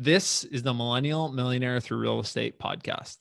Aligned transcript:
This 0.00 0.44
is 0.44 0.62
the 0.62 0.72
Millennial 0.72 1.30
Millionaire 1.30 1.78
Through 1.78 1.98
Real 1.98 2.20
Estate 2.20 2.58
podcast. 2.58 3.18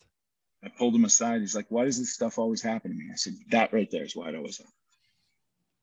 I 0.63 0.69
pulled 0.69 0.95
him 0.95 1.03
aside. 1.03 1.41
He's 1.41 1.53
like, 1.53 1.65
Why 1.67 1.83
does 1.83 1.99
this 1.99 2.13
stuff 2.13 2.39
always 2.39 2.61
happen 2.61 2.91
to 2.91 2.97
me? 2.97 3.09
I 3.11 3.17
said, 3.17 3.33
That 3.51 3.73
right 3.73 3.91
there 3.91 4.05
is 4.05 4.15
why 4.15 4.29
it 4.29 4.35
always 4.35 4.59
happens. 4.59 4.73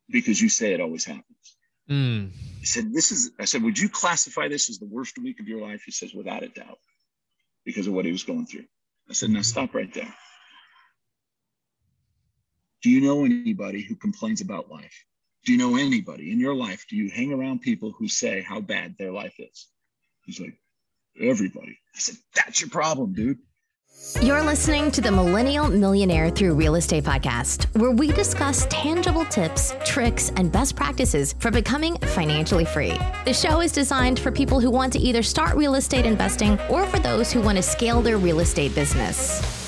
Because 0.08 0.40
you 0.40 0.48
say 0.48 0.72
it 0.72 0.80
always 0.80 1.04
happens. 1.04 1.56
Mm. 1.90 2.30
He 2.60 2.64
said, 2.64 2.94
This 2.94 3.12
is, 3.12 3.32
I 3.38 3.44
said, 3.44 3.62
Would 3.62 3.78
you 3.78 3.90
classify 3.90 4.48
this 4.48 4.70
as 4.70 4.78
the 4.78 4.86
worst 4.86 5.18
week 5.18 5.38
of 5.38 5.46
your 5.46 5.60
life? 5.60 5.82
He 5.84 5.92
says, 5.92 6.14
Without 6.14 6.42
a 6.42 6.48
doubt, 6.48 6.78
because 7.66 7.86
of 7.86 7.92
what 7.92 8.06
he 8.06 8.12
was 8.12 8.24
going 8.24 8.46
through. 8.46 8.64
I 9.10 9.12
said, 9.12 9.28
Now 9.28 9.42
stop 9.42 9.74
right 9.74 9.92
there. 9.92 10.14
Do 12.82 12.88
you 12.88 13.02
know 13.02 13.26
anybody 13.26 13.82
who 13.82 13.96
complains 13.96 14.40
about 14.40 14.70
life? 14.70 15.04
Do 15.44 15.52
you 15.52 15.58
know 15.58 15.76
anybody 15.76 16.32
in 16.32 16.40
your 16.40 16.54
life? 16.54 16.86
Do 16.88 16.96
you 16.96 17.10
hang 17.10 17.34
around 17.34 17.60
people 17.60 17.92
who 17.92 18.08
say 18.08 18.40
how 18.40 18.62
bad 18.62 18.94
their 18.98 19.12
life 19.12 19.34
is? 19.38 19.66
He's 20.24 20.40
like, 20.40 20.58
Everybody. 21.20 21.78
I 21.94 21.98
said, 21.98 22.16
That's 22.34 22.60
your 22.60 22.70
problem, 22.70 23.14
dude. 23.14 23.38
You're 24.22 24.42
listening 24.42 24.90
to 24.92 25.00
the 25.00 25.10
Millennial 25.10 25.68
Millionaire 25.68 26.28
Through 26.30 26.54
Real 26.54 26.74
Estate 26.76 27.04
podcast, 27.04 27.64
where 27.78 27.90
we 27.90 28.12
discuss 28.12 28.66
tangible 28.68 29.24
tips, 29.24 29.74
tricks, 29.84 30.30
and 30.36 30.52
best 30.52 30.76
practices 30.76 31.34
for 31.38 31.50
becoming 31.50 31.96
financially 31.98 32.66
free. 32.66 32.98
The 33.24 33.32
show 33.32 33.62
is 33.62 33.72
designed 33.72 34.18
for 34.18 34.30
people 34.30 34.60
who 34.60 34.70
want 34.70 34.92
to 34.92 34.98
either 34.98 35.22
start 35.22 35.56
real 35.56 35.74
estate 35.74 36.04
investing 36.04 36.60
or 36.68 36.86
for 36.86 36.98
those 36.98 37.32
who 37.32 37.40
want 37.40 37.56
to 37.56 37.62
scale 37.62 38.02
their 38.02 38.18
real 38.18 38.40
estate 38.40 38.74
business. 38.74 39.66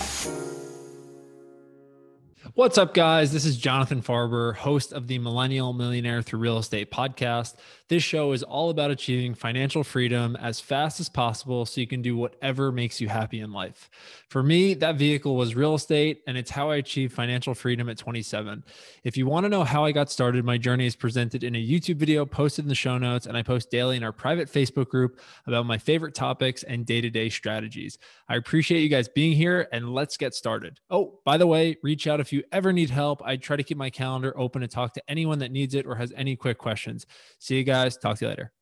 What's 2.59 2.77
up, 2.77 2.93
guys? 2.93 3.33
This 3.33 3.45
is 3.45 3.57
Jonathan 3.57 4.03
Farber, 4.03 4.53
host 4.53 4.93
of 4.93 5.07
the 5.07 5.21
Millennial 5.21 5.73
Millionaire 5.73 6.23
Through 6.23 6.41
Real 6.41 6.59
Estate 6.59 6.91
podcast. 6.91 7.55
This 7.89 8.03
show 8.03 8.33
is 8.33 8.43
all 8.43 8.69
about 8.69 8.91
achieving 8.91 9.35
financial 9.35 9.83
freedom 9.83 10.37
as 10.37 10.61
fast 10.61 11.01
as 11.01 11.09
possible 11.09 11.65
so 11.65 11.81
you 11.81 11.87
can 11.87 12.03
do 12.03 12.19
whatever 12.19 12.71
makes 12.71 13.01
you 13.01 13.09
happy 13.09 13.41
in 13.41 13.51
life. 13.51 13.89
For 14.29 14.43
me, 14.43 14.75
that 14.75 14.97
vehicle 14.97 15.37
was 15.37 15.55
real 15.55 15.75
estate, 15.75 16.21
and 16.27 16.37
it's 16.37 16.51
how 16.51 16.69
I 16.69 16.77
achieved 16.77 17.15
financial 17.15 17.55
freedom 17.55 17.89
at 17.89 17.97
27. 17.97 18.63
If 19.05 19.17
you 19.17 19.27
want 19.27 19.45
to 19.45 19.49
know 19.49 19.65
how 19.65 19.87
I 19.87 19.93
got 19.93 20.11
started, 20.11 20.45
my 20.45 20.59
journey 20.59 20.85
is 20.85 20.97
presented 20.97 21.43
in 21.43 21.57
a 21.57 21.67
YouTube 21.67 21.97
video 21.97 22.27
posted 22.27 22.67
in 22.67 22.69
the 22.69 22.75
show 22.75 22.99
notes, 22.99 23.25
and 23.25 23.39
I 23.39 23.43
post 23.43 23.71
daily 23.71 23.97
in 23.97 24.05
our 24.05 24.13
private 24.13 24.53
Facebook 24.53 24.89
group 24.89 25.19
about 25.47 25.65
my 25.65 25.79
favorite 25.79 26.15
topics 26.15 26.65
and 26.65 26.85
day 26.85 27.01
to 27.01 27.09
day 27.09 27.31
strategies. 27.31 27.97
I 28.29 28.37
appreciate 28.37 28.83
you 28.83 28.91
guys 28.91 29.09
being 29.09 29.35
here, 29.35 29.67
and 29.73 29.95
let's 29.95 30.19
get 30.19 30.35
started. 30.35 30.79
Oh, 30.91 31.21
by 31.25 31.39
the 31.39 31.47
way, 31.47 31.79
reach 31.83 32.07
out 32.07 32.21
if 32.21 32.35
you 32.35 32.43
ever 32.53 32.71
need 32.71 32.91
help. 32.91 33.23
I 33.25 33.37
try 33.37 33.57
to 33.57 33.63
keep 33.63 33.79
my 33.79 33.89
calendar 33.89 34.39
open 34.39 34.61
to 34.61 34.69
talk 34.69 34.93
to 34.93 35.11
anyone 35.11 35.39
that 35.39 35.53
needs 35.53 35.75
it 35.75 35.87
or 35.87 35.95
has 35.95 36.13
any 36.15 36.37
quick 36.37 36.59
questions. 36.59 37.07
See 37.39 37.57
you 37.57 37.65
guys. 37.65 37.78
Talk 37.79 38.19
to 38.19 38.25
you 38.25 38.29
later. 38.29 38.53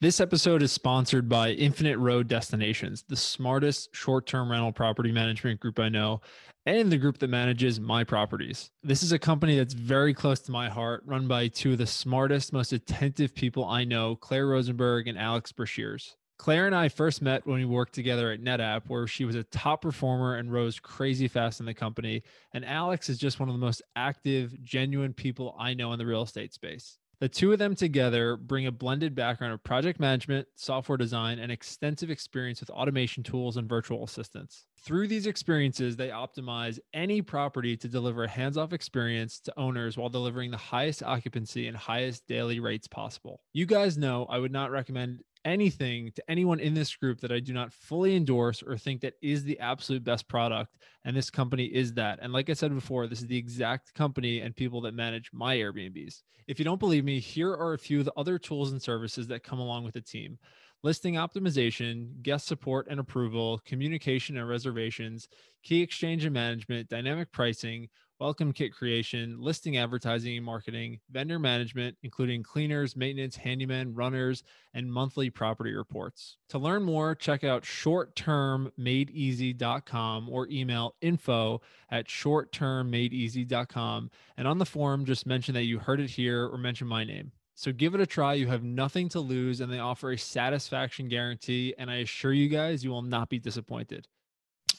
This 0.00 0.20
episode 0.20 0.62
is 0.62 0.72
sponsored 0.72 1.28
by 1.28 1.50
Infinite 1.50 1.98
Road 1.98 2.28
Destinations, 2.28 3.04
the 3.08 3.16
smartest 3.16 3.94
short 3.94 4.26
term 4.26 4.50
rental 4.50 4.72
property 4.72 5.10
management 5.10 5.60
group 5.60 5.78
I 5.78 5.88
know, 5.88 6.20
and 6.66 6.90
the 6.90 6.98
group 6.98 7.18
that 7.18 7.28
manages 7.28 7.80
my 7.80 8.04
properties. 8.04 8.70
This 8.82 9.02
is 9.02 9.12
a 9.12 9.18
company 9.18 9.56
that's 9.56 9.74
very 9.74 10.14
close 10.14 10.40
to 10.40 10.52
my 10.52 10.68
heart, 10.68 11.02
run 11.06 11.26
by 11.26 11.48
two 11.48 11.72
of 11.72 11.78
the 11.78 11.86
smartest, 11.86 12.52
most 12.52 12.72
attentive 12.72 13.34
people 13.34 13.64
I 13.64 13.84
know, 13.84 14.14
Claire 14.16 14.46
Rosenberg 14.46 15.08
and 15.08 15.18
Alex 15.18 15.52
Brashears. 15.52 16.14
Claire 16.38 16.66
and 16.66 16.74
I 16.74 16.88
first 16.88 17.22
met 17.22 17.46
when 17.46 17.58
we 17.58 17.64
worked 17.64 17.94
together 17.94 18.32
at 18.32 18.42
NetApp, 18.42 18.82
where 18.88 19.06
she 19.06 19.24
was 19.24 19.36
a 19.36 19.44
top 19.44 19.82
performer 19.82 20.36
and 20.36 20.52
rose 20.52 20.80
crazy 20.80 21.28
fast 21.28 21.60
in 21.60 21.66
the 21.66 21.74
company. 21.74 22.24
And 22.52 22.64
Alex 22.64 23.08
is 23.08 23.18
just 23.18 23.38
one 23.38 23.48
of 23.48 23.54
the 23.54 23.64
most 23.64 23.80
active, 23.94 24.60
genuine 24.60 25.12
people 25.12 25.54
I 25.58 25.74
know 25.74 25.92
in 25.92 26.00
the 26.00 26.06
real 26.06 26.22
estate 26.22 26.52
space. 26.52 26.98
The 27.22 27.28
two 27.28 27.52
of 27.52 27.60
them 27.60 27.76
together 27.76 28.36
bring 28.36 28.66
a 28.66 28.72
blended 28.72 29.14
background 29.14 29.54
of 29.54 29.62
project 29.62 30.00
management, 30.00 30.48
software 30.56 30.98
design, 30.98 31.38
and 31.38 31.52
extensive 31.52 32.10
experience 32.10 32.58
with 32.58 32.68
automation 32.70 33.22
tools 33.22 33.56
and 33.56 33.68
virtual 33.68 34.02
assistants. 34.02 34.66
Through 34.80 35.06
these 35.06 35.28
experiences, 35.28 35.94
they 35.94 36.08
optimize 36.08 36.80
any 36.92 37.22
property 37.22 37.76
to 37.76 37.86
deliver 37.86 38.24
a 38.24 38.28
hands 38.28 38.58
off 38.58 38.72
experience 38.72 39.38
to 39.38 39.56
owners 39.56 39.96
while 39.96 40.08
delivering 40.08 40.50
the 40.50 40.56
highest 40.56 41.04
occupancy 41.04 41.68
and 41.68 41.76
highest 41.76 42.26
daily 42.26 42.58
rates 42.58 42.88
possible. 42.88 43.40
You 43.52 43.66
guys 43.66 43.96
know 43.96 44.26
I 44.28 44.40
would 44.40 44.50
not 44.50 44.72
recommend 44.72 45.22
anything 45.44 46.12
to 46.12 46.30
anyone 46.30 46.60
in 46.60 46.74
this 46.74 46.94
group 46.94 47.20
that 47.20 47.32
I 47.32 47.40
do 47.40 47.52
not 47.52 47.72
fully 47.72 48.16
endorse 48.16 48.62
or 48.62 48.76
think 48.76 49.00
that 49.00 49.14
is 49.22 49.44
the 49.44 49.58
absolute 49.58 50.04
best 50.04 50.28
product. 50.28 50.76
And 51.04 51.16
this 51.16 51.30
company 51.30 51.64
is 51.64 51.94
that. 51.94 52.18
And 52.22 52.32
like 52.32 52.50
I 52.50 52.54
said 52.54 52.74
before, 52.74 53.06
this 53.06 53.20
is 53.20 53.26
the 53.26 53.36
exact 53.36 53.94
company 53.94 54.40
and 54.40 54.54
people 54.54 54.80
that 54.82 54.94
manage 54.94 55.30
my 55.32 55.56
Airbnbs. 55.56 56.22
If 56.46 56.58
you 56.58 56.64
don't 56.64 56.80
believe 56.80 57.04
me, 57.04 57.20
here 57.20 57.52
are 57.52 57.74
a 57.74 57.78
few 57.78 58.00
of 58.00 58.04
the 58.04 58.12
other 58.16 58.38
tools 58.38 58.72
and 58.72 58.82
services 58.82 59.26
that 59.28 59.44
come 59.44 59.58
along 59.58 59.84
with 59.84 59.94
the 59.94 60.00
team 60.00 60.38
listing 60.82 61.14
optimization, 61.14 62.20
guest 62.22 62.46
support 62.46 62.88
and 62.90 62.98
approval, 62.98 63.60
communication 63.64 64.36
and 64.36 64.48
reservations, 64.48 65.28
key 65.62 65.80
exchange 65.80 66.24
and 66.24 66.34
management, 66.34 66.88
dynamic 66.88 67.30
pricing, 67.32 67.88
welcome 68.22 68.52
kit 68.52 68.72
creation, 68.72 69.36
listing 69.40 69.76
advertising 69.76 70.36
and 70.36 70.46
marketing, 70.46 71.00
vendor 71.10 71.40
management, 71.40 71.96
including 72.04 72.40
cleaners, 72.40 72.94
maintenance, 72.94 73.34
handyman, 73.34 73.92
runners, 73.92 74.44
and 74.74 74.92
monthly 74.92 75.28
property 75.28 75.74
reports. 75.74 76.36
To 76.50 76.58
learn 76.60 76.84
more, 76.84 77.16
check 77.16 77.42
out 77.42 77.64
shorttermmadeeasy.com 77.64 80.28
or 80.28 80.46
email 80.48 80.94
info 81.00 81.62
at 81.90 82.06
shorttermmadeeasy.com. 82.06 84.10
And 84.36 84.46
on 84.46 84.58
the 84.58 84.66
forum, 84.66 85.04
just 85.04 85.26
mention 85.26 85.54
that 85.54 85.64
you 85.64 85.80
heard 85.80 85.98
it 85.98 86.10
here 86.10 86.46
or 86.46 86.58
mention 86.58 86.86
my 86.86 87.02
name. 87.02 87.32
So 87.56 87.72
give 87.72 87.96
it 87.96 88.00
a 88.00 88.06
try. 88.06 88.34
You 88.34 88.46
have 88.46 88.62
nothing 88.62 89.08
to 89.08 89.18
lose, 89.18 89.60
and 89.60 89.72
they 89.72 89.80
offer 89.80 90.12
a 90.12 90.18
satisfaction 90.18 91.08
guarantee. 91.08 91.74
And 91.76 91.90
I 91.90 91.96
assure 91.96 92.32
you 92.32 92.48
guys, 92.48 92.84
you 92.84 92.90
will 92.90 93.02
not 93.02 93.30
be 93.30 93.40
disappointed. 93.40 94.06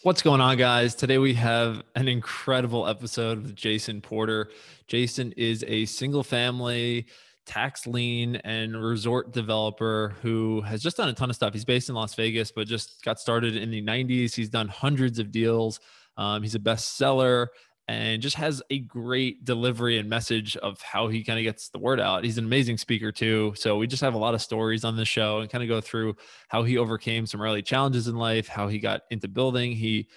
What's 0.03 0.21
going 0.21 0.41
on, 0.41 0.57
guys? 0.57 0.95
Today 0.95 1.17
we 1.17 1.33
have 1.35 1.81
an 1.95 2.09
incredible 2.09 2.85
episode 2.89 3.41
with 3.41 3.55
Jason 3.55 4.01
Porter. 4.01 4.49
Jason 4.85 5.31
is 5.37 5.63
a 5.65 5.85
single 5.85 6.25
family, 6.25 7.05
tax 7.45 7.87
lien, 7.87 8.35
and 8.35 8.75
resort 8.75 9.31
developer 9.31 10.13
who 10.21 10.59
has 10.63 10.83
just 10.83 10.97
done 10.97 11.07
a 11.07 11.13
ton 11.13 11.29
of 11.29 11.37
stuff. 11.37 11.53
He's 11.53 11.63
based 11.63 11.87
in 11.87 11.95
Las 11.95 12.15
Vegas, 12.15 12.51
but 12.51 12.67
just 12.67 13.01
got 13.05 13.17
started 13.17 13.55
in 13.55 13.71
the 13.71 13.81
90s. 13.81 14.35
He's 14.35 14.49
done 14.49 14.67
hundreds 14.67 15.19
of 15.19 15.31
deals. 15.31 15.79
Um, 16.17 16.43
he's 16.43 16.55
a 16.55 16.59
bestseller 16.59 17.47
and 17.87 18.21
just 18.21 18.37
has 18.37 18.61
a 18.69 18.79
great 18.79 19.43
delivery 19.43 19.97
and 19.97 20.09
message 20.09 20.55
of 20.57 20.81
how 20.81 21.09
he 21.09 21.23
kind 21.23 21.37
of 21.37 21.43
gets 21.43 21.69
the 21.69 21.79
word 21.79 21.99
out. 21.99 22.23
He's 22.23 22.37
an 22.37 22.45
amazing 22.45 22.77
speaker 22.77 23.11
too. 23.11 23.53
So 23.57 23.77
we 23.77 23.87
just 23.87 24.01
have 24.01 24.13
a 24.13 24.17
lot 24.17 24.33
of 24.33 24.41
stories 24.41 24.85
on 24.85 24.95
the 24.95 25.05
show 25.05 25.39
and 25.39 25.49
kind 25.49 25.63
of 25.63 25.67
go 25.67 25.81
through 25.81 26.15
how 26.47 26.63
he 26.63 26.77
overcame 26.77 27.25
some 27.25 27.41
early 27.41 27.61
challenges 27.61 28.07
in 28.07 28.15
life, 28.15 28.47
how 28.47 28.69
he 28.69 28.79
got 28.79 29.01
into 29.11 29.27
building. 29.27 29.73
He, 29.73 30.07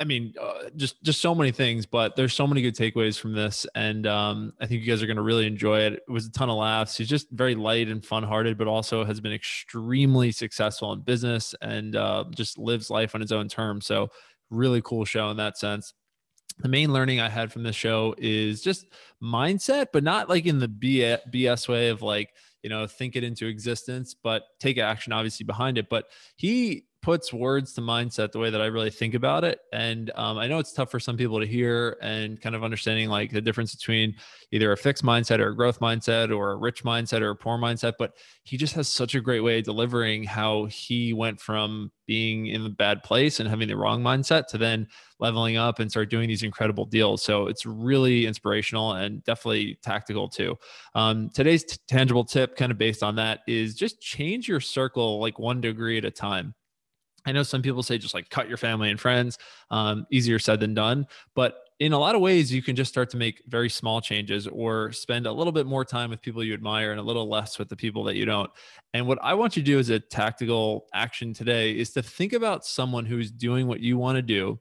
I 0.00 0.04
mean, 0.04 0.34
uh, 0.40 0.70
just 0.76 1.02
just 1.02 1.20
so 1.20 1.34
many 1.34 1.50
things, 1.50 1.86
but 1.86 2.16
there's 2.16 2.34
so 2.34 2.46
many 2.46 2.62
good 2.62 2.74
takeaways 2.74 3.18
from 3.18 3.34
this, 3.34 3.66
and 3.74 4.06
um, 4.06 4.54
I 4.58 4.66
think 4.66 4.80
you 4.80 4.90
guys 4.90 5.02
are 5.02 5.06
going 5.06 5.18
to 5.18 5.22
really 5.22 5.46
enjoy 5.46 5.80
it. 5.80 5.92
It 5.92 6.10
was 6.10 6.26
a 6.26 6.32
ton 6.32 6.48
of 6.48 6.56
laughs. 6.56 6.96
He's 6.96 7.08
just 7.08 7.30
very 7.30 7.54
light 7.54 7.88
and 7.88 8.02
fun-hearted, 8.02 8.56
but 8.56 8.66
also 8.66 9.04
has 9.04 9.20
been 9.20 9.34
extremely 9.34 10.32
successful 10.32 10.94
in 10.94 11.00
business 11.00 11.54
and 11.60 11.94
uh, 11.94 12.24
just 12.30 12.58
lives 12.58 12.88
life 12.88 13.14
on 13.14 13.20
his 13.20 13.32
own 13.32 13.48
terms. 13.48 13.84
So, 13.84 14.08
really 14.48 14.80
cool 14.80 15.04
show 15.04 15.30
in 15.30 15.36
that 15.36 15.58
sense 15.58 15.92
the 16.58 16.68
main 16.68 16.92
learning 16.92 17.20
I 17.20 17.28
had 17.28 17.52
from 17.52 17.62
this 17.62 17.76
show 17.76 18.14
is 18.18 18.62
just 18.62 18.86
mindset, 19.22 19.86
but 19.92 20.04
not 20.04 20.28
like 20.28 20.46
in 20.46 20.58
the 20.58 20.68
BS 20.68 21.68
way 21.68 21.88
of 21.88 22.02
like, 22.02 22.30
you 22.62 22.70
know, 22.70 22.86
think 22.86 23.16
it 23.16 23.24
into 23.24 23.46
existence, 23.46 24.14
but 24.14 24.44
take 24.60 24.78
action 24.78 25.12
obviously 25.12 25.44
behind 25.44 25.78
it. 25.78 25.88
But 25.88 26.06
he 26.36 26.84
puts 27.02 27.32
words 27.32 27.72
to 27.72 27.80
mindset 27.80 28.30
the 28.30 28.38
way 28.38 28.48
that 28.48 28.62
I 28.62 28.66
really 28.66 28.90
think 28.90 29.14
about 29.14 29.42
it. 29.42 29.58
And 29.72 30.12
um, 30.14 30.38
I 30.38 30.46
know 30.46 30.58
it's 30.58 30.72
tough 30.72 30.90
for 30.90 31.00
some 31.00 31.16
people 31.16 31.40
to 31.40 31.46
hear 31.46 31.98
and 32.00 32.40
kind 32.40 32.54
of 32.54 32.62
understanding 32.62 33.08
like 33.08 33.32
the 33.32 33.40
difference 33.40 33.74
between 33.74 34.14
either 34.52 34.70
a 34.70 34.76
fixed 34.76 35.04
mindset 35.04 35.40
or 35.40 35.48
a 35.48 35.56
growth 35.56 35.80
mindset 35.80 36.34
or 36.34 36.52
a 36.52 36.56
rich 36.56 36.84
mindset 36.84 37.20
or 37.20 37.30
a 37.30 37.36
poor 37.36 37.58
mindset. 37.58 37.94
But 37.98 38.14
he 38.44 38.56
just 38.56 38.74
has 38.74 38.88
such 38.88 39.16
a 39.16 39.20
great 39.20 39.40
way 39.40 39.58
of 39.58 39.64
delivering 39.64 40.22
how 40.22 40.66
he 40.66 41.12
went 41.12 41.40
from 41.40 41.90
being 42.06 42.46
in 42.46 42.62
the 42.62 42.70
bad 42.70 43.02
place 43.02 43.40
and 43.40 43.48
having 43.48 43.66
the 43.66 43.76
wrong 43.76 44.02
mindset 44.02 44.46
to 44.48 44.58
then 44.58 44.86
leveling 45.18 45.56
up 45.56 45.80
and 45.80 45.90
start 45.90 46.08
doing 46.08 46.28
these 46.28 46.42
incredible 46.44 46.84
deals. 46.84 47.22
So 47.22 47.46
it's 47.46 47.66
really 47.66 48.26
inspirational 48.26 48.92
and 48.92 49.24
definitely 49.24 49.78
tactical 49.82 50.28
too. 50.28 50.56
Um, 50.94 51.30
today's 51.30 51.64
t- 51.64 51.78
tangible 51.88 52.24
tip, 52.24 52.56
kind 52.56 52.70
of 52.70 52.78
based 52.78 53.02
on 53.02 53.16
that, 53.16 53.40
is 53.48 53.74
just 53.74 54.00
change 54.00 54.46
your 54.46 54.60
circle 54.60 55.20
like 55.20 55.38
one 55.38 55.60
degree 55.60 55.98
at 55.98 56.04
a 56.04 56.10
time. 56.10 56.54
I 57.24 57.32
know 57.32 57.42
some 57.42 57.62
people 57.62 57.82
say 57.82 57.98
just 57.98 58.14
like 58.14 58.30
cut 58.30 58.48
your 58.48 58.56
family 58.56 58.90
and 58.90 58.98
friends. 58.98 59.38
Um, 59.70 60.06
easier 60.10 60.38
said 60.38 60.60
than 60.60 60.74
done. 60.74 61.06
But 61.34 61.56
in 61.78 61.92
a 61.92 61.98
lot 61.98 62.14
of 62.14 62.20
ways, 62.20 62.52
you 62.52 62.62
can 62.62 62.76
just 62.76 62.90
start 62.90 63.10
to 63.10 63.16
make 63.16 63.42
very 63.48 63.68
small 63.68 64.00
changes 64.00 64.46
or 64.46 64.92
spend 64.92 65.26
a 65.26 65.32
little 65.32 65.52
bit 65.52 65.66
more 65.66 65.84
time 65.84 66.10
with 66.10 66.22
people 66.22 66.44
you 66.44 66.54
admire 66.54 66.92
and 66.92 67.00
a 67.00 67.02
little 67.02 67.28
less 67.28 67.58
with 67.58 67.68
the 67.68 67.76
people 67.76 68.04
that 68.04 68.14
you 68.14 68.24
don't. 68.24 68.50
And 68.94 69.06
what 69.06 69.18
I 69.20 69.34
want 69.34 69.56
you 69.56 69.62
to 69.62 69.66
do 69.66 69.78
as 69.78 69.90
a 69.90 69.98
tactical 69.98 70.86
action 70.94 71.34
today 71.34 71.72
is 71.72 71.90
to 71.94 72.02
think 72.02 72.34
about 72.34 72.64
someone 72.64 73.04
who's 73.04 73.30
doing 73.30 73.66
what 73.66 73.80
you 73.80 73.98
want 73.98 74.16
to 74.16 74.22
do 74.22 74.60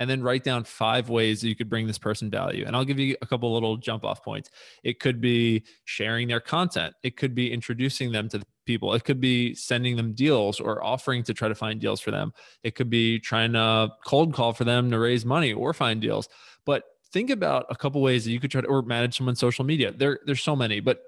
and 0.00 0.08
then 0.08 0.22
write 0.22 0.44
down 0.44 0.64
five 0.64 1.08
ways 1.08 1.40
that 1.40 1.48
you 1.48 1.56
could 1.56 1.68
bring 1.68 1.86
this 1.86 1.98
person 1.98 2.30
value. 2.30 2.64
And 2.66 2.76
I'll 2.76 2.84
give 2.84 2.98
you 2.98 3.16
a 3.22 3.26
couple 3.26 3.52
little 3.52 3.76
jump 3.76 4.04
off 4.04 4.22
points. 4.22 4.50
It 4.84 5.00
could 5.00 5.20
be 5.20 5.64
sharing 5.86 6.28
their 6.28 6.40
content, 6.40 6.94
it 7.02 7.16
could 7.16 7.34
be 7.34 7.52
introducing 7.52 8.12
them 8.12 8.28
to 8.28 8.42
people. 8.68 8.94
It 8.94 9.02
could 9.02 9.18
be 9.18 9.54
sending 9.54 9.96
them 9.96 10.12
deals 10.12 10.60
or 10.60 10.84
offering 10.84 11.24
to 11.24 11.34
try 11.34 11.48
to 11.48 11.54
find 11.54 11.80
deals 11.80 12.00
for 12.00 12.12
them. 12.12 12.32
It 12.62 12.76
could 12.76 12.90
be 12.90 13.18
trying 13.18 13.54
to 13.54 13.88
cold 14.04 14.34
call 14.34 14.52
for 14.52 14.64
them 14.64 14.90
to 14.92 14.98
raise 14.98 15.24
money 15.24 15.52
or 15.54 15.72
find 15.72 16.00
deals. 16.00 16.28
But 16.66 16.84
think 17.10 17.30
about 17.30 17.64
a 17.70 17.74
couple 17.74 18.02
ways 18.02 18.24
that 18.24 18.30
you 18.30 18.38
could 18.38 18.50
try 18.50 18.60
to 18.60 18.68
or 18.68 18.82
manage 18.82 19.16
someone's 19.16 19.40
social 19.40 19.64
media. 19.64 19.90
There, 19.90 20.20
there's 20.26 20.42
so 20.42 20.54
many, 20.54 20.80
but 20.80 21.00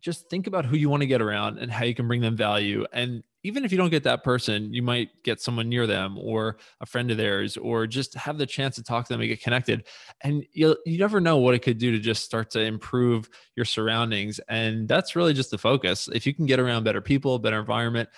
just 0.00 0.30
think 0.30 0.46
about 0.46 0.64
who 0.64 0.76
you 0.76 0.88
want 0.88 1.02
to 1.02 1.06
get 1.08 1.20
around 1.20 1.58
and 1.58 1.70
how 1.70 1.84
you 1.84 1.96
can 1.96 2.06
bring 2.06 2.20
them 2.20 2.36
value. 2.36 2.86
And 2.92 3.24
even 3.44 3.64
if 3.64 3.70
you 3.70 3.78
don't 3.78 3.90
get 3.90 4.02
that 4.04 4.24
person, 4.24 4.72
you 4.72 4.82
might 4.82 5.10
get 5.22 5.40
someone 5.40 5.68
near 5.68 5.86
them 5.86 6.18
or 6.18 6.58
a 6.80 6.86
friend 6.86 7.10
of 7.10 7.16
theirs, 7.16 7.56
or 7.56 7.86
just 7.86 8.14
have 8.14 8.38
the 8.38 8.46
chance 8.46 8.74
to 8.76 8.82
talk 8.82 9.06
to 9.06 9.12
them 9.12 9.20
and 9.20 9.28
get 9.28 9.42
connected. 9.42 9.86
And 10.22 10.44
you 10.52 10.76
you 10.84 10.98
never 10.98 11.20
know 11.20 11.36
what 11.38 11.54
it 11.54 11.60
could 11.60 11.78
do 11.78 11.92
to 11.92 11.98
just 11.98 12.24
start 12.24 12.50
to 12.50 12.60
improve 12.60 13.28
your 13.56 13.64
surroundings. 13.64 14.40
And 14.48 14.88
that's 14.88 15.14
really 15.14 15.34
just 15.34 15.50
the 15.50 15.58
focus. 15.58 16.08
If 16.12 16.26
you 16.26 16.34
can 16.34 16.46
get 16.46 16.58
around 16.58 16.84
better 16.84 17.00
people, 17.00 17.38
better 17.38 17.60
environment, 17.60 18.08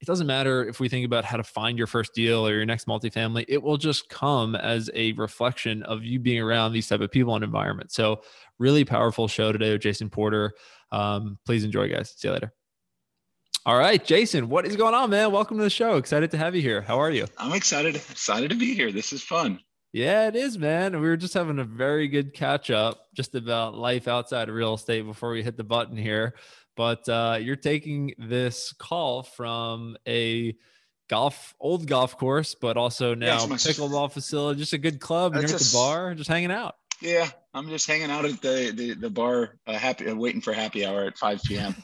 it 0.00 0.06
doesn't 0.06 0.26
matter 0.26 0.66
if 0.68 0.78
we 0.78 0.88
think 0.88 1.06
about 1.06 1.24
how 1.24 1.36
to 1.36 1.44
find 1.44 1.78
your 1.78 1.86
first 1.86 2.14
deal 2.14 2.46
or 2.46 2.52
your 2.52 2.66
next 2.66 2.86
multifamily 2.86 3.46
it 3.48 3.62
will 3.62 3.78
just 3.78 4.10
come 4.10 4.54
as 4.54 4.90
a 4.92 5.12
reflection 5.12 5.82
of 5.84 6.04
you 6.04 6.20
being 6.20 6.38
around 6.38 6.74
these 6.74 6.86
type 6.86 7.00
of 7.00 7.10
people 7.10 7.34
and 7.34 7.42
environment 7.42 7.90
so 7.90 8.20
really 8.58 8.84
powerful 8.84 9.26
show 9.26 9.52
today 9.52 9.72
with 9.72 9.80
jason 9.80 10.10
porter 10.10 10.52
um, 10.92 11.38
please 11.44 11.64
enjoy, 11.64 11.88
guys. 11.88 12.14
See 12.16 12.28
you 12.28 12.34
later. 12.34 12.52
All 13.66 13.76
right, 13.76 14.02
Jason, 14.04 14.48
what 14.48 14.64
is 14.64 14.76
going 14.76 14.94
on, 14.94 15.10
man? 15.10 15.32
Welcome 15.32 15.56
to 15.56 15.64
the 15.64 15.70
show. 15.70 15.96
Excited 15.96 16.30
to 16.30 16.36
have 16.36 16.54
you 16.54 16.62
here. 16.62 16.82
How 16.82 17.00
are 17.00 17.10
you? 17.10 17.26
I'm 17.36 17.52
excited, 17.52 17.96
excited 17.96 18.50
to 18.50 18.54
be 18.56 18.74
here. 18.74 18.92
This 18.92 19.12
is 19.12 19.24
fun. 19.24 19.58
Yeah, 19.92 20.28
it 20.28 20.36
is, 20.36 20.56
man. 20.56 20.92
We 21.00 21.08
were 21.08 21.16
just 21.16 21.34
having 21.34 21.58
a 21.58 21.64
very 21.64 22.06
good 22.06 22.32
catch 22.32 22.70
up 22.70 23.06
just 23.12 23.34
about 23.34 23.74
life 23.74 24.06
outside 24.06 24.48
of 24.48 24.54
real 24.54 24.74
estate 24.74 25.02
before 25.02 25.32
we 25.32 25.42
hit 25.42 25.56
the 25.56 25.64
button 25.64 25.96
here. 25.96 26.36
But 26.76 27.08
uh, 27.08 27.38
you're 27.40 27.56
taking 27.56 28.14
this 28.18 28.72
call 28.72 29.24
from 29.24 29.96
a 30.06 30.54
golf, 31.10 31.56
old 31.58 31.88
golf 31.88 32.16
course, 32.16 32.54
but 32.54 32.76
also 32.76 33.16
now 33.16 33.40
yeah, 33.40 33.46
pickleball 33.48 34.12
facility, 34.12 34.60
just 34.60 34.74
a 34.74 34.78
good 34.78 35.00
club. 35.00 35.34
You're 35.34 35.42
at 35.42 35.50
the 35.50 35.70
bar, 35.74 36.14
just 36.14 36.30
hanging 36.30 36.52
out. 36.52 36.76
Yeah, 37.00 37.28
I'm 37.52 37.68
just 37.68 37.88
hanging 37.88 38.12
out 38.12 38.26
at 38.26 38.40
the 38.40 38.72
the, 38.72 38.94
the 38.94 39.10
bar, 39.10 39.56
uh, 39.66 39.72
happy, 39.72 40.06
uh, 40.06 40.14
waiting 40.14 40.40
for 40.40 40.52
happy 40.52 40.86
hour 40.86 41.02
at 41.06 41.18
5 41.18 41.42
p.m. 41.42 41.74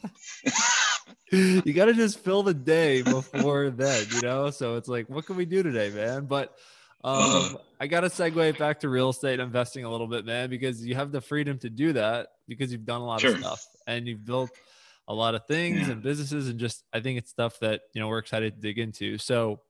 you 1.33 1.73
got 1.73 1.87
to 1.87 1.95
just 1.95 2.19
fill 2.19 2.43
the 2.43 2.55
day 2.55 3.03
before 3.03 3.71
then, 3.71 4.07
you 4.15 4.21
know. 4.23 4.51
So 4.51 4.77
it's 4.77 4.89
like, 4.89 5.09
what 5.09 5.27
can 5.27 5.37
we 5.37 5.45
do 5.45 5.63
today, 5.63 5.91
man? 5.91 6.27
But 6.27 6.57
um, 7.05 7.59
I 7.81 7.87
got 7.87 8.01
to 8.01 8.09
segue 8.09 8.59
back 8.59 8.81
to 8.81 8.89
real 8.89 9.11
estate 9.11 9.41
investing 9.41 9.85
a 9.85 9.91
little 9.91 10.07
bit, 10.07 10.25
man, 10.25 10.51
because 10.51 10.85
you 10.85 10.95
have 10.95 11.13
the 11.13 11.21
freedom 11.21 11.59
to 11.59 11.71
do 11.71 11.93
that 11.95 12.29
because 12.49 12.73
you've 12.73 12.85
done 12.85 13.01
a 13.01 13.07
lot 13.07 13.21
sure. 13.21 13.33
of 13.33 13.39
stuff 13.39 13.67
and 13.87 14.07
you've 14.07 14.25
built 14.25 14.51
a 15.09 15.15
lot 15.15 15.35
of 15.35 15.47
things 15.47 15.87
yeah. 15.87 15.93
and 15.93 16.03
businesses, 16.03 16.49
and 16.49 16.59
just 16.59 16.85
I 16.93 17.01
think 17.01 17.19
it's 17.19 17.31
stuff 17.31 17.59
that 17.61 17.83
you 17.93 18.01
know 18.01 18.09
we're 18.09 18.19
excited 18.19 18.55
to 18.55 18.61
dig 18.61 18.79
into. 18.79 19.19
So 19.19 19.61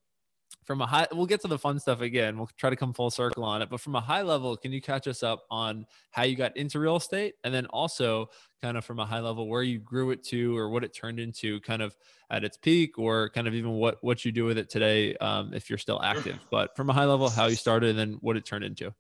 from 0.65 0.81
a 0.81 0.87
high 0.87 1.07
we'll 1.13 1.27
get 1.27 1.41
to 1.43 1.49
the 1.49 1.59
fun 1.59 1.79
stuff 1.79 2.01
again. 2.01 2.37
We'll 2.37 2.51
try 2.57 2.71
to 2.71 2.77
come 2.77 2.93
full 2.93 3.11
circle 3.11 3.45
on 3.45 3.63
it 3.63 3.71
but 3.71 3.81
from 3.81 3.95
a 3.95 4.01
high 4.01 4.23
level 4.23 4.57
can 4.57 4.73
you 4.73 4.81
catch 4.81 5.07
us 5.07 5.23
up 5.23 5.45
on 5.51 5.87
how 6.11 6.25
you 6.25 6.37
got 6.37 6.57
into 6.57 6.79
real 6.79 6.97
estate? 6.97 7.35
And 7.45 7.53
then 7.53 7.67
also 7.67 8.31
kind 8.61 8.77
of 8.77 8.85
from 8.85 8.99
a 8.99 9.07
high 9.07 9.21
level 9.21 9.49
where 9.49 9.63
you 9.63 9.79
grew 9.79 10.11
it 10.11 10.23
to 10.25 10.57
or 10.57 10.69
what 10.71 10.85
it 10.85 10.95
turned 10.95 11.19
into 11.19 11.61
kind 11.61 11.83
of 11.83 11.97
at 12.31 12.45
its 12.45 12.57
peak 12.57 12.99
or 12.99 13.31
kind 13.31 13.49
of 13.49 13.55
even 13.55 13.73
what 13.73 13.99
what 14.03 14.25
you 14.25 14.33
do 14.33 14.45
with 14.45 14.59
it 14.59 14.71
today 14.71 15.17
um, 15.17 15.53
if 15.55 15.69
you're 15.69 15.79
still 15.79 16.03
active. 16.03 16.39
But 16.51 16.77
from 16.77 16.91
a 16.91 16.93
high 16.93 17.07
level 17.07 17.29
how 17.29 17.47
you 17.47 17.57
started 17.57 17.91
and 17.91 17.99
then 17.99 18.19
what 18.21 18.37
it 18.37 18.45
turned 18.45 18.65
into. 18.65 18.95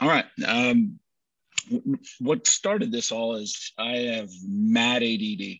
All 0.00 0.08
right. 0.08 0.26
Um, 0.46 1.00
what 2.18 2.46
started 2.46 2.90
this 2.92 3.12
all 3.12 3.34
is 3.34 3.72
i 3.78 3.96
have 3.96 4.30
mad 4.46 5.02
add 5.02 5.58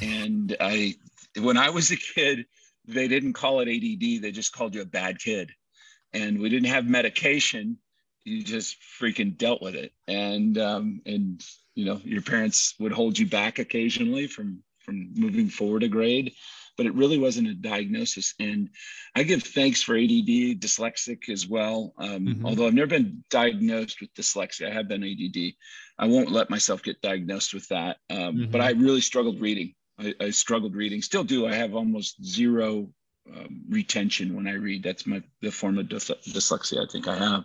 and 0.00 0.56
i 0.60 0.94
when 1.40 1.56
i 1.56 1.70
was 1.70 1.90
a 1.90 1.96
kid 1.96 2.46
they 2.86 3.08
didn't 3.08 3.34
call 3.34 3.60
it 3.60 3.68
ADD, 3.68 4.22
they 4.22 4.32
just 4.32 4.52
called 4.52 4.74
you 4.74 4.82
a 4.82 4.86
bad 4.86 5.18
kid. 5.18 5.50
And 6.12 6.40
we 6.40 6.48
didn't 6.48 6.68
have 6.68 6.86
medication. 6.86 7.78
You 8.24 8.42
just 8.42 8.76
freaking 9.00 9.36
dealt 9.36 9.62
with 9.62 9.74
it. 9.74 9.92
And 10.06 10.58
um, 10.58 11.00
and 11.06 11.42
you 11.74 11.86
know, 11.86 12.00
your 12.04 12.22
parents 12.22 12.74
would 12.78 12.92
hold 12.92 13.18
you 13.18 13.26
back 13.26 13.58
occasionally 13.58 14.26
from 14.26 14.62
from 14.80 15.12
moving 15.14 15.48
forward 15.48 15.82
a 15.82 15.88
grade, 15.88 16.34
but 16.76 16.86
it 16.86 16.94
really 16.94 17.18
wasn't 17.18 17.48
a 17.48 17.54
diagnosis. 17.54 18.34
And 18.38 18.68
I 19.14 19.22
give 19.22 19.42
thanks 19.42 19.82
for 19.82 19.96
ADD, 19.96 20.60
dyslexic 20.60 21.28
as 21.28 21.46
well. 21.46 21.94
Um, 21.98 22.26
mm-hmm. 22.26 22.46
Although 22.46 22.66
I've 22.66 22.74
never 22.74 22.88
been 22.88 23.24
diagnosed 23.30 24.00
with 24.00 24.12
dyslexia, 24.14 24.70
I 24.70 24.74
have 24.74 24.88
been 24.88 25.04
ADD. 25.04 25.54
I 25.98 26.06
won't 26.06 26.32
let 26.32 26.50
myself 26.50 26.82
get 26.82 27.00
diagnosed 27.00 27.54
with 27.54 27.68
that. 27.68 27.98
Um, 28.10 28.18
mm-hmm. 28.18 28.50
But 28.50 28.60
I 28.60 28.70
really 28.70 29.00
struggled 29.00 29.40
reading. 29.40 29.74
I, 29.98 30.14
I 30.20 30.30
struggled 30.30 30.74
reading. 30.74 31.02
Still 31.02 31.24
do. 31.24 31.46
I 31.46 31.54
have 31.54 31.74
almost 31.74 32.24
zero 32.24 32.88
um, 33.34 33.62
retention 33.68 34.34
when 34.34 34.46
I 34.46 34.54
read. 34.54 34.82
That's 34.82 35.06
my 35.06 35.22
the 35.40 35.50
form 35.50 35.78
of 35.78 35.86
dys- 35.86 36.24
dyslexia 36.28 36.82
I 36.82 36.90
think 36.90 37.08
I 37.08 37.16
have. 37.16 37.44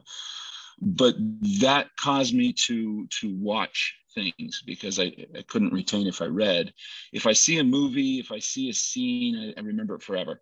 But 0.79 1.15
that 1.61 1.89
caused 1.99 2.33
me 2.33 2.53
to 2.67 3.07
to 3.19 3.35
watch 3.35 3.95
things 4.13 4.63
because 4.65 4.99
I, 4.99 5.13
I 5.37 5.43
couldn't 5.47 5.73
retain 5.73 6.07
if 6.07 6.21
I 6.21 6.25
read. 6.25 6.73
If 7.13 7.27
I 7.27 7.33
see 7.33 7.59
a 7.59 7.63
movie, 7.63 8.19
if 8.19 8.31
I 8.31 8.39
see 8.39 8.69
a 8.69 8.73
scene, 8.73 9.53
I, 9.57 9.59
I 9.59 9.63
remember 9.63 9.95
it 9.95 10.03
forever. 10.03 10.41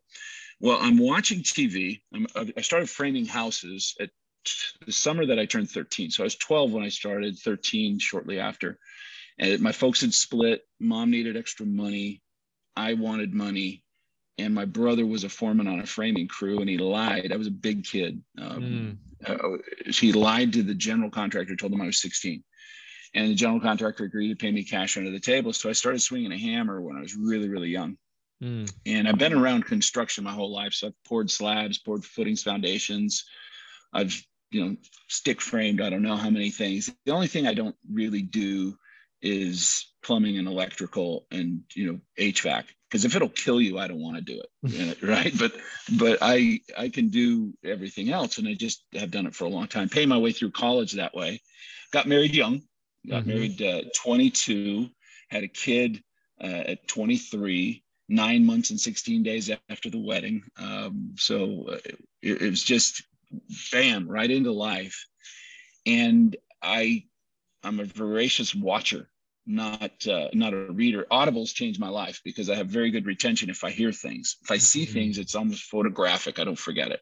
Well, 0.60 0.78
I'm 0.80 0.98
watching 0.98 1.40
TV. 1.40 2.02
I'm, 2.14 2.28
I 2.36 2.62
started 2.62 2.90
framing 2.90 3.26
houses 3.26 3.96
at 4.00 4.10
the 4.86 4.92
summer 4.92 5.26
that 5.26 5.40
I 5.40 5.46
turned 5.46 5.70
13. 5.70 6.12
So 6.12 6.24
I 6.24 6.26
was 6.26 6.36
12 6.36 6.72
when 6.72 6.84
I 6.84 6.90
started, 6.90 7.38
13 7.38 8.00
shortly 8.00 8.40
after. 8.40 8.80
And 9.38 9.62
my 9.62 9.72
folks 9.72 10.02
had 10.02 10.14
split. 10.14 10.62
Mom 10.80 11.12
needed 11.12 11.38
extra 11.38 11.66
money. 11.66 12.22
I 12.76 12.94
wanted 12.94 13.34
money. 13.34 13.84
And 14.38 14.54
my 14.54 14.66
brother 14.66 15.06
was 15.06 15.24
a 15.24 15.30
foreman 15.30 15.68
on 15.68 15.80
a 15.80 15.86
framing 15.86 16.28
crew 16.28 16.60
and 16.60 16.70
he 16.70 16.78
lied. 16.78 17.32
I 17.32 17.38
was 17.38 17.48
a 17.48 17.52
big 17.52 17.86
kid. 17.86 18.22
Um, 18.38 19.00
mm. 19.26 19.30
uh, 19.30 19.58
he 19.92 20.12
lied 20.12 20.54
to 20.54 20.64
the 20.64 20.74
general 20.74 21.10
contractor, 21.10 21.56
told 21.56 21.72
him 21.72 21.82
I 21.82 21.86
was 21.86 22.02
16. 22.02 22.44
And 23.14 23.30
the 23.30 23.36
general 23.36 23.62
contractor 23.62 24.04
agreed 24.04 24.30
to 24.30 24.36
pay 24.36 24.52
me 24.52 24.64
cash 24.64 24.98
under 24.98 25.10
the 25.10 25.22
table. 25.22 25.54
So 25.54 25.70
I 25.70 25.74
started 25.74 26.02
swinging 26.02 26.34
a 26.34 26.38
hammer 26.38 26.82
when 26.82 26.98
I 26.98 27.02
was 27.02 27.16
really, 27.16 27.48
really 27.48 27.70
young. 27.70 27.98
Mm. 28.44 28.70
And 28.86 29.08
I've 29.08 29.18
been 29.18 29.34
around 29.34 29.66
construction 29.66 30.26
my 30.26 30.34
whole 30.34 30.52
life. 30.52 30.74
So 30.74 30.88
I've 30.88 31.04
poured 31.08 31.32
slabs, 31.32 31.78
poured 31.78 32.04
footings, 32.04 32.44
foundations. 32.44 33.24
I've, 33.94 34.22
you 34.52 34.66
know, 34.66 34.76
stick 35.08 35.40
framed, 35.40 35.82
I 35.82 35.90
don't 35.90 36.02
know 36.02 36.18
how 36.18 36.30
many 36.30 36.50
things. 36.50 36.90
The 37.06 37.14
only 37.14 37.28
thing 37.28 37.48
I 37.48 37.54
don't 37.54 37.76
really 37.90 38.22
do 38.22 38.78
is 39.26 39.92
plumbing 40.04 40.38
and 40.38 40.48
electrical 40.48 41.26
and 41.32 41.62
you 41.74 41.92
know 41.92 42.00
HVAC 42.20 42.66
because 42.88 43.06
if 43.06 43.16
it'll 43.16 43.28
kill 43.28 43.60
you 43.60 43.80
I 43.80 43.88
don't 43.88 44.02
want 44.02 44.18
to 44.18 44.22
do 44.22 44.42
it 44.64 45.02
right? 45.02 45.34
But 45.38 45.54
but 45.98 46.20
I 46.22 46.62
I 46.78 46.90
can 46.90 47.10
do 47.10 47.54
everything 47.64 48.12
else 48.12 48.38
and 48.38 48.48
I 48.48 48.54
just 48.54 48.86
have 48.94 49.12
done 49.12 49.26
it 49.26 49.36
for 49.36 49.46
a 49.46 49.50
long 49.50 49.68
time. 49.68 49.90
Pay 49.90 50.06
my 50.06 50.20
way 50.20 50.32
through 50.32 50.52
college 50.52 50.94
that 50.94 51.16
way. 51.16 51.42
Got 51.92 52.08
married 52.08 52.36
young. 52.36 52.62
Got 53.10 53.24
mm-hmm. 53.24 53.30
married 53.30 53.62
uh, 53.62 53.82
22 53.98 54.90
had 55.30 55.44
a 55.44 55.48
kid 55.48 56.04
uh, 56.42 56.64
at 56.68 56.88
23 56.88 57.84
nine 58.08 58.46
months 58.46 58.70
and 58.70 58.80
16 58.80 59.24
days 59.24 59.50
after 59.70 59.90
the 59.90 60.00
wedding. 60.00 60.44
Um, 60.58 61.16
so 61.18 61.66
uh, 61.72 61.78
it, 62.22 62.42
it 62.42 62.50
was 62.50 62.64
just 62.64 63.04
bam 63.72 64.08
right 64.08 64.30
into 64.30 64.52
life. 64.52 65.08
And 65.88 66.36
I 66.62 67.06
I'm 67.64 67.80
a 67.80 67.86
voracious 67.86 68.54
watcher, 68.54 69.10
not 69.46 70.08
uh, 70.08 70.30
not 70.34 70.54
a 70.54 70.72
reader. 70.72 71.06
Audibles 71.12 71.54
changed 71.54 71.80
my 71.80 71.90
life 71.90 72.22
because 72.24 72.50
I 72.50 72.56
have 72.56 72.68
very 72.68 72.92
good 72.92 73.06
retention 73.06 73.50
if 73.50 73.64
I 73.64 73.72
hear 73.72 73.92
things. 73.92 74.38
If 74.44 74.52
I 74.52 74.58
see 74.58 74.84
mm-hmm. 74.84 74.94
things, 74.94 75.18
it's 75.18 75.36
almost 75.36 75.64
photographic. 75.64 76.40
I 76.40 76.44
don't 76.44 76.58
forget 76.58 76.92
it. 76.92 77.02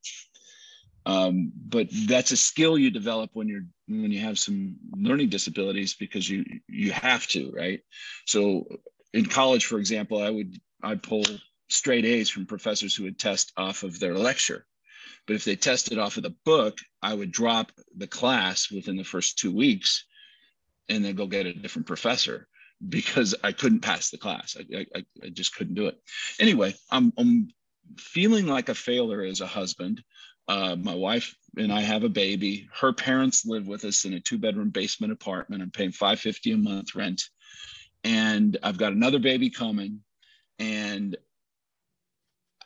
Um, 1.05 1.51
but 1.55 1.87
that's 2.07 2.31
a 2.31 2.37
skill 2.37 2.77
you 2.77 2.89
develop 2.89 3.31
when 3.33 3.47
you're 3.47 3.65
when 3.87 4.11
you 4.11 4.21
have 4.21 4.39
some 4.39 4.75
learning 4.95 5.29
disabilities 5.29 5.93
because 5.93 6.29
you 6.29 6.45
you 6.67 6.91
have 6.91 7.27
to, 7.27 7.51
right? 7.51 7.81
So 8.25 8.67
in 9.13 9.25
college, 9.25 9.65
for 9.65 9.79
example, 9.79 10.21
I 10.21 10.29
would 10.29 10.59
I'd 10.81 11.03
pull 11.03 11.25
straight 11.69 12.05
A's 12.05 12.29
from 12.29 12.45
professors 12.45 12.95
who 12.95 13.03
would 13.03 13.19
test 13.19 13.51
off 13.57 13.83
of 13.83 13.99
their 13.99 14.15
lecture. 14.15 14.65
But 15.25 15.35
if 15.35 15.45
they 15.45 15.55
tested 15.55 15.97
off 15.97 16.17
of 16.17 16.23
the 16.23 16.35
book, 16.45 16.77
I 17.01 17.13
would 17.13 17.31
drop 17.31 17.71
the 17.95 18.07
class 18.07 18.69
within 18.69 18.97
the 18.97 19.03
first 19.03 19.37
two 19.37 19.51
weeks 19.51 20.05
and 20.89 21.03
then 21.03 21.15
go 21.15 21.27
get 21.27 21.45
a 21.45 21.53
different 21.53 21.87
professor 21.87 22.47
because 22.87 23.35
I 23.43 23.51
couldn't 23.51 23.81
pass 23.81 24.09
the 24.09 24.17
class. 24.17 24.57
I, 24.59 24.85
I, 24.95 25.05
I 25.23 25.29
just 25.29 25.55
couldn't 25.55 25.75
do 25.75 25.87
it. 25.87 25.97
Anyway, 26.39 26.75
I'm, 26.91 27.13
I'm 27.17 27.49
feeling 27.97 28.47
like 28.47 28.69
a 28.69 28.75
failure 28.75 29.23
as 29.23 29.41
a 29.41 29.47
husband. 29.47 30.03
Uh, 30.47 30.75
my 30.75 30.93
wife 30.93 31.35
and 31.57 31.71
I 31.71 31.81
have 31.81 32.03
a 32.03 32.09
baby. 32.09 32.67
Her 32.73 32.91
parents 32.91 33.45
live 33.45 33.67
with 33.67 33.85
us 33.85 34.05
in 34.05 34.13
a 34.13 34.19
two 34.19 34.37
bedroom 34.37 34.69
basement 34.69 35.13
apartment. 35.13 35.61
I'm 35.61 35.71
paying 35.71 35.91
550 35.91 36.51
a 36.51 36.57
month 36.57 36.95
rent. 36.95 37.23
And 38.03 38.57
I've 38.61 38.77
got 38.77 38.91
another 38.91 39.19
baby 39.19 39.49
coming. 39.49 40.01
And 40.59 41.15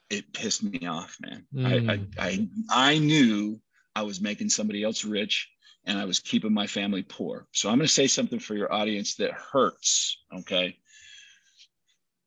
it 0.09 0.33
pissed 0.33 0.63
me 0.63 0.87
off, 0.87 1.17
man. 1.21 1.45
Mm. 1.53 1.89
I, 1.89 1.93
I, 1.93 2.27
I, 2.27 2.47
I 2.69 2.97
knew 2.97 3.59
I 3.95 4.03
was 4.03 4.21
making 4.21 4.49
somebody 4.49 4.83
else 4.83 5.03
rich 5.03 5.49
and 5.87 5.97
I 5.99 6.05
was 6.05 6.19
keeping 6.19 6.53
my 6.53 6.67
family 6.67 7.03
poor. 7.03 7.47
So 7.53 7.69
I'm 7.69 7.77
going 7.77 7.87
to 7.87 7.93
say 7.93 8.07
something 8.07 8.39
for 8.39 8.55
your 8.55 8.71
audience 8.73 9.15
that 9.15 9.31
hurts. 9.33 10.17
Okay. 10.39 10.77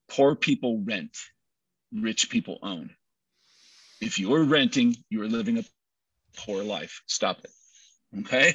poor 0.09 0.35
people 0.37 0.83
rent, 0.85 1.17
rich 1.93 2.31
people 2.31 2.59
own. 2.62 2.90
If 4.00 4.19
you're 4.19 4.45
renting, 4.45 4.97
you're 5.11 5.29
living 5.29 5.59
a 5.59 5.64
poor 6.38 6.64
life. 6.64 7.02
Stop 7.07 7.40
it. 7.45 7.50
Okay. 8.21 8.55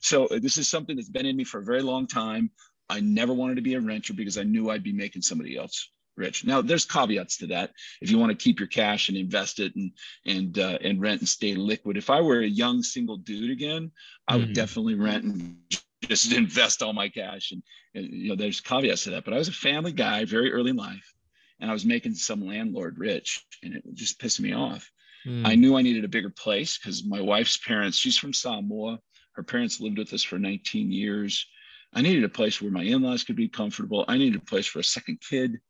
So 0.00 0.28
this 0.30 0.58
is 0.58 0.68
something 0.68 0.96
that's 0.96 1.10
been 1.10 1.26
in 1.26 1.36
me 1.36 1.44
for 1.44 1.60
a 1.60 1.64
very 1.64 1.82
long 1.82 2.06
time. 2.06 2.50
I 2.88 3.00
never 3.00 3.34
wanted 3.34 3.56
to 3.56 3.62
be 3.62 3.74
a 3.74 3.80
renter 3.80 4.14
because 4.14 4.38
I 4.38 4.44
knew 4.44 4.70
I'd 4.70 4.82
be 4.84 4.92
making 4.92 5.22
somebody 5.22 5.56
else 5.56 5.90
rich. 6.16 6.44
Now, 6.44 6.62
there's 6.62 6.84
caveats 6.84 7.38
to 7.38 7.48
that. 7.48 7.72
If 8.00 8.10
you 8.10 8.18
want 8.18 8.30
to 8.30 8.44
keep 8.44 8.58
your 8.58 8.68
cash 8.68 9.08
and 9.08 9.18
invest 9.18 9.60
it 9.60 9.74
and 9.76 9.92
and 10.24 10.58
uh, 10.58 10.78
and 10.80 11.00
rent 11.00 11.20
and 11.20 11.28
stay 11.28 11.54
liquid. 11.54 11.96
If 11.96 12.10
I 12.10 12.20
were 12.20 12.40
a 12.40 12.46
young 12.46 12.82
single 12.82 13.16
dude 13.16 13.50
again, 13.50 13.92
I 14.26 14.36
would 14.36 14.50
mm. 14.50 14.54
definitely 14.54 14.94
rent 14.94 15.24
and 15.24 15.56
just 16.02 16.32
invest 16.32 16.82
all 16.82 16.92
my 16.92 17.08
cash. 17.08 17.52
And, 17.52 17.62
and, 17.94 18.06
you 18.12 18.28
know, 18.30 18.36
there's 18.36 18.60
caveats 18.60 19.04
to 19.04 19.10
that. 19.10 19.24
But 19.24 19.34
I 19.34 19.38
was 19.38 19.48
a 19.48 19.52
family 19.52 19.92
guy 19.92 20.24
very 20.24 20.52
early 20.52 20.70
in 20.70 20.76
life, 20.76 21.14
and 21.60 21.70
I 21.70 21.72
was 21.72 21.84
making 21.84 22.14
some 22.14 22.46
landlord 22.46 22.98
rich, 22.98 23.44
and 23.62 23.74
it 23.74 23.82
just 23.94 24.18
pissed 24.18 24.40
me 24.40 24.52
off. 24.52 24.90
Mm. 25.26 25.46
I 25.46 25.54
knew 25.54 25.76
I 25.76 25.82
needed 25.82 26.04
a 26.04 26.08
bigger 26.08 26.30
place 26.30 26.78
because 26.78 27.04
my 27.04 27.20
wife's 27.20 27.58
parents. 27.58 27.98
She's 27.98 28.18
from 28.18 28.32
Samoa. 28.32 29.00
Her 29.32 29.42
parents 29.42 29.80
lived 29.80 29.98
with 29.98 30.12
us 30.12 30.22
for 30.22 30.38
19 30.38 30.90
years. 30.92 31.46
I 31.92 32.02
needed 32.02 32.24
a 32.24 32.28
place 32.28 32.60
where 32.60 32.70
my 32.70 32.82
in-laws 32.82 33.24
could 33.24 33.36
be 33.36 33.48
comfortable. 33.48 34.04
I 34.08 34.18
needed 34.18 34.40
a 34.40 34.44
place 34.44 34.66
for 34.66 34.80
a 34.80 34.84
second 34.84 35.20
kid 35.20 35.60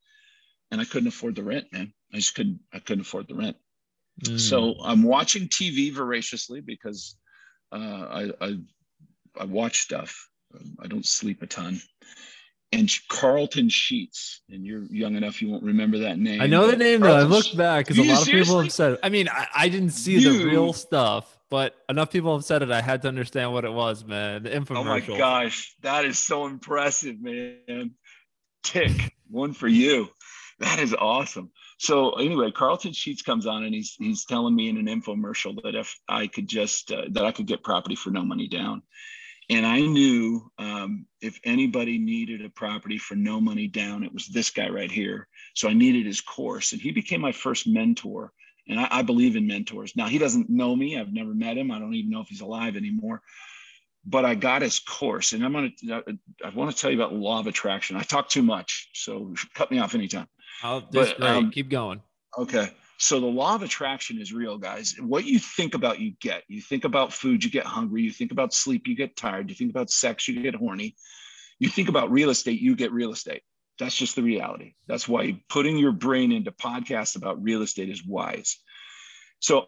and 0.71 0.81
I 0.81 0.85
couldn't 0.85 1.09
afford 1.09 1.37
the 1.37 1.43
rent, 1.43 1.67
man. 1.73 1.93
I 2.13 2.17
just 2.17 2.35
couldn't, 2.35 2.61
I 2.73 2.79
couldn't 2.79 3.03
afford 3.03 3.29
the 3.29 3.35
rent. 3.35 3.57
Mm. 4.25 4.41
So 4.41 4.75
I'm 4.83 5.03
watching 5.03 5.49
TV 5.49 5.93
voraciously 5.93 6.61
because 6.61 7.17
uh, 7.73 7.77
I, 7.79 8.31
I, 8.41 8.59
I 9.39 9.45
watch 9.45 9.81
stuff. 9.81 10.29
I 10.83 10.87
don't 10.87 11.05
sleep 11.05 11.43
a 11.43 11.47
ton. 11.47 11.81
And 12.73 12.91
Carlton 13.09 13.69
Sheets, 13.69 14.43
and 14.51 14.65
you're 14.65 14.83
young 14.91 15.15
enough, 15.15 15.41
you 15.41 15.49
won't 15.49 15.63
remember 15.63 15.99
that 15.99 16.19
name. 16.19 16.41
I 16.41 16.47
know 16.47 16.67
the 16.69 16.77
name 16.77 17.01
though. 17.01 17.15
I 17.15 17.23
looked 17.23 17.57
back 17.57 17.87
because 17.87 17.99
a 17.99 18.03
lot 18.03 18.23
of 18.23 18.27
people 18.27 18.61
have 18.61 18.73
said. 18.73 18.93
It. 18.95 19.01
I 19.03 19.09
mean, 19.09 19.29
I, 19.29 19.47
I 19.55 19.69
didn't 19.69 19.91
see 19.91 20.19
you, 20.19 20.39
the 20.39 20.45
real 20.45 20.73
stuff, 20.73 21.39
but 21.49 21.77
enough 21.89 22.11
people 22.11 22.35
have 22.35 22.45
said 22.45 22.63
it. 22.63 22.71
I 22.73 22.83
had 22.83 23.03
to 23.03 23.09
understand 23.09 23.53
what 23.53 23.65
it 23.65 23.73
was, 23.73 24.05
man. 24.05 24.43
The 24.43 24.51
infomercial. 24.51 24.79
Oh 24.79 24.85
my 24.85 25.01
gosh, 25.01 25.77
that 25.83 26.05
is 26.05 26.19
so 26.19 26.47
impressive, 26.47 27.21
man. 27.21 27.93
Tick 28.65 29.15
one 29.31 29.53
for 29.53 29.69
you. 29.69 30.09
That 30.59 30.79
is 30.79 30.95
awesome. 30.95 31.51
So 31.79 32.13
anyway, 32.13 32.51
Carlton 32.51 32.93
Sheets 32.93 33.23
comes 33.23 33.47
on 33.47 33.65
and 33.65 33.75
he's 33.75 33.95
he's 33.99 34.25
telling 34.25 34.55
me 34.55 34.69
in 34.69 34.77
an 34.77 34.87
infomercial 34.87 35.61
that 35.63 35.75
if 35.75 35.95
I 36.09 36.27
could 36.27 36.49
just 36.49 36.93
uh, 36.93 37.05
that 37.13 37.25
I 37.25 37.33
could 37.33 37.47
get 37.47 37.63
property 37.63 37.95
for 37.95 38.11
no 38.11 38.23
money 38.23 38.49
down, 38.49 38.83
and 39.51 39.67
I 39.67 39.81
knew 39.81 40.51
um, 40.59 41.07
if 41.21 41.39
anybody 41.45 41.99
needed 41.99 42.45
a 42.45 42.49
property 42.49 42.99
for 42.99 43.17
no 43.17 43.41
money 43.41 43.69
down, 43.69 44.03
it 44.03 44.13
was 44.13 44.29
this 44.29 44.51
guy 44.51 44.69
right 44.69 44.91
here. 44.91 45.29
So 45.55 45.69
I 45.69 45.75
needed 45.75 46.07
his 46.07 46.21
course, 46.21 46.73
and 46.73 46.81
he 46.81 46.91
became 46.91 47.21
my 47.21 47.33
first 47.33 47.67
mentor. 47.67 48.33
And 48.69 48.81
I, 48.81 48.89
I 48.91 49.03
believe 49.03 49.37
in 49.37 49.47
mentors. 49.47 49.95
Now 49.95 50.07
he 50.07 50.19
doesn't 50.19 50.51
know 50.51 50.75
me. 50.75 50.99
I've 50.99 51.13
never 51.13 51.35
met 51.35 51.57
him. 51.57 51.71
I 51.71 51.79
don't 51.79 51.95
even 51.95 52.11
know 52.11 52.21
if 52.21 52.29
he's 52.29 52.41
alive 52.41 52.77
anymore 52.77 53.23
but 54.07 54.25
I 54.25 54.37
got 54.37 54.63
his 54.63 54.79
course, 54.79 55.33
and 55.33 55.45
I'm 55.45 55.53
gonna. 55.53 55.71
I 56.45 56.49
want 56.55 56.71
to 56.71 56.81
tell 56.81 56.91
you 56.91 56.97
about 56.97 57.13
law 57.13 57.41
of 57.41 57.49
attraction. 57.49 57.97
I 57.97 58.03
talk 58.03 58.29
too 58.29 58.43
much, 58.43 58.89
so 58.95 59.35
cut 59.55 59.71
me 59.71 59.81
off 59.81 59.97
anytime. 59.97 60.29
Oh, 60.63 60.83
this 60.91 61.13
but, 61.19 61.23
Um, 61.23 61.51
Keep 61.51 61.71
going. 61.71 62.03
Okay. 62.39 62.71
So 62.99 63.21
the 63.21 63.27
law 63.27 63.55
of 63.55 63.63
attraction 63.63 64.21
is 64.21 64.33
real, 64.33 64.57
guys. 64.57 64.95
What 64.99 65.27
you 65.27 65.39
think 65.39 65.75
about, 65.75 66.01
you 66.01 66.15
get. 66.21 66.45
You 66.49 66.63
think 66.63 66.85
about 66.85 67.13
food, 67.13 67.45
you 67.45 67.51
get 67.51 67.67
hungry. 67.67 68.03
You 68.03 68.11
think 68.11 68.33
about 68.33 68.55
sleep, 68.55 68.87
you 68.87 68.97
get 68.97 69.17
tired. 69.17 69.51
You 69.51 69.55
think 69.55 69.71
about 69.71 69.91
sex, 69.91 70.27
you 70.29 70.43
get 70.43 70.55
horny. 70.55 70.97
You 71.59 71.69
think 71.69 71.89
about 71.89 72.11
real 72.11 72.31
estate, 72.31 72.61
you 72.61 72.75
get 72.75 72.93
real 72.93 73.13
estate. 73.13 73.43
That's 73.79 73.97
just 73.97 74.17
the 74.17 74.23
reality. 74.23 74.75
That's 74.87 75.07
why 75.07 75.43
putting 75.51 75.77
your 75.77 75.93
brain 75.93 76.33
into 76.33 76.53
podcasts 76.53 77.17
about 77.17 77.43
real 77.43 77.61
estate 77.63 77.91
is 77.91 78.05
wise. 78.07 78.59
So 79.41 79.67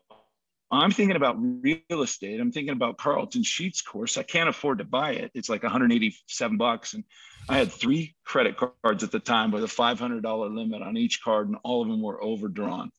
I'm 0.70 0.90
thinking 0.90 1.16
about 1.16 1.36
real 1.38 2.02
estate. 2.02 2.40
I'm 2.40 2.52
thinking 2.52 2.74
about 2.74 2.98
Carlton 2.98 3.42
Sheets 3.42 3.80
course. 3.80 4.18
I 4.18 4.22
can't 4.22 4.50
afford 4.50 4.78
to 4.78 4.84
buy 4.84 5.12
it. 5.12 5.30
It's 5.34 5.48
like 5.48 5.62
187 5.62 6.58
bucks. 6.58 6.92
And 6.92 7.04
I 7.48 7.56
had 7.56 7.72
three 7.72 8.14
credit 8.24 8.56
cards 8.56 9.02
at 9.02 9.10
the 9.10 9.18
time 9.18 9.50
with 9.50 9.64
a 9.64 9.68
$500 9.68 10.54
limit 10.54 10.82
on 10.82 10.96
each 10.98 11.22
card, 11.22 11.48
and 11.48 11.56
all 11.64 11.80
of 11.80 11.88
them 11.88 12.02
were 12.02 12.22
overdrawn. 12.22 12.90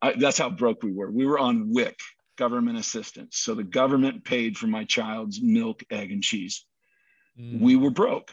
I, 0.00 0.12
that's 0.12 0.38
how 0.38 0.50
broke 0.50 0.82
we 0.84 0.92
were. 0.92 1.10
We 1.10 1.26
were 1.26 1.38
on 1.38 1.72
WIC, 1.72 1.98
government 2.36 2.78
assistance. 2.78 3.38
So 3.38 3.54
the 3.54 3.64
government 3.64 4.24
paid 4.24 4.56
for 4.56 4.68
my 4.68 4.84
child's 4.84 5.40
milk, 5.42 5.82
egg, 5.90 6.12
and 6.12 6.22
cheese. 6.22 6.64
Mm. 7.38 7.60
We 7.60 7.74
were 7.74 7.90
broke. 7.90 8.32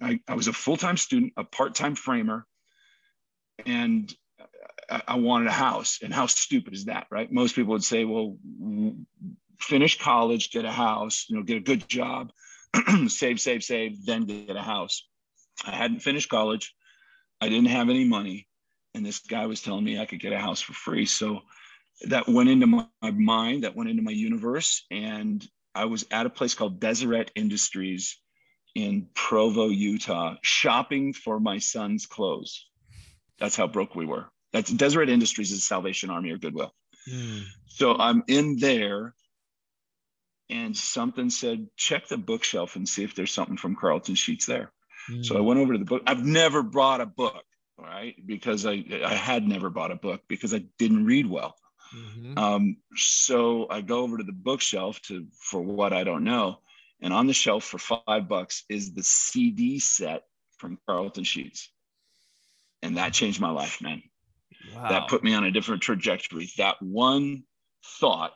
I, 0.00 0.20
I 0.26 0.34
was 0.34 0.48
a 0.48 0.52
full 0.52 0.78
time 0.78 0.96
student, 0.96 1.34
a 1.36 1.44
part 1.44 1.74
time 1.74 1.94
framer, 1.94 2.46
and 3.66 4.12
I, 4.90 5.16
wanted 5.16 5.48
a 5.48 5.52
house. 5.52 6.00
And 6.02 6.12
how 6.12 6.26
stupid 6.26 6.74
is 6.74 6.86
that, 6.86 7.06
right? 7.10 7.30
Most 7.30 7.54
people 7.54 7.72
would 7.72 7.84
say, 7.84 8.04
well, 8.04 8.36
finish 9.58 9.98
college, 9.98 10.50
get 10.50 10.64
a 10.64 10.70
house, 10.70 11.26
you 11.28 11.36
know, 11.36 11.42
get 11.42 11.56
a 11.56 11.60
good 11.60 11.88
job 11.88 12.32
save, 13.08 13.40
save, 13.40 13.62
save, 13.62 14.04
then 14.04 14.24
get 14.24 14.56
a 14.56 14.62
house. 14.62 15.06
I 15.64 15.72
hadn't 15.72 16.00
finished 16.00 16.28
college. 16.28 16.74
I 17.40 17.48
didn't 17.48 17.68
have 17.68 17.88
any 17.88 18.04
money. 18.04 18.48
And 18.94 19.04
this 19.04 19.20
guy 19.20 19.46
was 19.46 19.60
telling 19.60 19.84
me 19.84 19.98
I 19.98 20.06
could 20.06 20.20
get 20.20 20.32
a 20.32 20.38
house 20.38 20.60
for 20.60 20.72
free. 20.72 21.06
So 21.06 21.40
that 22.08 22.28
went 22.28 22.48
into 22.48 22.66
my 22.66 22.86
mind, 23.02 23.64
that 23.64 23.76
went 23.76 23.90
into 23.90 24.02
my 24.02 24.12
universe. 24.12 24.84
And 24.90 25.46
I 25.74 25.86
was 25.86 26.06
at 26.10 26.26
a 26.26 26.30
place 26.30 26.54
called 26.54 26.80
Deseret 26.80 27.30
Industries 27.34 28.18
in 28.74 29.08
Provo, 29.14 29.68
Utah, 29.68 30.36
shopping 30.42 31.12
for 31.12 31.38
my 31.38 31.58
son's 31.58 32.06
clothes. 32.06 32.68
That's 33.38 33.56
how 33.56 33.66
broke 33.66 33.94
we 33.94 34.06
were. 34.06 34.28
That's 34.54 34.70
Deseret 34.70 35.10
Industries 35.10 35.50
is 35.50 35.66
Salvation 35.66 36.10
Army 36.10 36.30
or 36.30 36.38
Goodwill. 36.38 36.72
Mm. 37.10 37.42
So 37.66 37.96
I'm 37.96 38.22
in 38.28 38.56
there 38.56 39.12
and 40.48 40.76
something 40.76 41.28
said, 41.28 41.66
check 41.76 42.06
the 42.06 42.16
bookshelf 42.16 42.76
and 42.76 42.88
see 42.88 43.02
if 43.02 43.16
there's 43.16 43.32
something 43.32 43.56
from 43.56 43.74
Carlton 43.74 44.14
Sheets 44.14 44.46
there. 44.46 44.72
Mm. 45.10 45.26
So 45.26 45.34
I 45.34 45.40
hmm. 45.40 45.44
went 45.46 45.60
over 45.60 45.72
to 45.72 45.78
the 45.80 45.84
book. 45.84 46.02
I've 46.06 46.24
never 46.24 46.62
bought 46.62 47.00
a 47.00 47.06
book, 47.06 47.42
right? 47.76 48.14
Because 48.24 48.64
I, 48.64 48.84
I 49.04 49.12
had 49.12 49.46
never 49.46 49.70
bought 49.70 49.90
a 49.90 49.96
book 49.96 50.22
because 50.28 50.54
I 50.54 50.62
didn't 50.78 51.04
read 51.04 51.26
well. 51.26 51.56
Mm-hmm. 51.92 52.38
Um, 52.38 52.76
so 52.94 53.66
I 53.68 53.80
go 53.80 54.02
over 54.02 54.18
to 54.18 54.24
the 54.24 54.32
bookshelf 54.32 55.02
to 55.02 55.26
for 55.36 55.60
what 55.60 55.92
I 55.92 56.04
don't 56.04 56.22
know. 56.22 56.60
And 57.02 57.12
on 57.12 57.26
the 57.26 57.32
shelf 57.32 57.64
for 57.64 57.78
five 57.78 58.28
bucks 58.28 58.64
is 58.68 58.94
the 58.94 59.02
CD 59.02 59.80
set 59.80 60.22
from 60.58 60.78
Carlton 60.86 61.24
Sheets. 61.24 61.70
And 62.82 62.98
that 62.98 63.12
changed 63.12 63.40
my 63.40 63.50
life, 63.50 63.82
man. 63.82 64.02
Wow. 64.74 64.88
That 64.88 65.08
put 65.08 65.24
me 65.24 65.34
on 65.34 65.44
a 65.44 65.50
different 65.50 65.82
trajectory. 65.82 66.50
That 66.58 66.76
one 66.80 67.44
thought 68.00 68.34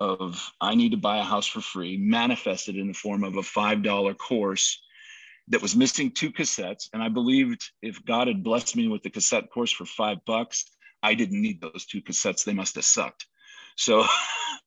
of 0.00 0.52
I 0.60 0.74
need 0.74 0.92
to 0.92 0.96
buy 0.96 1.18
a 1.18 1.24
house 1.24 1.46
for 1.46 1.60
free 1.60 1.96
manifested 1.96 2.76
in 2.76 2.88
the 2.88 2.94
form 2.94 3.24
of 3.24 3.36
a 3.36 3.42
$5 3.42 4.18
course 4.18 4.80
that 5.48 5.62
was 5.62 5.74
missing 5.74 6.10
two 6.10 6.30
cassettes. 6.30 6.88
And 6.92 7.02
I 7.02 7.08
believed 7.08 7.70
if 7.82 8.04
God 8.04 8.28
had 8.28 8.44
blessed 8.44 8.76
me 8.76 8.88
with 8.88 9.02
the 9.02 9.10
cassette 9.10 9.50
course 9.50 9.72
for 9.72 9.84
five 9.86 10.18
bucks, 10.26 10.64
I 11.02 11.14
didn't 11.14 11.40
need 11.40 11.60
those 11.60 11.86
two 11.86 12.02
cassettes. 12.02 12.44
They 12.44 12.54
must 12.54 12.74
have 12.76 12.84
sucked. 12.84 13.26
So, 13.76 14.04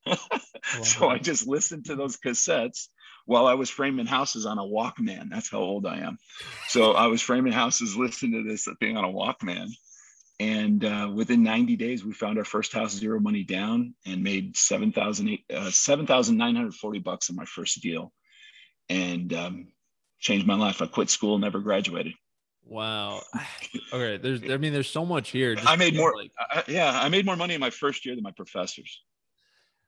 so 0.83 1.09
I 1.09 1.17
just 1.17 1.47
listened 1.47 1.85
to 1.85 1.95
those 1.95 2.17
cassettes 2.17 2.87
while 3.25 3.45
I 3.45 3.53
was 3.53 3.69
framing 3.69 4.05
houses 4.05 4.45
on 4.45 4.57
a 4.57 4.63
Walkman. 4.63 5.29
That's 5.29 5.51
how 5.51 5.59
old 5.59 5.85
I 5.85 5.99
am. 5.99 6.17
So 6.67 6.93
I 6.93 7.07
was 7.07 7.21
framing 7.21 7.53
houses, 7.53 7.95
listening 7.95 8.43
to 8.43 8.49
this 8.49 8.67
thing 8.79 8.97
on 8.97 9.03
a 9.03 9.09
Walkman. 9.09 9.67
And 10.41 10.83
uh, 10.83 11.11
within 11.13 11.43
90 11.43 11.75
days, 11.75 12.03
we 12.03 12.13
found 12.13 12.39
our 12.39 12.43
first 12.43 12.73
house 12.73 12.93
zero 12.93 13.19
money 13.19 13.43
down 13.43 13.93
and 14.07 14.23
made 14.23 14.57
7,000, 14.57 15.37
uh, 15.53 15.69
7,940 15.69 16.99
bucks 16.99 17.29
in 17.29 17.35
my 17.35 17.45
first 17.45 17.79
deal 17.79 18.11
and 18.89 19.31
um, 19.33 19.67
changed 20.19 20.47
my 20.47 20.55
life. 20.55 20.81
I 20.81 20.87
quit 20.87 21.11
school, 21.11 21.37
never 21.37 21.59
graduated. 21.59 22.13
Wow. 22.65 23.21
Okay. 23.93 24.17
There's, 24.17 24.41
I 24.49 24.55
mean, 24.55 24.71
there's 24.71 24.89
so 24.89 25.05
much 25.05 25.29
here. 25.29 25.57
I 25.67 25.75
made 25.75 25.95
more. 25.97 26.15
Like, 26.15 26.31
I, 26.39 26.63
yeah. 26.67 26.97
I 26.99 27.09
made 27.09 27.25
more 27.25 27.35
money 27.35 27.53
in 27.53 27.59
my 27.59 27.69
first 27.69 28.05
year 28.05 28.15
than 28.15 28.23
my 28.23 28.31
professors. 28.31 29.01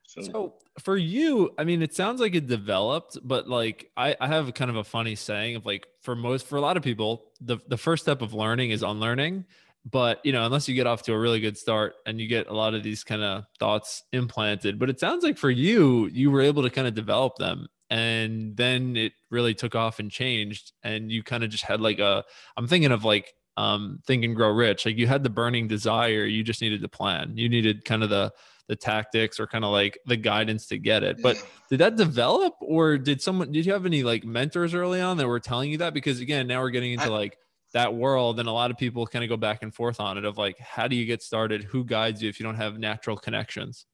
So. 0.06 0.20
so. 0.20 0.54
for 0.80 0.96
you, 0.96 1.54
I 1.56 1.64
mean, 1.64 1.80
it 1.80 1.94
sounds 1.94 2.20
like 2.20 2.34
it 2.34 2.46
developed, 2.46 3.16
but 3.24 3.48
like 3.48 3.90
I, 3.96 4.14
I 4.20 4.28
have 4.28 4.52
kind 4.52 4.70
of 4.70 4.76
a 4.76 4.84
funny 4.84 5.14
saying 5.14 5.56
of 5.56 5.64
like 5.64 5.86
for 6.02 6.14
most, 6.14 6.46
for 6.46 6.56
a 6.56 6.60
lot 6.60 6.76
of 6.76 6.82
people, 6.82 7.32
the, 7.40 7.56
the 7.66 7.78
first 7.78 8.02
step 8.02 8.20
of 8.20 8.34
learning 8.34 8.70
is 8.70 8.82
unlearning 8.82 9.46
but 9.90 10.20
you 10.24 10.32
know 10.32 10.44
unless 10.46 10.68
you 10.68 10.74
get 10.74 10.86
off 10.86 11.02
to 11.02 11.12
a 11.12 11.18
really 11.18 11.40
good 11.40 11.58
start 11.58 11.94
and 12.06 12.20
you 12.20 12.26
get 12.26 12.48
a 12.48 12.54
lot 12.54 12.74
of 12.74 12.82
these 12.82 13.04
kind 13.04 13.22
of 13.22 13.44
thoughts 13.58 14.02
implanted 14.12 14.78
but 14.78 14.88
it 14.88 14.98
sounds 14.98 15.22
like 15.22 15.36
for 15.36 15.50
you 15.50 16.06
you 16.06 16.30
were 16.30 16.40
able 16.40 16.62
to 16.62 16.70
kind 16.70 16.88
of 16.88 16.94
develop 16.94 17.36
them 17.36 17.66
and 17.90 18.56
then 18.56 18.96
it 18.96 19.12
really 19.30 19.54
took 19.54 19.74
off 19.74 19.98
and 19.98 20.10
changed 20.10 20.72
and 20.82 21.12
you 21.12 21.22
kind 21.22 21.44
of 21.44 21.50
just 21.50 21.64
had 21.64 21.80
like 21.80 21.98
a 21.98 22.24
i'm 22.56 22.66
thinking 22.66 22.92
of 22.92 23.04
like 23.04 23.34
um 23.56 24.00
think 24.06 24.24
and 24.24 24.36
grow 24.36 24.50
rich. 24.50 24.86
Like 24.86 24.96
you 24.96 25.06
had 25.06 25.22
the 25.22 25.30
burning 25.30 25.68
desire 25.68 26.24
you 26.24 26.42
just 26.42 26.60
needed 26.60 26.80
the 26.80 26.88
plan. 26.88 27.36
You 27.36 27.48
needed 27.48 27.84
kind 27.84 28.02
of 28.02 28.10
the 28.10 28.32
the 28.66 28.76
tactics 28.76 29.38
or 29.38 29.46
kind 29.46 29.64
of 29.64 29.72
like 29.72 29.98
the 30.06 30.16
guidance 30.16 30.66
to 30.68 30.78
get 30.78 31.02
it. 31.02 31.20
But 31.22 31.44
did 31.70 31.80
that 31.80 31.96
develop 31.96 32.54
or 32.60 32.98
did 32.98 33.22
someone 33.22 33.52
did 33.52 33.66
you 33.66 33.72
have 33.72 33.86
any 33.86 34.02
like 34.02 34.24
mentors 34.24 34.74
early 34.74 35.00
on 35.00 35.16
that 35.18 35.28
were 35.28 35.40
telling 35.40 35.70
you 35.70 35.78
that? 35.78 35.94
Because 35.94 36.20
again 36.20 36.46
now 36.46 36.60
we're 36.60 36.70
getting 36.70 36.92
into 36.92 37.06
I, 37.06 37.08
like 37.08 37.38
that 37.74 37.92
world 37.92 38.38
and 38.38 38.48
a 38.48 38.52
lot 38.52 38.70
of 38.70 38.78
people 38.78 39.06
kind 39.06 39.24
of 39.24 39.28
go 39.28 39.36
back 39.36 39.62
and 39.62 39.74
forth 39.74 40.00
on 40.00 40.16
it 40.16 40.24
of 40.24 40.38
like 40.38 40.58
how 40.58 40.88
do 40.88 40.96
you 40.96 41.04
get 41.04 41.22
started? 41.22 41.64
Who 41.64 41.84
guides 41.84 42.22
you 42.22 42.28
if 42.28 42.40
you 42.40 42.44
don't 42.44 42.54
have 42.56 42.78
natural 42.78 43.16
connections? 43.16 43.84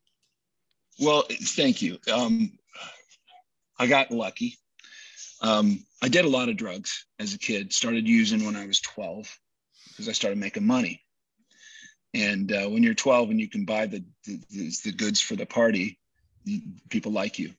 Well 1.00 1.24
thank 1.30 1.82
you. 1.82 1.98
Um, 2.12 2.52
i 3.78 3.86
got 3.86 4.10
lucky. 4.10 4.58
Um, 5.42 5.84
i 6.02 6.08
did 6.08 6.26
a 6.26 6.28
lot 6.28 6.50
of 6.50 6.56
drugs 6.56 7.06
as 7.18 7.34
a 7.34 7.38
kid 7.38 7.72
started 7.72 8.06
using 8.06 8.44
when 8.44 8.56
i 8.56 8.66
was 8.66 8.80
12 8.80 9.38
because 9.88 10.08
i 10.08 10.12
started 10.12 10.38
making 10.38 10.66
money. 10.66 11.02
And 12.12 12.52
uh, 12.52 12.68
when 12.68 12.82
you're 12.82 12.94
12 12.94 13.30
and 13.30 13.40
you 13.40 13.48
can 13.48 13.64
buy 13.64 13.86
the, 13.86 14.04
the, 14.24 14.72
the 14.84 14.92
goods 14.92 15.20
for 15.20 15.36
the 15.36 15.46
party 15.46 15.98
people 16.88 17.12
like 17.12 17.38
you. 17.38 17.52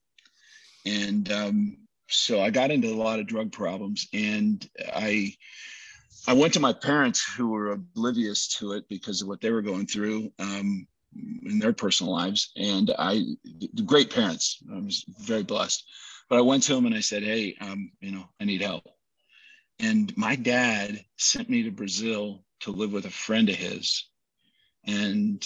And 0.85 1.31
um, 1.31 1.77
so 2.11 2.41
i 2.41 2.49
got 2.49 2.69
into 2.69 2.89
a 2.89 3.01
lot 3.03 3.19
of 3.19 3.25
drug 3.25 3.51
problems 3.51 4.07
and 4.13 4.69
i 4.93 5.33
I 6.27 6.33
went 6.33 6.53
to 6.53 6.59
my 6.59 6.73
parents 6.73 7.23
who 7.23 7.49
were 7.49 7.71
oblivious 7.71 8.47
to 8.59 8.73
it 8.73 8.87
because 8.87 9.21
of 9.21 9.27
what 9.27 9.41
they 9.41 9.51
were 9.51 9.61
going 9.61 9.87
through 9.87 10.31
um, 10.39 10.87
in 11.45 11.59
their 11.59 11.73
personal 11.73 12.13
lives. 12.13 12.51
And 12.55 12.93
I, 12.97 13.23
great 13.85 14.13
parents, 14.13 14.61
I 14.71 14.79
was 14.79 15.03
very 15.19 15.43
blessed. 15.43 15.83
But 16.29 16.37
I 16.37 16.41
went 16.41 16.63
to 16.63 16.75
them 16.75 16.85
and 16.85 16.95
I 16.95 17.01
said, 17.01 17.23
Hey, 17.23 17.55
um, 17.59 17.91
you 17.99 18.11
know, 18.11 18.29
I 18.39 18.45
need 18.45 18.61
help. 18.61 18.87
And 19.79 20.15
my 20.15 20.35
dad 20.35 21.03
sent 21.17 21.49
me 21.49 21.63
to 21.63 21.71
Brazil 21.71 22.45
to 22.61 22.71
live 22.71 22.93
with 22.93 23.05
a 23.05 23.11
friend 23.11 23.49
of 23.49 23.55
his. 23.55 24.07
And 24.85 25.43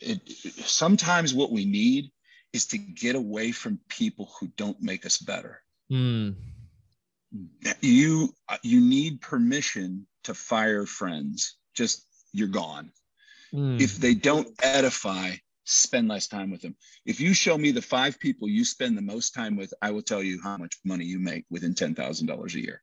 it, 0.00 0.28
sometimes 0.28 1.34
what 1.34 1.50
we 1.50 1.64
need 1.64 2.10
is 2.52 2.66
to 2.66 2.78
get 2.78 3.16
away 3.16 3.50
from 3.50 3.80
people 3.88 4.30
who 4.38 4.46
don't 4.56 4.80
make 4.80 5.04
us 5.04 5.18
better. 5.18 5.60
Mm 5.90 6.36
you 7.80 8.34
you 8.62 8.80
need 8.80 9.20
permission 9.20 10.06
to 10.24 10.34
fire 10.34 10.86
friends. 10.86 11.56
Just 11.74 12.06
you're 12.32 12.48
gone. 12.48 12.90
Mm. 13.54 13.80
if 13.80 13.96
they 13.98 14.14
don't 14.14 14.48
edify 14.64 15.30
spend 15.64 16.08
less 16.08 16.26
time 16.26 16.50
with 16.50 16.60
them. 16.60 16.74
If 17.06 17.20
you 17.20 17.32
show 17.34 17.56
me 17.56 17.70
the 17.70 17.80
five 17.80 18.18
people 18.18 18.48
you 18.48 18.64
spend 18.64 18.98
the 18.98 19.02
most 19.02 19.32
time 19.32 19.56
with 19.56 19.72
i 19.80 19.90
will 19.90 20.02
tell 20.02 20.22
you 20.22 20.40
how 20.42 20.56
much 20.56 20.76
money 20.84 21.04
you 21.04 21.18
make 21.18 21.44
within 21.50 21.74
$10000 21.74 22.54
a 22.54 22.60
year. 22.60 22.82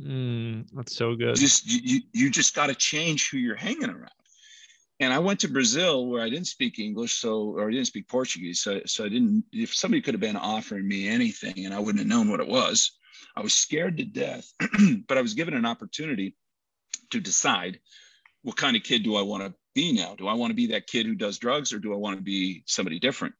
Mm, 0.00 0.68
that's 0.72 0.94
so 0.94 1.14
good. 1.16 1.34
Just 1.34 1.66
you, 1.66 2.00
you 2.12 2.30
just 2.30 2.54
got 2.54 2.68
to 2.68 2.74
change 2.74 3.30
who 3.30 3.38
you're 3.38 3.56
hanging 3.56 3.90
around 3.90 4.21
and 5.02 5.12
I 5.12 5.18
went 5.18 5.40
to 5.40 5.48
Brazil 5.48 6.06
where 6.06 6.22
I 6.22 6.30
didn't 6.30 6.46
speak 6.46 6.78
English, 6.78 7.14
so 7.14 7.56
or 7.56 7.66
I 7.66 7.72
didn't 7.72 7.88
speak 7.88 8.08
Portuguese, 8.08 8.60
so 8.60 8.80
so 8.86 9.04
I 9.04 9.08
didn't. 9.08 9.44
If 9.52 9.74
somebody 9.74 10.00
could 10.00 10.14
have 10.14 10.20
been 10.20 10.36
offering 10.36 10.86
me 10.86 11.08
anything, 11.08 11.64
and 11.64 11.74
I 11.74 11.80
wouldn't 11.80 11.98
have 11.98 12.06
known 12.06 12.30
what 12.30 12.38
it 12.38 12.46
was, 12.46 12.92
I 13.36 13.40
was 13.40 13.52
scared 13.52 13.96
to 13.96 14.04
death, 14.04 14.48
but 15.08 15.18
I 15.18 15.22
was 15.22 15.34
given 15.34 15.54
an 15.54 15.66
opportunity 15.66 16.36
to 17.10 17.18
decide 17.18 17.80
what 18.42 18.56
kind 18.56 18.76
of 18.76 18.84
kid 18.84 19.02
do 19.02 19.16
I 19.16 19.22
want 19.22 19.42
to 19.42 19.54
be 19.74 19.92
now? 19.92 20.14
Do 20.14 20.28
I 20.28 20.34
want 20.34 20.52
to 20.52 20.56
be 20.56 20.68
that 20.68 20.86
kid 20.86 21.06
who 21.06 21.16
does 21.16 21.38
drugs 21.38 21.72
or 21.72 21.80
do 21.80 21.92
I 21.92 21.96
want 21.96 22.16
to 22.16 22.22
be 22.22 22.62
somebody 22.66 23.00
different? 23.00 23.34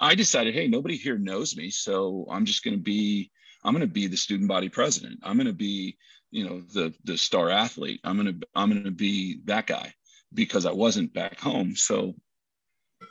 I 0.00 0.14
decided, 0.14 0.54
hey, 0.54 0.68
nobody 0.68 0.96
here 0.96 1.18
knows 1.18 1.56
me. 1.56 1.70
So 1.70 2.26
I'm 2.30 2.44
just 2.44 2.64
going 2.64 2.76
to 2.76 2.82
be, 2.82 3.30
I'm 3.64 3.72
going 3.72 3.86
to 3.86 3.92
be 3.92 4.06
the 4.06 4.16
student 4.16 4.48
body 4.48 4.68
president. 4.68 5.20
I'm 5.22 5.36
going 5.36 5.46
to 5.46 5.52
be, 5.52 5.96
you 6.30 6.48
know, 6.48 6.60
the, 6.60 6.94
the 7.04 7.16
star 7.18 7.50
athlete. 7.50 8.00
I'm 8.02 8.16
going 8.16 8.40
to, 8.40 8.46
I'm 8.54 8.70
going 8.70 8.84
to 8.84 8.90
be 8.90 9.40
that 9.44 9.66
guy 9.66 9.94
because 10.32 10.66
I 10.66 10.72
wasn't 10.72 11.14
back 11.14 11.40
home. 11.40 11.76
So, 11.76 12.14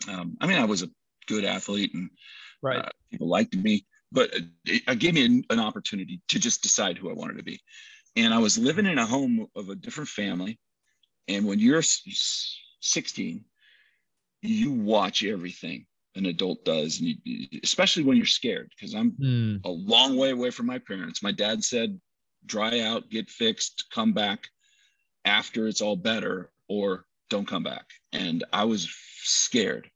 um, 0.10 0.38
I 0.42 0.48
mean, 0.48 0.58
I 0.58 0.66
was 0.66 0.84
a 0.84 0.90
good 1.28 1.46
athlete 1.46 1.94
and 1.94 2.10
right. 2.62 2.80
Uh, 2.80 2.90
people 3.12 3.28
liked 3.28 3.56
me, 3.56 3.86
but 4.12 4.34
it, 4.66 5.00
gave 5.00 5.14
me 5.14 5.26
an, 5.26 5.44
an 5.50 5.60
opportunity 5.60 6.22
to 6.30 6.40
just 6.40 6.64
decide 6.64 6.98
who 6.98 7.10
I 7.10 7.14
wanted 7.14 7.38
to 7.38 7.44
be. 7.44 7.62
And 8.16 8.34
I 8.34 8.40
was 8.40 8.58
living 8.58 8.86
in 8.86 8.98
a 8.98 9.06
home 9.06 9.48
of 9.56 9.70
a 9.70 9.76
different 9.76 10.10
family. 10.10 10.60
And 11.28 11.46
when 11.46 11.60
you're 11.60 11.82
16, 11.82 13.46
you 14.42 14.72
watch 14.72 15.24
everything 15.24 15.86
an 16.16 16.26
adult 16.28 16.64
does, 16.64 17.00
and 17.00 17.16
you, 17.24 17.60
especially 17.64 18.04
when 18.04 18.18
you're 18.18 18.26
scared, 18.26 18.72
because 18.76 18.96
I'm 18.96 19.12
mm. 19.12 19.66
a 19.66 19.70
long 19.70 20.16
way 20.16 20.32
away 20.32 20.50
from 20.50 20.66
my 20.66 20.80
parents. 20.80 21.22
My 21.22 21.34
dad 21.34 21.64
said, 21.64 22.00
dry 22.46 22.80
out, 22.80 23.10
get 23.10 23.30
fixed, 23.30 23.86
come 23.94 24.14
back 24.14 24.48
after 25.26 25.68
it's 25.68 25.82
all 25.82 25.96
better, 25.96 26.52
or 26.68 27.06
don't 27.30 27.48
come 27.48 27.64
back. 27.64 27.86
And 28.12 28.44
I 28.54 28.66
was 28.66 28.90
scared. 29.24 29.90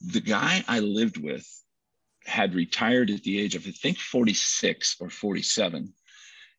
The 0.00 0.20
guy 0.20 0.64
I 0.68 0.80
lived 0.80 1.16
with 1.16 1.46
had 2.26 2.54
retired 2.54 3.10
at 3.10 3.22
the 3.22 3.38
age 3.38 3.54
of 3.54 3.66
I 3.66 3.70
think 3.70 3.98
46 3.98 4.96
or 5.00 5.10
47 5.10 5.92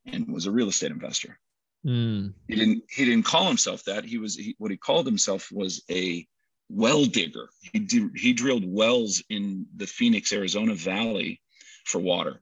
and 0.06 0.32
was 0.32 0.45
a 0.45 0.52
real 0.52 0.69
estate 0.69 0.91
investor. 0.91 1.39
Mm. 1.86 2.34
He 2.48 2.56
didn't 2.56 2.84
he 2.89 3.06
didn't 3.06 3.26
call 3.26 3.48
himself 3.48 3.84
that. 3.86 4.06
He 4.06 4.17
was 4.17 4.36
he, 4.36 4.56
what 4.58 4.71
he 4.71 4.78
called 4.78 5.06
himself 5.06 5.52
was 5.52 5.84
a 5.89 6.26
well 6.69 7.06
digger. 7.06 7.50
He 7.74 7.80
did, 7.80 8.12
he 8.15 8.34
drilled 8.34 8.63
wells 8.65 9.24
in 9.30 9.67
the 9.76 9.86
Phoenix 9.86 10.34
Arizona 10.34 10.74
Valley 10.74 11.41
for 11.86 12.00
water. 12.00 12.41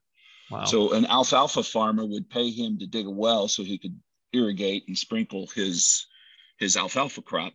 Wow. 0.50 0.66
So 0.66 0.94
an 0.94 1.06
alfalfa 1.06 1.64
farmer 1.64 2.06
would 2.06 2.30
pay 2.30 2.50
him 2.52 2.78
to 2.80 2.88
dig 2.88 3.06
a 3.06 3.12
well 3.12 3.48
so 3.48 3.64
he 3.64 3.78
could 3.78 4.00
irrigate 4.32 4.86
and 4.88 4.98
sprinkle 4.98 5.48
his 5.48 6.08
his 6.60 6.78
alfalfa 6.78 7.22
crop. 7.22 7.54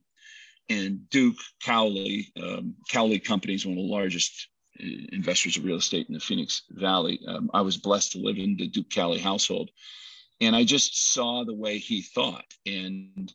And 0.70 1.08
Duke 1.08 1.38
Cowley, 1.62 2.28
um, 2.42 2.74
Cowley 2.90 3.18
Company 3.18 3.54
is 3.54 3.64
one 3.64 3.78
of 3.78 3.82
the 3.82 3.90
largest 3.90 4.48
investors 4.78 5.56
of 5.56 5.64
real 5.64 5.76
estate 5.76 6.06
in 6.08 6.14
the 6.14 6.20
Phoenix 6.20 6.62
Valley. 6.70 7.20
Um, 7.26 7.50
I 7.54 7.62
was 7.62 7.76
blessed 7.76 8.12
to 8.12 8.18
live 8.18 8.36
in 8.36 8.56
the 8.56 8.68
Duke 8.68 8.90
Cowley 8.90 9.18
household. 9.18 9.70
And 10.40 10.54
I 10.54 10.64
just 10.64 11.12
saw 11.12 11.44
the 11.44 11.54
way 11.54 11.78
he 11.78 12.02
thought. 12.02 12.44
And 12.64 13.32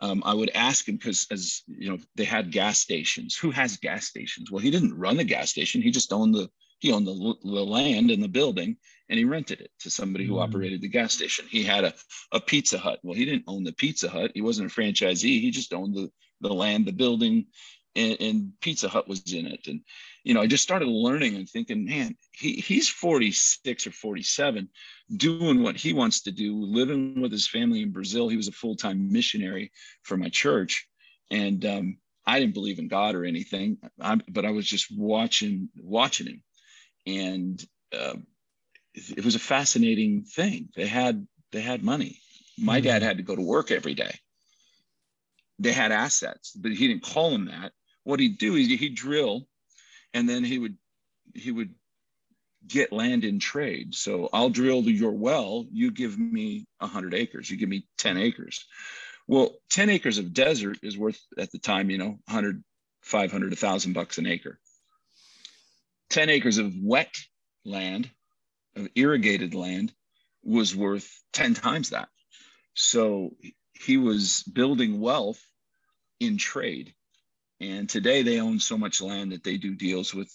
um, 0.00 0.22
I 0.26 0.34
would 0.34 0.50
ask 0.54 0.86
him 0.86 0.96
because, 0.96 1.26
as 1.30 1.62
you 1.66 1.88
know, 1.88 1.98
they 2.16 2.24
had 2.24 2.52
gas 2.52 2.78
stations. 2.78 3.36
Who 3.36 3.50
has 3.52 3.76
gas 3.76 4.06
stations? 4.06 4.50
Well, 4.50 4.60
he 4.60 4.70
didn't 4.70 4.98
run 4.98 5.16
the 5.16 5.24
gas 5.24 5.50
station. 5.50 5.80
He 5.80 5.90
just 5.90 6.12
owned 6.12 6.34
the 6.34 6.50
he 6.82 6.92
owned 6.92 7.06
the, 7.06 7.34
the 7.44 7.64
land 7.64 8.10
and 8.10 8.20
the 8.20 8.28
building, 8.28 8.76
and 9.08 9.16
he 9.16 9.24
rented 9.24 9.60
it 9.60 9.70
to 9.78 9.88
somebody 9.88 10.26
who 10.26 10.34
mm. 10.34 10.42
operated 10.42 10.80
the 10.80 10.88
gas 10.88 11.14
station. 11.14 11.46
He 11.48 11.62
had 11.62 11.84
a, 11.84 11.94
a 12.32 12.40
Pizza 12.40 12.76
Hut. 12.76 12.98
Well, 13.04 13.14
he 13.14 13.24
didn't 13.24 13.44
own 13.46 13.62
the 13.62 13.72
Pizza 13.72 14.08
Hut. 14.08 14.32
He 14.34 14.42
wasn't 14.42 14.72
a 14.72 14.74
franchisee. 14.74 15.40
He 15.40 15.52
just 15.52 15.72
owned 15.72 15.94
the 15.94 16.10
the 16.40 16.52
land, 16.52 16.86
the 16.86 16.92
building, 16.92 17.46
and, 17.94 18.16
and 18.20 18.52
Pizza 18.60 18.88
Hut 18.88 19.06
was 19.06 19.32
in 19.32 19.46
it. 19.46 19.68
And 19.68 19.82
you 20.24 20.34
know, 20.34 20.40
I 20.40 20.48
just 20.48 20.64
started 20.64 20.88
learning 20.88 21.36
and 21.36 21.48
thinking, 21.48 21.84
man, 21.84 22.16
he, 22.32 22.54
he's 22.54 22.88
46 22.88 23.86
or 23.86 23.92
47, 23.92 24.68
doing 25.16 25.62
what 25.62 25.76
he 25.76 25.92
wants 25.92 26.22
to 26.22 26.32
do, 26.32 26.60
living 26.64 27.20
with 27.20 27.30
his 27.30 27.46
family 27.46 27.82
in 27.82 27.92
Brazil. 27.92 28.28
He 28.28 28.36
was 28.36 28.48
a 28.48 28.52
full 28.52 28.74
time 28.74 29.12
missionary 29.12 29.70
for 30.02 30.16
my 30.16 30.30
church. 30.30 30.88
And 31.30 31.64
um, 31.64 31.98
I 32.26 32.40
didn't 32.40 32.54
believe 32.54 32.80
in 32.80 32.88
God 32.88 33.14
or 33.14 33.24
anything, 33.24 33.78
I, 34.00 34.18
but 34.28 34.44
I 34.44 34.50
was 34.50 34.66
just 34.66 34.88
watching, 34.90 35.68
watching 35.76 36.26
him. 36.26 36.42
And 37.06 37.64
uh, 37.92 38.14
it 38.94 39.24
was 39.24 39.34
a 39.34 39.40
fascinating 39.40 40.22
thing. 40.24 40.68
They 40.76 40.86
had, 40.86 41.26
they 41.50 41.60
had 41.60 41.82
money. 41.82 42.18
My 42.58 42.78
mm-hmm. 42.78 42.86
dad 42.86 43.02
had 43.02 43.16
to 43.16 43.22
go 43.22 43.36
to 43.36 43.42
work 43.42 43.70
every 43.70 43.94
day. 43.94 44.18
They 45.58 45.72
had 45.72 45.92
assets, 45.92 46.52
but 46.52 46.72
he 46.72 46.88
didn't 46.88 47.04
call 47.04 47.30
them 47.30 47.46
that. 47.46 47.72
What 48.04 48.20
he'd 48.20 48.38
do 48.38 48.56
is 48.56 48.66
he'd 48.66 48.96
drill 48.96 49.46
and 50.14 50.28
then 50.28 50.44
he 50.44 50.58
would 50.58 50.76
he 51.34 51.50
would 51.50 51.74
get 52.66 52.92
land 52.92 53.24
in 53.24 53.38
trade. 53.38 53.94
So 53.94 54.28
I'll 54.32 54.50
drill 54.50 54.82
your 54.82 55.12
well, 55.12 55.66
you 55.72 55.90
give 55.90 56.18
me 56.18 56.66
100 56.78 57.14
acres, 57.14 57.50
you 57.50 57.56
give 57.56 57.68
me 57.68 57.86
10 57.98 58.16
acres. 58.16 58.64
Well, 59.26 59.56
10 59.70 59.90
acres 59.90 60.18
of 60.18 60.32
desert 60.32 60.78
is 60.82 60.98
worth 60.98 61.20
at 61.38 61.50
the 61.50 61.58
time, 61.58 61.90
you 61.90 61.98
know, 61.98 62.18
100, 62.26 62.62
500, 63.02 63.50
1,000 63.50 63.92
bucks 63.92 64.18
an 64.18 64.26
acre. 64.26 64.58
10 66.12 66.28
acres 66.28 66.58
of 66.58 66.74
wet 66.80 67.14
land, 67.64 68.10
of 68.76 68.88
irrigated 68.94 69.54
land, 69.54 69.92
was 70.44 70.76
worth 70.76 71.10
10 71.32 71.54
times 71.54 71.90
that. 71.90 72.08
So 72.74 73.34
he 73.72 73.96
was 73.96 74.42
building 74.42 75.00
wealth 75.00 75.42
in 76.20 76.36
trade. 76.36 76.94
And 77.60 77.88
today 77.88 78.22
they 78.22 78.40
own 78.40 78.60
so 78.60 78.76
much 78.76 79.00
land 79.00 79.32
that 79.32 79.42
they 79.42 79.56
do 79.56 79.74
deals 79.74 80.14
with 80.14 80.30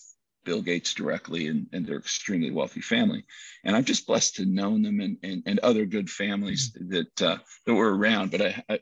Bill 0.46 0.62
Gates 0.62 0.94
directly 0.94 1.48
and, 1.48 1.68
and 1.74 1.86
they're 1.86 1.98
extremely 1.98 2.52
wealthy 2.52 2.82
family. 2.82 3.26
And 3.64 3.76
I'm 3.76 3.84
just 3.86 4.08
blessed 4.08 4.36
to 4.38 4.46
know 4.46 4.72
them 4.82 5.00
and, 5.00 5.18
and, 5.24 5.44
and 5.46 5.60
other 5.60 5.86
good 5.86 6.10
families 6.10 6.76
that, 6.90 7.22
uh, 7.22 7.38
that 7.66 7.74
were 7.74 7.96
around. 7.96 8.32
But 8.32 8.42
I, 8.42 8.64
I, 8.70 8.80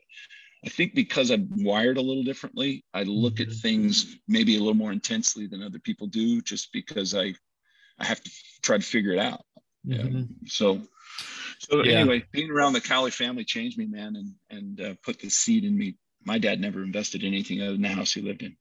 I, 0.66 0.68
think 0.68 0.94
because 0.94 1.30
I'm 1.30 1.48
wired 1.64 1.96
a 1.96 2.02
little 2.02 2.22
differently, 2.22 2.84
I 2.92 3.04
look 3.04 3.40
at 3.40 3.52
things 3.52 4.18
maybe 4.28 4.56
a 4.56 4.58
little 4.58 4.74
more 4.74 4.92
intensely 4.92 5.46
than 5.46 5.62
other 5.62 5.78
people 5.78 6.06
do, 6.06 6.40
just 6.42 6.72
because 6.72 7.14
I, 7.14 7.34
I 7.98 8.04
have 8.04 8.22
to 8.22 8.30
try 8.62 8.76
to 8.76 8.84
figure 8.84 9.12
it 9.12 9.18
out. 9.18 9.42
Mm-hmm. 9.86 10.24
so, 10.46 10.82
so 11.60 11.84
yeah. 11.84 12.00
anyway, 12.00 12.24
being 12.32 12.50
around 12.50 12.72
the 12.72 12.80
Cowley 12.80 13.12
family 13.12 13.44
changed 13.44 13.78
me, 13.78 13.86
man, 13.86 14.16
and, 14.16 14.34
and 14.50 14.80
uh, 14.80 14.94
put 15.04 15.20
the 15.20 15.28
seed 15.28 15.64
in 15.64 15.78
me 15.78 15.96
my 16.26 16.38
dad 16.38 16.60
never 16.60 16.82
invested 16.82 17.22
in 17.22 17.28
anything 17.32 17.62
other 17.62 17.72
than 17.72 17.82
the 17.82 17.88
house 17.88 18.12
he 18.12 18.20
lived 18.20 18.42
in. 18.42 18.56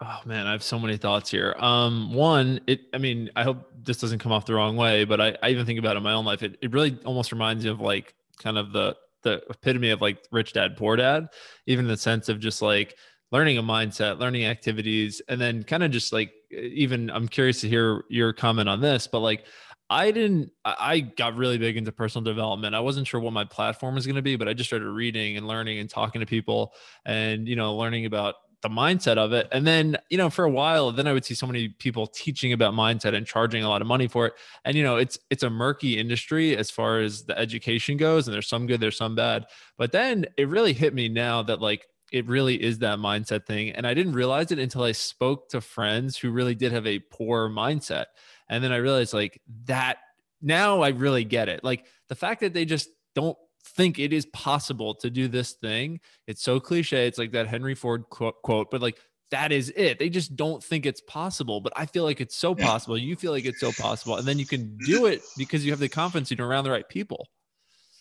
Oh 0.00 0.20
man, 0.24 0.46
I 0.46 0.52
have 0.52 0.62
so 0.62 0.78
many 0.78 0.96
thoughts 0.96 1.30
here. 1.30 1.54
Um, 1.58 2.14
one, 2.14 2.60
it, 2.66 2.82
I 2.94 2.98
mean, 2.98 3.30
I 3.34 3.42
hope 3.42 3.70
this 3.82 3.98
doesn't 3.98 4.20
come 4.20 4.30
off 4.30 4.46
the 4.46 4.54
wrong 4.54 4.76
way, 4.76 5.04
but 5.04 5.20
I, 5.20 5.36
I 5.42 5.50
even 5.50 5.66
think 5.66 5.78
about 5.78 5.96
it 5.96 5.98
in 5.98 6.02
my 6.02 6.12
own 6.12 6.24
life. 6.24 6.42
It, 6.42 6.58
it 6.62 6.72
really 6.72 6.98
almost 7.04 7.32
reminds 7.32 7.64
me 7.64 7.70
of 7.70 7.80
like 7.80 8.14
kind 8.38 8.56
of 8.56 8.72
the, 8.72 8.96
the 9.26 9.42
epitome 9.50 9.90
of 9.90 10.00
like 10.00 10.18
rich 10.30 10.52
dad, 10.52 10.76
poor 10.76 10.96
dad, 10.96 11.28
even 11.66 11.86
the 11.86 11.96
sense 11.96 12.28
of 12.28 12.40
just 12.40 12.62
like 12.62 12.96
learning 13.32 13.58
a 13.58 13.62
mindset, 13.62 14.18
learning 14.18 14.44
activities, 14.44 15.20
and 15.28 15.40
then 15.40 15.62
kind 15.64 15.82
of 15.82 15.90
just 15.90 16.12
like 16.12 16.32
even 16.50 17.10
I'm 17.10 17.28
curious 17.28 17.60
to 17.62 17.68
hear 17.68 18.04
your 18.08 18.32
comment 18.32 18.68
on 18.68 18.80
this, 18.80 19.06
but 19.06 19.20
like 19.20 19.44
I 19.88 20.10
didn't 20.10 20.50
I 20.64 21.00
got 21.00 21.36
really 21.36 21.58
big 21.58 21.76
into 21.76 21.92
personal 21.92 22.24
development. 22.24 22.74
I 22.74 22.80
wasn't 22.80 23.06
sure 23.06 23.20
what 23.20 23.32
my 23.32 23.44
platform 23.44 23.94
was 23.94 24.06
going 24.06 24.16
to 24.16 24.22
be, 24.22 24.36
but 24.36 24.48
I 24.48 24.52
just 24.52 24.68
started 24.68 24.88
reading 24.88 25.36
and 25.36 25.46
learning 25.46 25.78
and 25.78 25.88
talking 25.88 26.20
to 26.20 26.26
people 26.26 26.72
and 27.04 27.46
you 27.46 27.56
know 27.56 27.76
learning 27.76 28.06
about 28.06 28.36
the 28.62 28.68
mindset 28.68 29.18
of 29.18 29.32
it. 29.32 29.48
And 29.52 29.66
then, 29.66 29.96
you 30.10 30.18
know, 30.18 30.30
for 30.30 30.44
a 30.44 30.50
while, 30.50 30.90
then 30.90 31.06
I 31.06 31.12
would 31.12 31.24
see 31.24 31.34
so 31.34 31.46
many 31.46 31.68
people 31.68 32.06
teaching 32.06 32.52
about 32.52 32.74
mindset 32.74 33.14
and 33.14 33.26
charging 33.26 33.62
a 33.62 33.68
lot 33.68 33.82
of 33.82 33.86
money 33.86 34.08
for 34.08 34.26
it. 34.26 34.34
And 34.64 34.76
you 34.76 34.82
know, 34.82 34.96
it's 34.96 35.18
it's 35.30 35.42
a 35.42 35.50
murky 35.50 35.98
industry 35.98 36.56
as 36.56 36.70
far 36.70 37.00
as 37.00 37.24
the 37.24 37.38
education 37.38 37.96
goes, 37.96 38.26
and 38.26 38.34
there's 38.34 38.48
some 38.48 38.66
good, 38.66 38.80
there's 38.80 38.96
some 38.96 39.14
bad. 39.14 39.46
But 39.76 39.92
then 39.92 40.26
it 40.36 40.48
really 40.48 40.72
hit 40.72 40.94
me 40.94 41.08
now 41.08 41.42
that 41.42 41.60
like 41.60 41.86
it 42.12 42.26
really 42.26 42.60
is 42.62 42.78
that 42.78 42.98
mindset 42.98 43.46
thing. 43.46 43.70
And 43.70 43.86
I 43.86 43.94
didn't 43.94 44.14
realize 44.14 44.52
it 44.52 44.58
until 44.58 44.84
I 44.84 44.92
spoke 44.92 45.48
to 45.50 45.60
friends 45.60 46.16
who 46.16 46.30
really 46.30 46.54
did 46.54 46.72
have 46.72 46.86
a 46.86 46.98
poor 46.98 47.48
mindset. 47.48 48.06
And 48.48 48.62
then 48.62 48.72
I 48.72 48.76
realized 48.76 49.12
like 49.12 49.40
that 49.64 49.98
now 50.40 50.82
I 50.82 50.90
really 50.90 51.24
get 51.24 51.48
it. 51.48 51.64
Like 51.64 51.86
the 52.08 52.14
fact 52.14 52.40
that 52.40 52.54
they 52.54 52.64
just 52.64 52.88
don't 53.14 53.36
think 53.66 53.98
it 53.98 54.12
is 54.12 54.26
possible 54.26 54.94
to 54.96 55.10
do 55.10 55.28
this 55.28 55.52
thing. 55.52 56.00
It's 56.26 56.42
so 56.42 56.60
cliche. 56.60 57.06
It's 57.06 57.18
like 57.18 57.32
that 57.32 57.46
Henry 57.46 57.74
Ford 57.74 58.04
quote, 58.10 58.40
quote 58.42 58.70
but 58.70 58.80
like 58.80 58.98
that 59.30 59.52
is 59.52 59.72
it. 59.76 59.98
They 59.98 60.08
just 60.08 60.36
don't 60.36 60.62
think 60.62 60.86
it's 60.86 61.00
possible. 61.00 61.60
But 61.60 61.72
I 61.76 61.86
feel 61.86 62.04
like 62.04 62.20
it's 62.20 62.36
so 62.36 62.54
possible. 62.54 62.96
You 62.96 63.16
feel 63.16 63.32
like 63.32 63.44
it's 63.44 63.60
so 63.60 63.72
possible. 63.72 64.16
And 64.16 64.26
then 64.26 64.38
you 64.38 64.46
can 64.46 64.78
do 64.86 65.06
it 65.06 65.22
because 65.36 65.64
you 65.64 65.72
have 65.72 65.80
the 65.80 65.88
confidence 65.88 66.30
you're 66.30 66.46
around 66.46 66.64
the 66.64 66.70
right 66.70 66.88
people. 66.88 67.26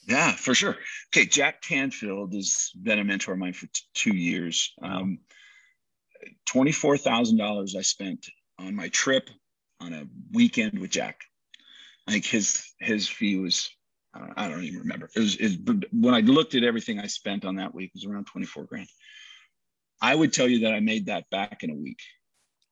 Yeah, 0.07 0.35
for 0.35 0.53
sure. 0.53 0.77
Okay, 1.09 1.25
Jack 1.25 1.63
Canfield 1.63 2.33
has 2.33 2.71
been 2.81 2.99
a 2.99 3.03
mentor 3.03 3.33
of 3.33 3.39
mine 3.39 3.53
for 3.53 3.65
t- 3.65 3.81
two 3.93 4.15
years. 4.15 4.71
Um, 4.81 5.19
Twenty-four 6.45 6.97
thousand 6.97 7.37
dollars 7.37 7.75
I 7.75 7.81
spent 7.81 8.27
on 8.57 8.75
my 8.75 8.89
trip 8.89 9.29
on 9.79 9.93
a 9.93 10.07
weekend 10.31 10.79
with 10.79 10.91
Jack. 10.91 11.21
Like 12.07 12.25
his 12.25 12.71
his 12.79 13.07
fee 13.07 13.37
was 13.37 13.69
I 14.37 14.47
don't 14.47 14.63
even 14.63 14.79
remember. 14.79 15.09
It 15.15 15.19
was, 15.19 15.35
it 15.35 15.59
was, 15.65 15.77
when 15.91 16.13
I 16.13 16.21
looked 16.21 16.55
at 16.55 16.63
everything 16.63 16.99
I 16.99 17.07
spent 17.07 17.45
on 17.45 17.55
that 17.55 17.73
week, 17.73 17.91
it 17.93 17.97
was 17.97 18.05
around 18.05 18.27
24 18.27 18.65
grand. 18.65 18.87
I 20.01 20.13
would 20.13 20.33
tell 20.33 20.47
you 20.47 20.61
that 20.61 20.73
I 20.73 20.79
made 20.79 21.07
that 21.07 21.29
back 21.29 21.63
in 21.63 21.69
a 21.69 21.75
week. 21.75 21.99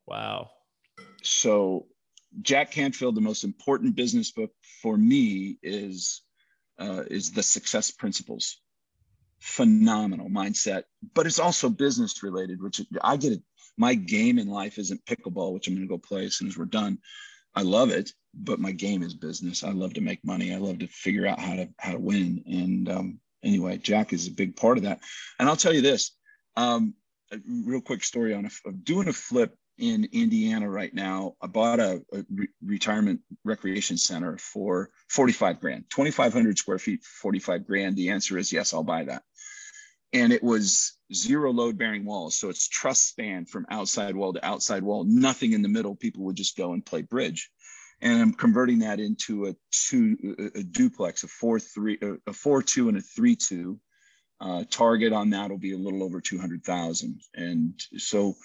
Wow. 0.05 0.49
So 1.21 1.87
Jack 2.41 2.71
Canfield, 2.71 3.15
the 3.15 3.21
most 3.21 3.43
important 3.43 3.95
business 3.95 4.31
book 4.31 4.51
for 4.81 4.97
me 4.97 5.57
is 5.61 6.21
uh, 6.79 7.03
is 7.09 7.31
the 7.31 7.43
Success 7.43 7.91
Principles. 7.91 8.59
Phenomenal 9.39 10.29
mindset, 10.29 10.83
but 11.13 11.27
it's 11.27 11.39
also 11.39 11.69
business 11.69 12.23
related, 12.23 12.61
which 12.61 12.81
I 13.01 13.17
get 13.17 13.33
it. 13.33 13.43
My 13.77 13.93
game 13.93 14.39
in 14.39 14.47
life 14.47 14.77
isn't 14.77 15.05
pickleball, 15.05 15.53
which 15.53 15.67
I'm 15.67 15.75
going 15.75 15.87
to 15.87 15.91
go 15.91 15.97
play 15.97 16.25
as 16.25 16.37
soon 16.37 16.47
as 16.47 16.57
we're 16.57 16.65
done. 16.65 16.99
I 17.53 17.63
love 17.63 17.91
it, 17.91 18.11
but 18.33 18.59
my 18.59 18.71
game 18.71 19.03
is 19.03 19.13
business. 19.13 19.63
I 19.63 19.71
love 19.71 19.93
to 19.93 20.01
make 20.01 20.23
money. 20.23 20.53
I 20.53 20.57
love 20.57 20.79
to 20.79 20.87
figure 20.87 21.27
out 21.27 21.39
how 21.39 21.55
to 21.55 21.69
how 21.79 21.91
to 21.93 21.99
win. 21.99 22.43
And 22.47 22.89
um, 22.89 23.19
anyway, 23.43 23.77
Jack 23.77 24.13
is 24.13 24.27
a 24.27 24.31
big 24.31 24.55
part 24.55 24.77
of 24.77 24.83
that. 24.83 24.99
And 25.39 25.47
I'll 25.47 25.55
tell 25.55 25.73
you 25.73 25.81
this, 25.81 26.15
um, 26.55 26.93
a 27.31 27.37
real 27.47 27.81
quick 27.81 28.03
story 28.03 28.33
on 28.33 28.45
a, 28.45 28.71
doing 28.71 29.07
a 29.07 29.13
flip 29.13 29.55
in 29.77 30.07
Indiana 30.11 30.69
right 30.69 30.93
now. 30.93 31.35
I 31.41 31.47
bought 31.47 31.79
a, 31.79 32.03
a 32.13 32.23
re- 32.31 32.47
retirement 32.63 33.21
recreation 33.43 33.97
center 33.97 34.37
for 34.37 34.89
45 35.09 35.59
grand, 35.59 35.85
2,500 35.89 36.57
square 36.57 36.79
feet, 36.79 37.03
45 37.03 37.65
grand. 37.65 37.95
The 37.95 38.09
answer 38.09 38.37
is 38.37 38.51
yes, 38.51 38.73
I'll 38.73 38.83
buy 38.83 39.05
that. 39.05 39.23
And 40.11 40.31
it 40.31 40.43
was 40.43 40.95
zero 41.11 41.51
load 41.51 41.77
bearing 41.77 42.05
walls. 42.05 42.35
So 42.35 42.49
it's 42.49 42.67
truss 42.67 42.99
span 42.99 43.45
from 43.45 43.65
outside 43.69 44.15
wall 44.15 44.33
to 44.33 44.45
outside 44.45 44.83
wall, 44.83 45.05
nothing 45.05 45.53
in 45.53 45.63
the 45.63 45.69
middle. 45.69 45.95
People 45.95 46.25
would 46.25 46.35
just 46.35 46.55
go 46.55 46.73
and 46.73 46.85
play 46.85 47.01
bridge. 47.01 47.49
And 48.03 48.21
I'm 48.21 48.33
converting 48.33 48.79
that 48.79 48.99
into 48.99 49.47
a 49.47 49.55
two, 49.71 50.51
a, 50.55 50.61
duplex, 50.61 51.23
a 51.23 51.27
four, 51.27 51.57
three, 51.57 51.97
a 52.27 52.33
four, 52.33 52.61
two 52.61 52.89
and 52.89 52.97
a 52.97 53.01
three, 53.01 53.35
two. 53.35 53.79
Uh, 54.41 54.65
target 54.69 55.13
on 55.13 55.29
that 55.29 55.49
will 55.49 55.57
be 55.57 55.71
a 55.71 55.77
little 55.77 56.03
over 56.03 56.19
200,000. 56.19 57.21
And 57.35 57.79
so 57.97 58.35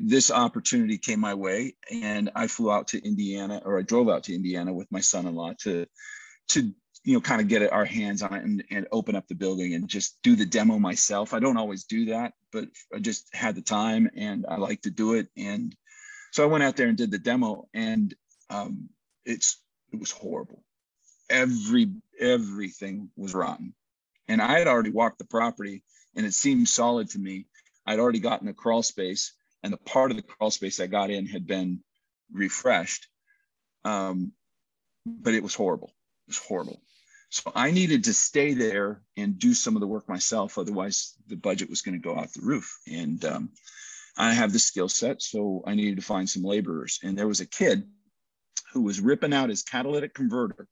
this 0.00 0.30
opportunity 0.30 0.96
came 0.96 1.20
my 1.20 1.34
way 1.34 1.76
and 1.90 2.30
I 2.34 2.46
flew 2.46 2.72
out 2.72 2.88
to 2.88 3.06
Indiana 3.06 3.60
or 3.66 3.78
I 3.78 3.82
drove 3.82 4.08
out 4.08 4.24
to 4.24 4.34
Indiana 4.34 4.72
with 4.72 4.90
my 4.90 5.00
son-in-law 5.00 5.54
to 5.64 5.86
to 6.48 6.72
you 7.04 7.14
know 7.14 7.20
kind 7.20 7.42
of 7.42 7.48
get 7.48 7.70
our 7.70 7.84
hands 7.84 8.22
on 8.22 8.32
it 8.32 8.44
and, 8.44 8.64
and 8.70 8.86
open 8.92 9.14
up 9.14 9.28
the 9.28 9.34
building 9.34 9.74
and 9.74 9.88
just 9.88 10.16
do 10.22 10.36
the 10.36 10.46
demo 10.46 10.78
myself. 10.78 11.34
I 11.34 11.38
don't 11.40 11.58
always 11.58 11.84
do 11.84 12.06
that, 12.06 12.32
but 12.50 12.68
I 12.94 13.00
just 13.00 13.28
had 13.34 13.56
the 13.56 13.62
time 13.62 14.08
and 14.16 14.46
I 14.48 14.56
like 14.56 14.80
to 14.82 14.90
do 14.90 15.14
it. 15.14 15.28
And 15.36 15.76
so 16.30 16.42
I 16.42 16.46
went 16.46 16.64
out 16.64 16.76
there 16.76 16.88
and 16.88 16.96
did 16.96 17.10
the 17.10 17.18
demo 17.18 17.68
and 17.74 18.14
um, 18.48 18.88
it's 19.24 19.58
it 19.92 20.00
was 20.00 20.10
horrible. 20.10 20.62
Every 21.30 21.90
everything 22.18 23.10
was 23.16 23.34
rotten. 23.34 23.74
And 24.28 24.40
I 24.40 24.58
had 24.58 24.68
already 24.68 24.90
walked 24.90 25.18
the 25.18 25.24
property 25.24 25.82
and 26.16 26.24
it 26.26 26.34
seemed 26.34 26.68
solid 26.68 27.10
to 27.10 27.18
me. 27.18 27.46
I'd 27.86 27.98
already 27.98 28.20
gotten 28.20 28.48
a 28.48 28.54
crawl 28.54 28.82
space 28.82 29.32
and 29.62 29.72
the 29.72 29.78
part 29.78 30.10
of 30.10 30.16
the 30.16 30.22
crawl 30.22 30.50
space 30.50 30.80
I 30.80 30.86
got 30.86 31.10
in 31.10 31.26
had 31.26 31.46
been 31.46 31.82
refreshed. 32.32 33.08
Um, 33.84 34.32
but 35.04 35.34
it 35.34 35.42
was 35.42 35.54
horrible. 35.54 35.88
It 36.28 36.30
was 36.30 36.38
horrible. 36.38 36.80
So 37.30 37.50
I 37.54 37.70
needed 37.70 38.04
to 38.04 38.14
stay 38.14 38.52
there 38.54 39.02
and 39.16 39.38
do 39.38 39.54
some 39.54 39.74
of 39.74 39.80
the 39.80 39.86
work 39.86 40.08
myself. 40.08 40.58
Otherwise, 40.58 41.14
the 41.28 41.36
budget 41.36 41.70
was 41.70 41.80
going 41.80 41.94
to 41.94 42.08
go 42.08 42.16
out 42.16 42.32
the 42.32 42.42
roof. 42.42 42.78
And 42.86 43.24
um, 43.24 43.50
I 44.18 44.34
have 44.34 44.52
the 44.52 44.58
skill 44.58 44.88
set, 44.88 45.22
so 45.22 45.62
I 45.66 45.74
needed 45.74 45.96
to 45.96 46.02
find 46.02 46.28
some 46.28 46.42
laborers. 46.42 47.00
And 47.02 47.16
there 47.16 47.26
was 47.26 47.40
a 47.40 47.46
kid 47.46 47.88
who 48.72 48.82
was 48.82 49.00
ripping 49.00 49.32
out 49.32 49.48
his 49.48 49.62
catalytic 49.62 50.14
converter 50.14 50.66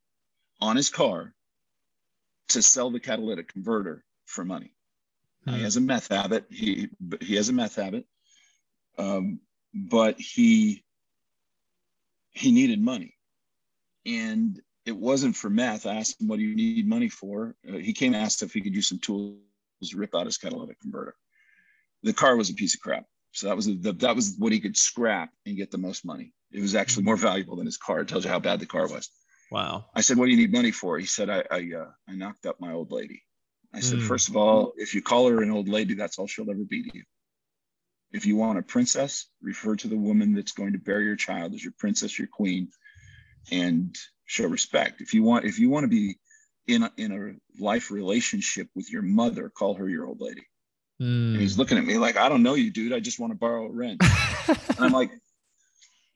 on 0.60 0.76
his 0.76 0.90
car 0.90 1.34
to 2.48 2.62
sell 2.62 2.90
the 2.90 3.00
catalytic 3.00 3.52
converter 3.52 4.04
for 4.26 4.44
money. 4.44 4.74
Hmm. 5.44 5.54
He 5.54 5.62
has 5.62 5.76
a 5.76 5.80
meth 5.80 6.08
habit. 6.08 6.46
He 6.50 6.88
he 7.20 7.36
has 7.36 7.48
a 7.48 7.52
meth 7.52 7.76
habit 7.76 8.06
um, 9.00 9.40
but 9.74 10.20
he 10.20 10.84
he 12.32 12.52
needed 12.52 12.80
money, 12.80 13.16
and 14.06 14.60
it 14.84 14.96
wasn't 14.96 15.36
for 15.36 15.50
meth. 15.50 15.86
I 15.86 15.96
asked 15.96 16.20
him, 16.20 16.28
"What 16.28 16.38
do 16.38 16.44
you 16.44 16.54
need 16.54 16.86
money 16.86 17.08
for?" 17.08 17.56
Uh, 17.68 17.78
he 17.78 17.92
came 17.92 18.14
and 18.14 18.22
asked 18.22 18.42
if 18.42 18.52
he 18.52 18.60
could 18.60 18.74
use 18.74 18.88
some 18.88 18.98
tools 18.98 19.38
to 19.82 19.96
rip 19.96 20.14
out 20.14 20.26
his 20.26 20.38
catalytic 20.38 20.80
converter. 20.80 21.16
The 22.02 22.12
car 22.12 22.36
was 22.36 22.50
a 22.50 22.54
piece 22.54 22.74
of 22.74 22.80
crap, 22.80 23.06
so 23.32 23.46
that 23.48 23.56
was 23.56 23.66
the, 23.66 23.92
that 23.92 24.16
was 24.16 24.34
what 24.38 24.52
he 24.52 24.60
could 24.60 24.76
scrap 24.76 25.30
and 25.46 25.56
get 25.56 25.70
the 25.70 25.78
most 25.78 26.04
money. 26.04 26.32
It 26.52 26.60
was 26.60 26.74
actually 26.74 27.04
more 27.04 27.16
valuable 27.16 27.56
than 27.56 27.66
his 27.66 27.76
car. 27.76 28.00
It 28.00 28.08
tells 28.08 28.24
you 28.24 28.30
how 28.30 28.40
bad 28.40 28.60
the 28.60 28.66
car 28.66 28.88
was. 28.88 29.08
Wow. 29.52 29.86
I 29.94 30.00
said, 30.00 30.16
"What 30.16 30.26
do 30.26 30.32
you 30.32 30.36
need 30.36 30.52
money 30.52 30.70
for?" 30.70 30.98
He 30.98 31.06
said, 31.06 31.30
"I 31.30 31.44
I, 31.50 31.70
uh, 31.76 31.90
I 32.08 32.14
knocked 32.14 32.46
up 32.46 32.60
my 32.60 32.72
old 32.72 32.92
lady." 32.92 33.22
I 33.72 33.80
said, 33.80 34.00
mm. 34.00 34.06
first 34.06 34.28
of 34.28 34.36
all, 34.36 34.72
if 34.76 34.94
you 34.94 35.02
call 35.02 35.28
her 35.28 35.42
an 35.42 35.50
old 35.50 35.68
lady, 35.68 35.94
that's 35.94 36.18
all 36.18 36.26
she'll 36.26 36.50
ever 36.50 36.64
be 36.64 36.82
to 36.82 36.90
you. 36.92 37.04
If 38.12 38.26
you 38.26 38.36
want 38.36 38.58
a 38.58 38.62
princess, 38.62 39.28
refer 39.40 39.76
to 39.76 39.88
the 39.88 39.96
woman 39.96 40.34
that's 40.34 40.52
going 40.52 40.72
to 40.72 40.78
bear 40.78 41.00
your 41.00 41.14
child 41.14 41.54
as 41.54 41.62
your 41.62 41.74
princess, 41.78 42.18
your 42.18 42.26
queen, 42.26 42.68
and 43.52 43.94
show 44.24 44.46
respect. 44.46 45.00
If 45.00 45.14
you 45.14 45.22
want, 45.22 45.44
if 45.44 45.60
you 45.60 45.70
want 45.70 45.84
to 45.84 45.88
be 45.88 46.18
in 46.66 46.82
a, 46.82 46.92
in 46.96 47.12
a 47.12 47.62
life 47.62 47.92
relationship 47.92 48.68
with 48.74 48.90
your 48.90 49.02
mother, 49.02 49.48
call 49.48 49.74
her 49.74 49.88
your 49.88 50.06
old 50.06 50.20
lady. 50.20 50.42
Mm. 51.00 51.32
And 51.32 51.40
he's 51.40 51.58
looking 51.58 51.78
at 51.78 51.84
me 51.84 51.96
like, 51.96 52.16
I 52.16 52.28
don't 52.28 52.42
know 52.42 52.54
you, 52.54 52.70
dude. 52.70 52.92
I 52.92 53.00
just 53.00 53.18
want 53.18 53.32
to 53.32 53.38
borrow 53.38 53.66
a 53.66 53.70
wrench. 53.70 54.00
and 54.48 54.80
I'm 54.80 54.92
like, 54.92 55.10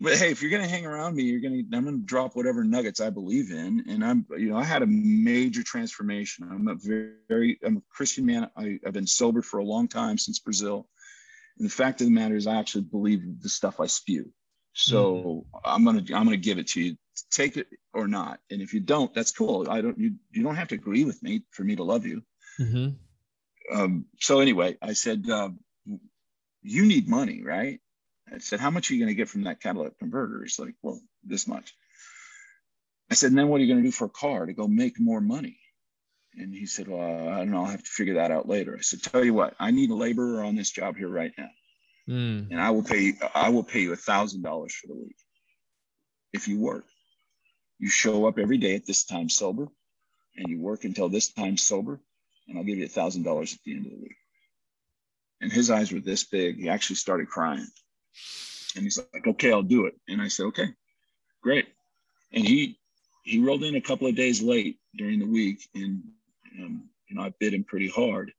but 0.00 0.18
hey, 0.18 0.30
if 0.30 0.42
you're 0.42 0.50
gonna 0.50 0.68
hang 0.68 0.84
around 0.84 1.14
me, 1.14 1.22
you're 1.22 1.40
gonna 1.40 1.62
I'm 1.72 1.84
gonna 1.84 1.98
drop 2.04 2.36
whatever 2.36 2.64
nuggets 2.64 3.00
I 3.00 3.10
believe 3.10 3.50
in. 3.50 3.84
And 3.88 4.04
I'm, 4.04 4.26
you 4.36 4.50
know, 4.50 4.56
I 4.56 4.64
had 4.64 4.82
a 4.82 4.86
major 4.86 5.62
transformation. 5.62 6.48
I'm 6.50 6.68
a 6.68 6.74
very, 6.74 7.12
very 7.28 7.58
I'm 7.64 7.78
a 7.78 7.82
Christian 7.90 8.26
man. 8.26 8.50
I, 8.56 8.78
I've 8.86 8.92
been 8.92 9.06
sober 9.06 9.40
for 9.40 9.58
a 9.58 9.64
long 9.64 9.88
time 9.88 10.18
since 10.18 10.38
Brazil. 10.40 10.88
And 11.58 11.66
the 11.66 11.72
fact 11.72 12.00
of 12.00 12.08
the 12.08 12.12
matter 12.12 12.34
is, 12.34 12.46
I 12.46 12.56
actually 12.56 12.82
believe 12.82 13.22
the 13.40 13.48
stuff 13.48 13.80
I 13.80 13.86
spew. 13.86 14.30
So 14.74 15.14
mm-hmm. 15.14 15.58
I'm 15.64 15.84
gonna 15.84 16.04
I'm 16.14 16.24
gonna 16.24 16.36
give 16.36 16.58
it 16.58 16.66
to 16.68 16.82
you. 16.82 16.96
Take 17.30 17.56
it 17.56 17.68
or 17.92 18.08
not. 18.08 18.40
And 18.50 18.60
if 18.60 18.74
you 18.74 18.80
don't, 18.80 19.14
that's 19.14 19.30
cool. 19.30 19.70
I 19.70 19.80
don't 19.80 19.96
you 19.98 20.16
you 20.32 20.42
don't 20.42 20.56
have 20.56 20.68
to 20.68 20.74
agree 20.74 21.04
with 21.04 21.22
me 21.22 21.44
for 21.52 21.62
me 21.62 21.76
to 21.76 21.84
love 21.84 22.04
you. 22.04 22.22
Mm-hmm. 22.60 22.96
Um, 23.72 24.06
so 24.20 24.40
anyway, 24.40 24.76
I 24.82 24.92
said, 24.92 25.28
uh, 25.28 25.50
you 26.62 26.86
need 26.86 27.08
money, 27.08 27.42
right? 27.42 27.80
I 28.32 28.38
said, 28.38 28.60
how 28.60 28.70
much 28.70 28.90
are 28.90 28.94
you 28.94 29.00
going 29.00 29.10
to 29.10 29.14
get 29.14 29.28
from 29.28 29.44
that 29.44 29.60
catalytic 29.60 29.98
converter? 29.98 30.42
He's 30.42 30.58
like, 30.58 30.74
well, 30.82 31.00
this 31.22 31.46
much. 31.46 31.74
I 33.10 33.14
said, 33.14 33.30
and 33.30 33.38
then 33.38 33.48
what 33.48 33.60
are 33.60 33.64
you 33.64 33.72
going 33.72 33.82
to 33.82 33.88
do 33.88 33.92
for 33.92 34.06
a 34.06 34.10
car 34.10 34.46
to 34.46 34.52
go 34.52 34.66
make 34.66 34.98
more 34.98 35.20
money? 35.20 35.58
And 36.36 36.52
he 36.54 36.66
said, 36.66 36.88
Well, 36.88 37.28
I 37.28 37.38
don't 37.38 37.50
know. 37.50 37.58
I'll 37.58 37.66
have 37.66 37.82
to 37.82 37.90
figure 37.90 38.14
that 38.14 38.30
out 38.30 38.48
later. 38.48 38.76
I 38.76 38.80
said, 38.80 39.02
Tell 39.02 39.24
you 39.24 39.34
what, 39.34 39.54
I 39.58 39.70
need 39.70 39.90
a 39.90 39.94
laborer 39.94 40.42
on 40.42 40.56
this 40.56 40.70
job 40.70 40.96
here 40.96 41.08
right 41.08 41.32
now. 41.38 41.50
Mm. 42.08 42.50
And 42.50 42.60
I 42.60 42.70
will 42.70 42.82
pay 42.82 43.14
I 43.34 43.50
will 43.50 43.62
pay 43.62 43.80
you 43.80 43.92
a 43.92 43.96
thousand 43.96 44.42
dollars 44.42 44.74
for 44.74 44.88
the 44.88 44.94
week. 44.94 45.16
If 46.32 46.48
you 46.48 46.58
work. 46.58 46.86
You 47.78 47.88
show 47.88 48.26
up 48.26 48.38
every 48.38 48.58
day 48.58 48.74
at 48.76 48.86
this 48.86 49.04
time 49.04 49.28
sober 49.28 49.68
and 50.36 50.48
you 50.48 50.60
work 50.60 50.84
until 50.84 51.08
this 51.08 51.32
time 51.32 51.56
sober 51.56 52.00
and 52.48 52.58
I'll 52.58 52.64
give 52.64 52.78
you 52.78 52.84
a 52.84 52.88
thousand 52.88 53.22
dollars 53.22 53.54
at 53.54 53.60
the 53.64 53.72
end 53.74 53.86
of 53.86 53.92
the 53.92 53.98
week. 53.98 54.16
And 55.40 55.52
his 55.52 55.70
eyes 55.70 55.92
were 55.92 56.00
this 56.00 56.24
big. 56.24 56.58
He 56.58 56.68
actually 56.68 56.96
started 56.96 57.28
crying. 57.28 57.66
And 58.76 58.84
he's 58.84 58.98
like, 59.12 59.26
okay, 59.26 59.52
I'll 59.52 59.62
do 59.62 59.86
it. 59.86 59.94
And 60.08 60.20
I 60.20 60.28
said, 60.28 60.46
okay, 60.46 60.68
great. 61.42 61.66
And 62.32 62.46
he 62.46 62.78
he 63.24 63.40
rolled 63.40 63.64
in 63.64 63.74
a 63.74 63.80
couple 63.80 64.06
of 64.06 64.14
days 64.14 64.42
late 64.42 64.78
during 64.96 65.18
the 65.18 65.26
week, 65.26 65.68
and 65.74 66.02
um, 66.60 66.84
you 67.08 67.16
know 67.16 67.22
I 67.22 67.32
bid 67.40 67.54
him 67.54 67.64
pretty 67.64 67.88
hard. 67.88 68.32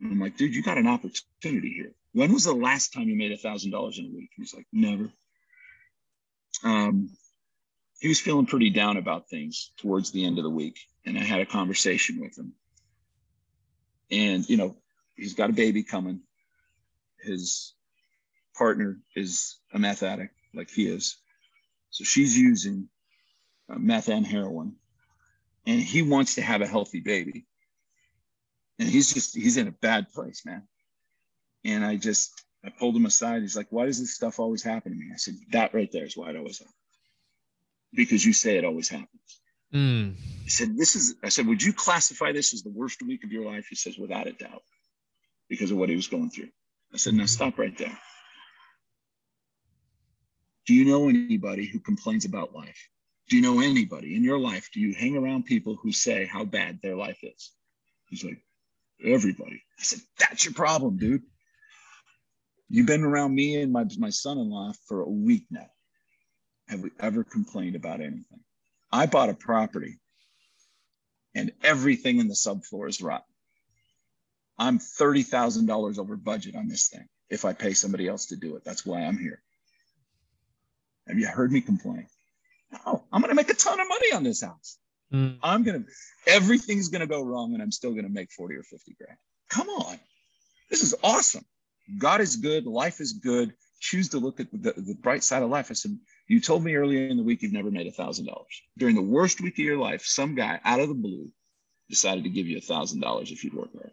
And 0.00 0.12
I'm 0.12 0.20
like, 0.20 0.36
dude, 0.36 0.54
you 0.54 0.62
got 0.62 0.78
an 0.78 0.88
opportunity 0.88 1.72
here. 1.72 1.92
When 2.12 2.32
was 2.32 2.44
the 2.44 2.52
last 2.52 2.92
time 2.92 3.08
you 3.08 3.16
made 3.16 3.32
a 3.32 3.36
thousand 3.36 3.70
dollars 3.70 3.98
in 3.98 4.06
a 4.06 4.14
week? 4.14 4.30
He's 4.36 4.54
like, 4.54 4.66
never. 4.72 5.10
Um, 6.64 7.10
he 8.00 8.08
was 8.08 8.20
feeling 8.20 8.46
pretty 8.46 8.70
down 8.70 8.96
about 8.96 9.28
things 9.28 9.70
towards 9.78 10.10
the 10.10 10.24
end 10.24 10.38
of 10.38 10.44
the 10.44 10.50
week, 10.50 10.78
and 11.06 11.16
I 11.16 11.22
had 11.22 11.40
a 11.40 11.46
conversation 11.46 12.20
with 12.20 12.36
him. 12.36 12.52
And 14.12 14.48
you 14.48 14.58
know, 14.58 14.76
he's 15.16 15.34
got 15.34 15.50
a 15.50 15.54
baby 15.54 15.82
coming. 15.82 16.20
His 17.20 17.72
partner 18.56 18.98
is 19.16 19.58
a 19.72 19.78
meth 19.78 20.02
addict, 20.02 20.34
like 20.54 20.70
he 20.70 20.86
is. 20.86 21.16
So 21.90 22.04
she's 22.04 22.38
using 22.38 22.88
uh, 23.70 23.78
meth 23.78 24.08
and 24.08 24.26
heroin, 24.26 24.76
and 25.66 25.80
he 25.80 26.02
wants 26.02 26.34
to 26.34 26.42
have 26.42 26.60
a 26.60 26.66
healthy 26.66 27.00
baby. 27.00 27.46
And 28.78 28.88
he's 28.88 29.12
just 29.12 29.34
he's 29.34 29.56
in 29.56 29.68
a 29.68 29.72
bad 29.72 30.12
place, 30.12 30.44
man. 30.44 30.62
And 31.64 31.84
I 31.84 31.96
just 31.96 32.44
I 32.64 32.70
pulled 32.70 32.96
him 32.96 33.06
aside. 33.06 33.42
He's 33.42 33.56
like, 33.56 33.68
"Why 33.70 33.86
does 33.86 34.00
this 34.00 34.14
stuff 34.14 34.38
always 34.38 34.62
happen 34.62 34.92
to 34.92 34.98
me?" 34.98 35.10
I 35.12 35.16
said, 35.16 35.36
"That 35.52 35.74
right 35.74 35.90
there 35.90 36.04
is 36.04 36.16
why 36.16 36.30
it 36.30 36.36
always 36.36 36.58
happens, 36.58 36.74
because 37.94 38.24
you 38.24 38.32
say 38.32 38.58
it 38.58 38.64
always 38.64 38.88
happens." 38.88 39.40
Mm. 39.74 40.16
He 40.44 40.50
said, 40.50 40.76
"This 40.76 40.96
is." 40.96 41.14
I 41.22 41.28
said, 41.28 41.46
"Would 41.46 41.62
you 41.62 41.72
classify 41.72 42.32
this 42.32 42.52
as 42.52 42.62
the 42.62 42.70
worst 42.70 43.02
week 43.02 43.24
of 43.24 43.32
your 43.32 43.44
life?" 43.44 43.66
He 43.68 43.76
says, 43.76 43.96
"Without 43.98 44.26
a 44.26 44.32
doubt," 44.32 44.62
because 45.48 45.70
of 45.70 45.78
what 45.78 45.88
he 45.88 45.96
was 45.96 46.08
going 46.08 46.30
through. 46.30 46.50
I 46.92 46.98
said, 46.98 47.14
"Now 47.14 47.26
stop 47.26 47.58
right 47.58 47.76
there." 47.78 47.98
Do 50.66 50.74
you 50.74 50.84
know 50.84 51.08
anybody 51.08 51.66
who 51.66 51.80
complains 51.80 52.24
about 52.24 52.54
life? 52.54 52.88
Do 53.28 53.36
you 53.36 53.42
know 53.42 53.60
anybody 53.60 54.14
in 54.14 54.22
your 54.22 54.38
life? 54.38 54.68
Do 54.72 54.80
you 54.80 54.94
hang 54.94 55.16
around 55.16 55.44
people 55.44 55.76
who 55.76 55.92
say 55.92 56.26
how 56.26 56.44
bad 56.44 56.80
their 56.82 56.96
life 56.96 57.18
is? 57.22 57.52
He's 58.08 58.24
like, 58.24 58.44
everybody. 59.04 59.62
I 59.78 59.82
said, 59.82 60.00
that's 60.18 60.44
your 60.44 60.54
problem, 60.54 60.98
dude. 60.98 61.22
You've 62.68 62.86
been 62.86 63.04
around 63.04 63.34
me 63.34 63.60
and 63.60 63.72
my, 63.72 63.86
my 63.98 64.10
son 64.10 64.38
in 64.38 64.50
law 64.50 64.72
for 64.86 65.00
a 65.00 65.08
week 65.08 65.46
now. 65.50 65.66
Have 66.68 66.80
we 66.80 66.90
ever 67.00 67.24
complained 67.24 67.76
about 67.76 68.00
anything? 68.00 68.40
I 68.92 69.06
bought 69.06 69.30
a 69.30 69.34
property 69.34 69.98
and 71.34 71.52
everything 71.62 72.18
in 72.18 72.28
the 72.28 72.34
subfloor 72.34 72.88
is 72.88 73.00
rotten. 73.00 73.24
I'm 74.58 74.78
$30,000 74.78 75.98
over 75.98 76.16
budget 76.16 76.54
on 76.54 76.68
this 76.68 76.88
thing 76.88 77.08
if 77.30 77.44
I 77.44 77.54
pay 77.54 77.72
somebody 77.72 78.06
else 78.06 78.26
to 78.26 78.36
do 78.36 78.56
it. 78.56 78.64
That's 78.64 78.84
why 78.84 79.00
I'm 79.00 79.18
here. 79.18 79.42
Have 81.08 81.18
you 81.18 81.26
heard 81.26 81.50
me 81.50 81.60
complain? 81.60 82.06
No, 82.70 83.02
I'm 83.12 83.20
going 83.20 83.30
to 83.30 83.34
make 83.34 83.50
a 83.50 83.54
ton 83.54 83.80
of 83.80 83.88
money 83.88 84.12
on 84.12 84.22
this 84.22 84.42
house. 84.42 84.78
Mm. 85.12 85.38
I'm 85.42 85.62
going 85.62 85.84
to, 85.84 85.90
everything's 86.26 86.88
going 86.88 87.00
to 87.00 87.06
go 87.06 87.22
wrong 87.22 87.54
and 87.54 87.62
I'm 87.62 87.72
still 87.72 87.92
going 87.92 88.04
to 88.04 88.12
make 88.12 88.30
40 88.30 88.54
or 88.56 88.62
50 88.62 88.94
grand. 88.98 89.18
Come 89.50 89.68
on. 89.68 89.98
This 90.70 90.82
is 90.82 90.94
awesome. 91.02 91.44
God 91.98 92.20
is 92.20 92.36
good. 92.36 92.66
Life 92.66 93.00
is 93.00 93.12
good. 93.14 93.52
Choose 93.82 94.10
to 94.10 94.18
look 94.18 94.38
at 94.38 94.46
the, 94.52 94.74
the 94.76 94.94
bright 94.94 95.24
side 95.24 95.42
of 95.42 95.50
life. 95.50 95.66
I 95.68 95.74
said, 95.74 95.98
You 96.28 96.40
told 96.40 96.62
me 96.62 96.76
earlier 96.76 97.08
in 97.08 97.16
the 97.16 97.24
week 97.24 97.42
you've 97.42 97.52
never 97.52 97.70
made 97.70 97.88
a 97.88 97.90
$1,000. 97.90 98.24
During 98.78 98.94
the 98.94 99.02
worst 99.02 99.40
week 99.40 99.54
of 99.54 99.64
your 99.64 99.76
life, 99.76 100.04
some 100.04 100.36
guy 100.36 100.60
out 100.64 100.78
of 100.78 100.86
the 100.86 100.94
blue 100.94 101.28
decided 101.90 102.22
to 102.22 102.30
give 102.30 102.46
you 102.46 102.58
a 102.58 102.60
$1,000 102.60 103.32
if 103.32 103.42
you'd 103.42 103.54
work 103.54 103.72
hard. 103.72 103.90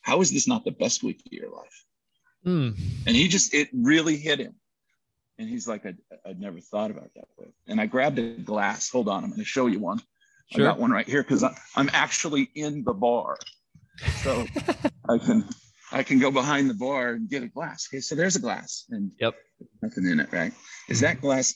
How 0.00 0.22
is 0.22 0.30
this 0.30 0.48
not 0.48 0.64
the 0.64 0.70
best 0.70 1.02
week 1.02 1.20
of 1.26 1.32
your 1.32 1.50
life? 1.50 1.84
Mm. 2.46 2.80
And 3.06 3.14
he 3.14 3.28
just, 3.28 3.52
it 3.52 3.68
really 3.74 4.16
hit 4.16 4.38
him. 4.38 4.54
And 5.38 5.46
he's 5.46 5.68
like, 5.68 5.84
I'd, 5.84 5.98
I'd 6.24 6.40
never 6.40 6.58
thought 6.58 6.90
about 6.90 7.10
that 7.14 7.28
way. 7.36 7.48
And 7.68 7.78
I 7.78 7.84
grabbed 7.84 8.18
a 8.18 8.32
glass. 8.38 8.88
Hold 8.88 9.10
on, 9.10 9.22
I'm 9.22 9.28
going 9.28 9.40
to 9.40 9.44
show 9.44 9.66
you 9.66 9.80
one. 9.80 10.00
Sure. 10.50 10.66
I 10.66 10.70
got 10.70 10.78
one 10.78 10.90
right 10.90 11.06
here 11.06 11.22
because 11.22 11.44
I'm 11.76 11.90
actually 11.92 12.48
in 12.54 12.84
the 12.84 12.94
bar, 12.94 13.36
so 14.22 14.46
I 15.08 15.18
can 15.18 15.44
I 15.92 16.02
can 16.02 16.18
go 16.18 16.30
behind 16.30 16.70
the 16.70 16.74
bar 16.74 17.10
and 17.14 17.28
get 17.28 17.42
a 17.42 17.48
glass. 17.48 17.88
Okay, 17.90 18.00
so 18.00 18.14
there's 18.14 18.36
a 18.36 18.40
glass, 18.40 18.84
and 18.90 19.10
Yep. 19.18 19.34
nothing 19.82 20.06
in 20.06 20.20
it, 20.20 20.32
right? 20.32 20.52
Is 20.88 21.00
that 21.00 21.20
glass 21.20 21.54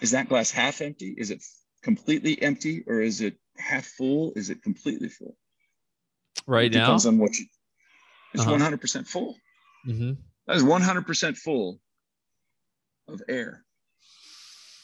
is 0.00 0.12
that 0.12 0.28
glass 0.30 0.50
half 0.50 0.80
empty? 0.80 1.14
Is 1.18 1.30
it 1.30 1.42
completely 1.82 2.40
empty, 2.40 2.82
or 2.86 3.00
is 3.02 3.20
it 3.20 3.38
half 3.58 3.84
full? 3.84 4.32
Is 4.34 4.48
it 4.48 4.62
completely 4.62 5.08
full? 5.10 5.36
Right 6.46 6.74
it 6.74 6.78
now. 6.78 6.86
depends 6.86 7.04
on 7.06 7.18
what 7.18 7.38
you. 7.38 7.46
It's 8.32 8.42
Uh-huh. 8.42 8.52
100% 8.56 9.06
full. 9.06 9.36
hmm 9.84 10.12
That 10.46 10.56
is 10.56 10.62
100% 10.62 11.36
full 11.36 11.80
of 13.08 13.20
air. 13.28 13.64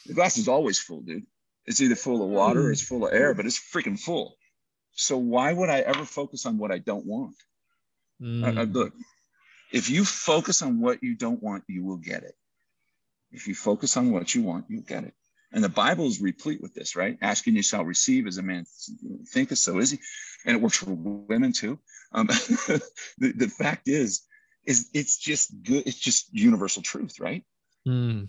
The 0.05 0.13
glass 0.13 0.37
is 0.37 0.47
always 0.47 0.77
full, 0.79 1.01
dude. 1.01 1.25
It's 1.65 1.81
either 1.81 1.95
full 1.95 2.23
of 2.23 2.29
water 2.29 2.67
or 2.67 2.71
it's 2.71 2.81
full 2.81 3.07
of 3.07 3.13
air, 3.13 3.33
but 3.33 3.45
it's 3.47 3.59
freaking 3.59 3.99
full. 3.99 4.37
So 4.93 5.17
why 5.17 5.51
would 5.51 5.69
I 5.69 5.79
ever 5.79 6.05
focus 6.05 6.45
on 6.45 6.57
what 6.59 6.71
I 6.71 6.77
don't 6.77 7.05
want? 7.05 7.35
Mm. 8.21 8.43
Uh, 8.43 8.61
uh, 8.61 8.63
look, 8.65 8.93
if 9.71 9.89
you 9.89 10.05
focus 10.05 10.61
on 10.61 10.79
what 10.79 11.03
you 11.03 11.15
don't 11.15 11.41
want, 11.41 11.63
you 11.67 11.83
will 11.83 11.97
get 11.97 12.23
it. 12.23 12.35
If 13.31 13.47
you 13.47 13.55
focus 13.55 13.97
on 13.97 14.11
what 14.11 14.33
you 14.33 14.43
want, 14.43 14.65
you'll 14.69 14.81
get 14.81 15.03
it. 15.03 15.13
And 15.51 15.63
the 15.63 15.69
Bible 15.69 16.07
is 16.07 16.21
replete 16.21 16.61
with 16.61 16.73
this, 16.73 16.95
right? 16.95 17.17
Asking 17.21 17.55
you 17.55 17.63
shall 17.63 17.85
receive 17.85 18.27
as 18.27 18.37
a 18.37 18.43
man 18.43 18.65
thinketh, 19.27 19.59
so 19.59 19.79
is 19.79 19.91
he. 19.91 19.99
And 20.45 20.55
it 20.55 20.61
works 20.61 20.77
for 20.77 20.91
women 20.91 21.53
too. 21.53 21.79
Um, 22.11 22.27
the, 22.27 22.81
the 23.17 23.47
fact 23.47 23.87
is, 23.87 24.23
is 24.65 24.89
it's 24.93 25.17
just 25.17 25.51
good. 25.63 25.87
It's 25.87 25.99
just 25.99 26.33
universal 26.33 26.81
truth, 26.81 27.19
right? 27.19 27.43
Mm. 27.87 28.27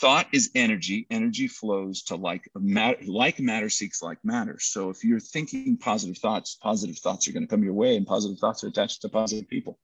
Thought 0.00 0.26
is 0.32 0.50
energy. 0.54 1.06
Energy 1.10 1.48
flows 1.48 2.02
to 2.04 2.16
like 2.16 2.50
matter. 2.54 2.98
Like 3.06 3.40
matter 3.40 3.70
seeks 3.70 4.02
like 4.02 4.18
matter. 4.22 4.58
So 4.58 4.90
if 4.90 5.02
you're 5.02 5.20
thinking 5.20 5.78
positive 5.78 6.18
thoughts, 6.18 6.56
positive 6.60 6.98
thoughts 6.98 7.26
are 7.26 7.32
going 7.32 7.44
to 7.44 7.48
come 7.48 7.64
your 7.64 7.72
way, 7.72 7.96
and 7.96 8.06
positive 8.06 8.38
thoughts 8.38 8.62
are 8.62 8.68
attached 8.68 9.00
to 9.02 9.08
positive 9.08 9.48
people. 9.48 9.78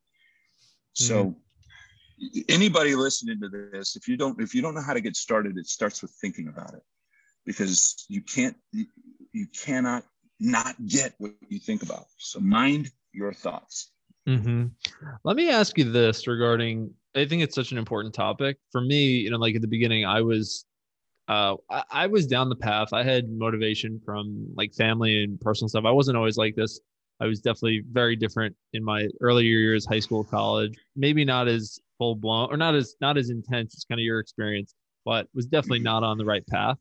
So 0.93 1.35
anybody 2.49 2.95
listening 2.95 3.41
to 3.41 3.49
this, 3.49 3.97
if 3.97 4.07
you 4.07 4.17
don't 4.19 4.39
if 4.41 4.55
you 4.55 4.61
don't 4.61 4.75
know 4.75 4.83
how 4.83 4.93
to 4.93 5.01
get 5.01 5.17
started, 5.17 5.57
it 5.57 5.67
starts 5.67 6.03
with 6.03 6.11
thinking 6.21 6.49
about 6.49 6.75
it, 6.75 6.83
because 7.47 8.05
you 8.09 8.21
can't 8.21 8.57
you, 8.73 9.47
cannot 9.65 10.05
not 10.39 10.75
get 10.87 11.15
what 11.19 11.33
you 11.49 11.59
think 11.59 11.83
about. 11.83 12.05
So 12.19 12.39
mind 12.39 12.91
your 13.13 13.33
thoughts. 13.33 13.93
hmm 14.27 14.67
Let 15.25 15.37
me 15.37 15.51
ask 15.51 15.79
you 15.79 15.91
this 15.91 16.27
regarding. 16.27 16.93
I 17.15 17.27
think 17.27 17.43
it's 17.43 17.55
such 17.55 17.73
an 17.73 17.79
important 17.79 18.15
topic 18.15 18.57
for 18.71 18.81
me. 18.81 19.19
You 19.19 19.31
know, 19.31 19.39
like 19.39 19.55
at 19.55 19.63
the 19.63 19.69
beginning, 19.69 20.05
I 20.05 20.23
was, 20.23 20.65
uh, 21.29 21.57
I, 21.71 21.83
I 21.91 22.07
was 22.07 22.27
down 22.27 22.49
the 22.49 22.57
path. 22.57 22.93
I 22.93 23.03
had 23.03 23.31
motivation 23.31 24.01
from 24.05 24.47
like 24.57 24.73
family 24.75 25.23
and 25.25 25.41
personal 25.41 25.69
stuff. 25.69 25.85
I 25.85 25.91
wasn't 25.91 26.17
always 26.17 26.37
like 26.37 26.55
this. 26.57 26.81
I 27.21 27.27
was 27.27 27.41
definitely 27.41 27.83
very 27.93 28.17
different 28.17 28.57
in 28.73 28.83
my 28.83 29.09
earlier 29.21 29.49
years, 29.49 29.87
high 29.87 30.01
school, 30.01 30.25
college. 30.25 30.75
Maybe 30.97 31.25
not 31.25 31.49
as 31.49 31.79
full 31.99 32.17
blown 32.17 32.49
or 32.51 32.57
not 32.57 32.75
as 32.75 32.97
not 33.01 33.17
as 33.17 33.31
intense 33.31 33.77
as 33.77 33.85
kind 33.85 34.01
of 34.01 34.05
your 34.05 34.19
experience, 34.19 34.75
but 35.05 35.29
was 35.35 35.47
definitely 35.47 35.81
not 35.81 36.03
on 36.03 36.19
the 36.19 36.25
right 36.25 36.47
path. 36.49 36.79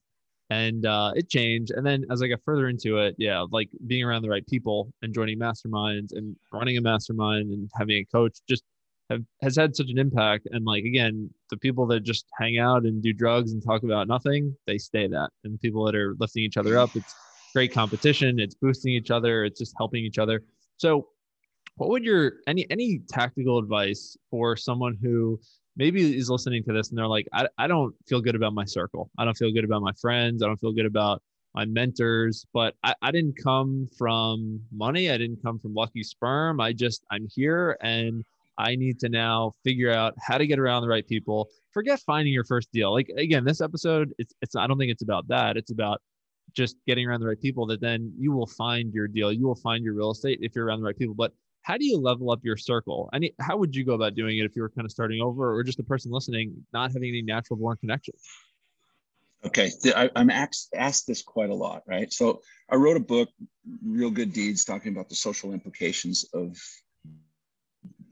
And 0.49 0.85
uh, 0.85 1.13
it 1.15 1.29
changed. 1.29 1.71
And 1.71 1.85
then 1.85 2.05
as 2.09 2.21
I 2.21 2.27
got 2.27 2.39
further 2.43 2.67
into 2.67 2.97
it, 2.97 3.15
yeah, 3.17 3.45
like 3.51 3.69
being 3.87 4.03
around 4.03 4.23
the 4.23 4.29
right 4.29 4.45
people 4.47 4.91
and 5.01 5.13
joining 5.13 5.39
masterminds 5.39 6.11
and 6.11 6.35
running 6.51 6.77
a 6.77 6.81
mastermind 6.81 7.51
and 7.51 7.69
having 7.75 7.97
a 7.97 8.05
coach 8.05 8.37
just 8.49 8.63
have, 9.12 9.24
has 9.41 9.56
had 9.56 9.76
such 9.76 9.89
an 9.89 10.00
impact. 10.00 10.47
And 10.52 10.65
like 10.65 10.84
again, 10.86 11.30
the 11.50 11.58
people 11.58 11.86
that 11.88 12.02
just 12.02 12.26
hang 12.39 12.58
out 12.58 12.84
and 12.84 13.02
do 13.04 13.13
drugs 13.13 13.52
and 13.52 13.63
talk 13.63 13.84
about 13.84 14.08
nothing, 14.08 14.56
they 14.65 14.78
stay 14.78 15.08
that. 15.08 15.30
And 15.43 15.54
the 15.54 15.58
people 15.60 15.86
that 15.86 15.95
are 15.95 16.15
lifting 16.19 16.43
each 16.43 16.58
other 16.58 16.78
up, 16.78 16.95
it's 16.95 17.13
great 17.54 17.74
competition. 17.74 18.39
It's 18.39 18.56
boosting 18.56 18.93
each 18.93 19.12
other. 19.12 19.43
It's 19.43 19.60
just 19.60 19.74
helping 19.78 20.04
each 20.04 20.17
other. 20.17 20.43
So, 20.78 21.08
what 21.76 21.89
would 21.89 22.04
your 22.04 22.34
any 22.47 22.69
any 22.69 23.02
tactical 23.10 23.58
advice 23.58 24.17
for 24.30 24.58
someone 24.58 24.97
who 25.02 25.39
maybe 25.78 26.17
is 26.17 26.30
listening 26.30 26.63
to 26.63 26.74
this 26.74 26.89
and 26.89 26.97
they're 26.97 27.08
like, 27.08 27.28
I, 27.34 27.47
I 27.58 27.67
don't 27.67 27.95
feel 28.08 28.21
good 28.21 28.36
about 28.36 28.54
my 28.54 28.65
circle. 28.65 29.10
I 29.17 29.26
don't 29.26 29.38
feel 29.38 29.52
good 29.52 29.63
about 29.63 29.82
my 29.82 29.93
friends. 29.93 30.43
I 30.43 30.47
don't 30.47 30.60
feel 30.60 30.74
good 30.74 30.86
about 30.86 31.21
my 31.56 31.65
mentors, 31.65 32.45
but 32.54 32.76
I, 32.84 32.93
I 33.02 33.12
didn't 33.12 33.36
come 33.41 33.88
from 33.97 34.62
money. 34.71 35.10
I 35.10 35.17
didn't 35.17 35.41
come 35.41 35.60
from 35.60 35.74
lucky 35.74 36.04
sperm. 36.04 36.60
I 36.60 36.74
just, 36.74 37.06
I'm 37.10 37.28
here 37.34 37.78
and 37.82 38.24
I 38.57 38.75
need 38.75 38.99
to 38.99 39.09
now 39.09 39.53
figure 39.63 39.91
out 39.91 40.13
how 40.19 40.37
to 40.37 40.45
get 40.45 40.59
around 40.59 40.83
the 40.83 40.87
right 40.87 41.07
people. 41.07 41.49
Forget 41.71 41.99
finding 42.01 42.33
your 42.33 42.43
first 42.43 42.69
deal. 42.71 42.91
Like 42.93 43.09
again, 43.17 43.43
this 43.43 43.61
episode, 43.61 44.13
it's, 44.17 44.33
it's, 44.41 44.55
I 44.55 44.67
don't 44.67 44.77
think 44.77 44.91
it's 44.91 45.03
about 45.03 45.27
that. 45.29 45.57
It's 45.57 45.71
about 45.71 46.01
just 46.53 46.75
getting 46.85 47.07
around 47.07 47.21
the 47.21 47.27
right 47.27 47.41
people 47.41 47.65
that 47.67 47.81
then 47.81 48.13
you 48.19 48.31
will 48.31 48.47
find 48.47 48.93
your 48.93 49.07
deal. 49.07 49.31
You 49.31 49.47
will 49.47 49.55
find 49.55 49.83
your 49.83 49.93
real 49.93 50.11
estate 50.11 50.39
if 50.41 50.55
you're 50.55 50.65
around 50.65 50.79
the 50.79 50.85
right 50.85 50.97
people. 50.97 51.15
But 51.15 51.31
how 51.63 51.77
do 51.77 51.85
you 51.85 51.97
level 51.97 52.31
up 52.31 52.39
your 52.43 52.57
circle? 52.57 53.09
I 53.13 53.19
mean, 53.19 53.31
how 53.39 53.57
would 53.57 53.75
you 53.75 53.85
go 53.85 53.93
about 53.93 54.15
doing 54.15 54.37
it 54.37 54.45
if 54.45 54.55
you 54.55 54.61
were 54.61 54.69
kind 54.69 54.85
of 54.85 54.91
starting 54.91 55.21
over 55.21 55.55
or 55.55 55.63
just 55.63 55.79
a 55.79 55.83
person 55.83 56.11
listening, 56.11 56.65
not 56.73 56.91
having 56.91 57.09
any 57.09 57.21
natural 57.21 57.57
born 57.57 57.77
connections? 57.77 58.21
Okay, 59.43 59.71
I, 59.95 60.09
am 60.15 60.29
asked, 60.29 60.69
asked 60.75 61.07
this 61.07 61.23
quite 61.23 61.49
a 61.49 61.55
lot, 61.55 61.81
right? 61.87 62.11
So 62.13 62.41
I 62.69 62.75
wrote 62.75 62.97
a 62.97 63.01
book, 63.01 63.29
Real 63.83 64.11
Good 64.11 64.33
Deeds, 64.33 64.63
talking 64.63 64.91
about 64.91 65.09
the 65.09 65.15
social 65.15 65.51
implications 65.51 66.25
of, 66.33 66.57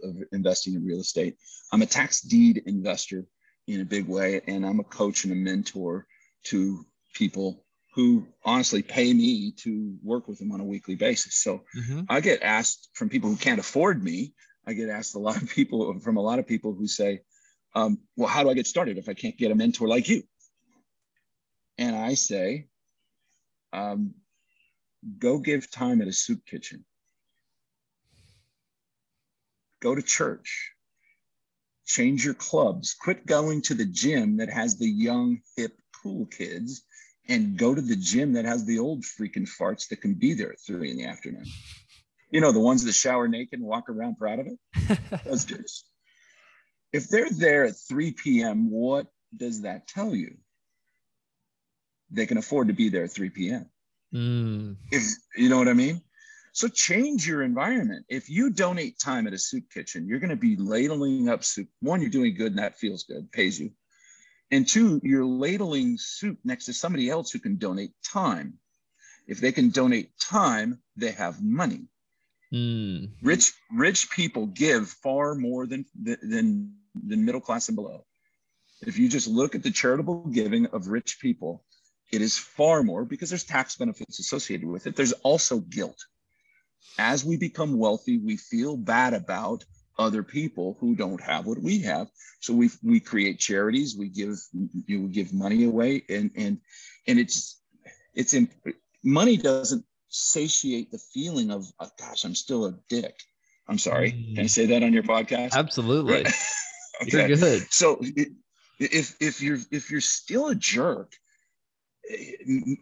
of 0.04 0.16
investing 0.32 0.76
in 0.76 0.86
real 0.86 1.00
estate. 1.00 1.36
I'm 1.72 1.82
a 1.82 1.86
tax 1.86 2.22
deed 2.22 2.64
investor 2.66 3.26
in 3.68 3.82
a 3.82 3.86
big 3.86 4.08
way, 4.08 4.42
and 4.48 4.66
I'm 4.66 4.80
a 4.80 4.84
coach 4.84 5.24
and 5.24 5.34
a 5.34 5.36
mentor 5.36 6.08
to 6.46 6.86
people 7.14 7.66
who 7.94 8.26
honestly 8.46 8.82
pay 8.82 9.14
me 9.14 9.52
to 9.52 9.96
work 10.04 10.28
with 10.28 10.40
them 10.40 10.52
on 10.52 10.62
a 10.62 10.66
weekly 10.66 10.96
basis. 10.96 11.36
So 11.36 11.64
mm-hmm. 11.76 12.02
I 12.10 12.20
get 12.22 12.42
asked 12.42 12.90
from 12.94 13.10
people 13.10 13.30
who 13.30 13.36
can't 13.36 13.60
afford 13.60 14.04
me. 14.04 14.34
I 14.66 14.74
get 14.74 14.90
asked 14.90 15.16
a 15.16 15.20
lot 15.20 15.42
of 15.42 15.50
people 15.50 16.00
from 16.00 16.18
a 16.18 16.22
lot 16.22 16.40
of 16.40 16.48
people 16.48 16.74
who 16.74 16.88
say, 16.88 17.22
um, 17.76 18.00
"Well, 18.16 18.30
how 18.30 18.44
do 18.44 18.50
I 18.50 18.54
get 18.54 18.68
started 18.68 18.98
if 18.98 19.10
I 19.10 19.14
can't 19.14 19.38
get 19.38 19.52
a 19.52 19.56
mentor 19.56 19.88
like 19.88 20.08
you?" 20.08 20.24
And 21.78 21.96
I 21.96 22.14
say, 22.14 22.68
um, 23.74 24.14
"Go 25.18 25.40
give 25.40 25.72
time 25.72 26.02
at 26.02 26.08
a 26.08 26.14
soup 26.14 26.46
kitchen. 26.46 26.86
Go 29.82 29.96
to 29.96 30.02
church. 30.02 30.72
Change 31.86 32.24
your 32.24 32.34
clubs. 32.34 32.94
Quit 32.94 33.26
going 33.26 33.62
to 33.64 33.74
the 33.74 33.86
gym 33.86 34.38
that 34.38 34.50
has 34.50 34.78
the 34.78 34.90
young, 34.90 35.42
hip, 35.56 35.74
cool 36.04 36.26
kids." 36.28 36.84
and 37.30 37.58
go 37.58 37.76
to 37.76 37.82
the 37.82 37.96
gym 37.96 38.34
that 38.34 38.46
has 38.46 38.66
the 38.66 38.80
old 38.80 39.04
freaking 39.04 39.48
farts 39.48 39.88
that 39.90 40.02
can 40.02 40.16
be 40.16 40.34
there 40.34 40.52
at 40.52 40.60
three 40.60 40.90
in 40.90 40.98
the 40.98 41.06
afternoon. 41.06 41.46
You 42.32 42.42
know, 42.42 42.52
the 42.52 42.60
ones 42.60 42.84
that 42.84 42.94
shower 42.94 43.28
naked 43.28 43.60
and 43.60 43.68
walk 43.68 43.88
around 43.88 44.18
proud 44.18 44.40
of 44.40 44.48
it. 44.48 45.00
Those 45.26 45.46
dudes. 45.46 45.86
If 46.92 47.08
they're 47.08 47.30
there 47.30 47.66
at 47.66 47.76
3 47.88 48.12
p.m., 48.14 48.72
what 48.72 49.08
does 49.36 49.62
that 49.62 49.88
tell 49.88 50.16
you? 50.16 50.38
They 52.10 52.26
can 52.26 52.38
afford 52.40 52.68
to 52.68 52.74
be 52.74 52.90
there 52.90 53.04
at 53.04 53.12
3 53.12 53.30
p.m. 53.30 53.70
Mm. 54.14 54.78
If 54.92 55.04
you 55.38 55.50
know 55.50 55.60
what 55.60 55.68
I 55.68 55.74
mean? 55.74 56.02
So 56.60 56.68
change 56.68 57.26
your 57.26 57.42
environment. 57.44 58.06
If 58.10 58.30
you 58.30 58.50
donate 58.50 59.00
time 59.00 59.28
at 59.28 59.34
a 59.34 59.38
soup 59.38 59.72
kitchen, 59.74 60.06
you're 60.06 60.20
going 60.20 60.30
to 60.30 60.36
be 60.36 60.58
ladling 60.58 61.30
up 61.30 61.46
soup. 61.46 61.70
One, 61.80 62.02
you're 62.02 62.10
doing 62.10 62.36
good 62.36 62.52
and 62.52 62.60
that 62.60 62.78
feels 62.78 63.04
good, 63.04 63.32
pays 63.32 63.58
you. 63.58 63.72
And 64.52 64.68
two, 64.68 65.00
you're 65.02 65.24
ladling 65.24 65.98
soup 65.98 66.38
next 66.44 66.66
to 66.66 66.74
somebody 66.74 67.10
else 67.10 67.32
who 67.32 67.40
can 67.40 67.56
donate 67.56 67.94
time. 68.04 68.56
If 69.26 69.40
they 69.40 69.54
can 69.54 69.70
donate 69.70 70.12
time, 70.20 70.82
they 70.98 71.12
have 71.12 71.42
money. 71.42 71.88
Mm. 72.54 73.12
Rich 73.22 73.54
rich 73.74 74.10
people 74.10 74.48
give 74.48 74.90
far 74.90 75.36
more 75.36 75.66
than 75.66 75.86
than 75.96 76.74
than 76.94 77.24
middle 77.24 77.40
class 77.40 77.70
and 77.70 77.78
below. 77.78 78.04
If 78.82 79.00
you 79.00 79.08
just 79.08 79.30
look 79.30 79.56
at 79.56 79.64
the 79.64 79.72
charitable 79.72 80.26
giving 80.26 80.66
of 80.66 80.90
rich 80.90 81.20
people, 81.22 81.64
it 82.12 82.22
is 82.22 82.38
far 82.38 82.84
more 82.84 83.06
because 83.06 83.30
there's 83.30 83.46
tax 83.46 83.78
benefits 83.78 84.20
associated 84.20 84.68
with 84.68 84.88
it. 84.88 84.98
There's 84.98 85.14
also 85.24 85.62
guilt. 85.62 86.04
As 86.98 87.24
we 87.24 87.38
become 87.38 87.78
wealthy, 87.78 88.18
we 88.18 88.38
feel 88.38 88.78
bad 88.78 89.14
about 89.14 89.64
other 89.98 90.24
people 90.24 90.78
who 90.80 90.96
don't 90.96 91.22
have 91.22 91.46
what 91.46 91.62
we 91.62 91.80
have. 91.80 92.08
So 92.40 92.54
we 92.54 92.70
we 92.82 93.00
create 93.00 93.40
charities, 93.40 93.96
we 93.98 94.10
give 94.10 94.38
you 94.88 95.08
give 95.10 95.34
money 95.34 95.66
away, 95.66 96.04
and 96.10 96.32
and 96.36 96.60
and 97.08 97.20
it's 97.20 97.62
it's 98.16 98.34
in, 98.34 98.50
money 99.04 99.38
doesn't 99.38 99.86
satiate 100.08 100.92
the 100.92 101.00
feeling 101.14 101.52
of 101.52 101.66
oh, 101.80 101.90
gosh, 102.00 102.24
I'm 102.24 102.36
still 102.36 102.66
a 102.66 102.74
dick. 102.88 103.16
I'm 103.68 103.78
sorry. 103.78 104.34
Can 104.36 104.46
I 104.46 104.48
say 104.48 104.66
that 104.68 104.84
on 104.84 104.94
your 104.94 105.04
podcast? 105.04 105.54
Absolutely. 105.54 106.22
okay. 107.02 107.28
You're 107.28 107.38
good. 107.38 107.68
So 107.72 108.02
if 108.80 109.16
if 109.20 109.42
you're 109.42 109.60
if 109.72 109.92
you're 109.92 110.02
still 110.02 110.48
a 110.48 110.56
jerk, 110.56 111.14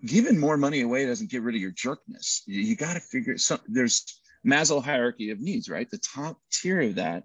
giving 0.05 0.39
more 0.39 0.57
money 0.57 0.81
away 0.81 1.05
doesn't 1.05 1.29
get 1.29 1.41
rid 1.41 1.55
of 1.55 1.61
your 1.61 1.71
jerkness. 1.71 2.43
You, 2.45 2.61
you 2.61 2.75
got 2.75 2.93
to 2.93 2.99
figure 2.99 3.37
some 3.37 3.59
there's 3.67 4.21
Maslow 4.45 4.83
hierarchy 4.83 5.31
of 5.31 5.39
needs, 5.39 5.69
right? 5.69 5.89
The 5.89 5.97
top 5.97 6.39
tier 6.51 6.81
of 6.81 6.95
that 6.95 7.23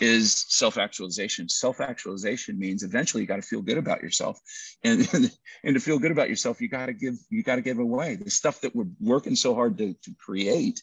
is 0.00 0.44
self-actualization. 0.48 1.48
Self-actualization 1.48 2.58
means 2.58 2.82
eventually 2.82 3.22
you 3.22 3.26
got 3.26 3.36
to 3.36 3.42
feel 3.42 3.62
good 3.62 3.78
about 3.78 4.02
yourself, 4.02 4.40
and 4.82 5.08
and 5.64 5.74
to 5.74 5.80
feel 5.80 5.98
good 5.98 6.10
about 6.10 6.28
yourself, 6.28 6.60
you 6.60 6.68
got 6.68 6.86
to 6.86 6.92
give 6.92 7.14
you 7.30 7.42
got 7.42 7.56
to 7.56 7.62
give 7.62 7.78
away 7.78 8.16
the 8.16 8.30
stuff 8.30 8.60
that 8.62 8.74
we're 8.74 8.88
working 9.00 9.36
so 9.36 9.54
hard 9.54 9.78
to, 9.78 9.94
to 9.94 10.14
create. 10.18 10.82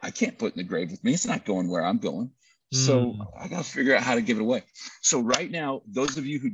I 0.00 0.10
can't 0.10 0.38
put 0.38 0.52
in 0.52 0.58
the 0.58 0.64
grave 0.64 0.90
with 0.90 1.02
me. 1.02 1.12
It's 1.12 1.26
not 1.26 1.44
going 1.44 1.68
where 1.68 1.84
I'm 1.84 1.98
going. 1.98 2.30
So 2.72 3.12
mm. 3.12 3.26
I 3.38 3.48
got 3.48 3.64
to 3.64 3.70
figure 3.70 3.94
out 3.94 4.02
how 4.02 4.14
to 4.14 4.20
give 4.20 4.38
it 4.38 4.42
away. 4.42 4.62
So 5.00 5.20
right 5.20 5.50
now, 5.50 5.82
those 5.86 6.16
of 6.18 6.26
you 6.26 6.38
who 6.38 6.50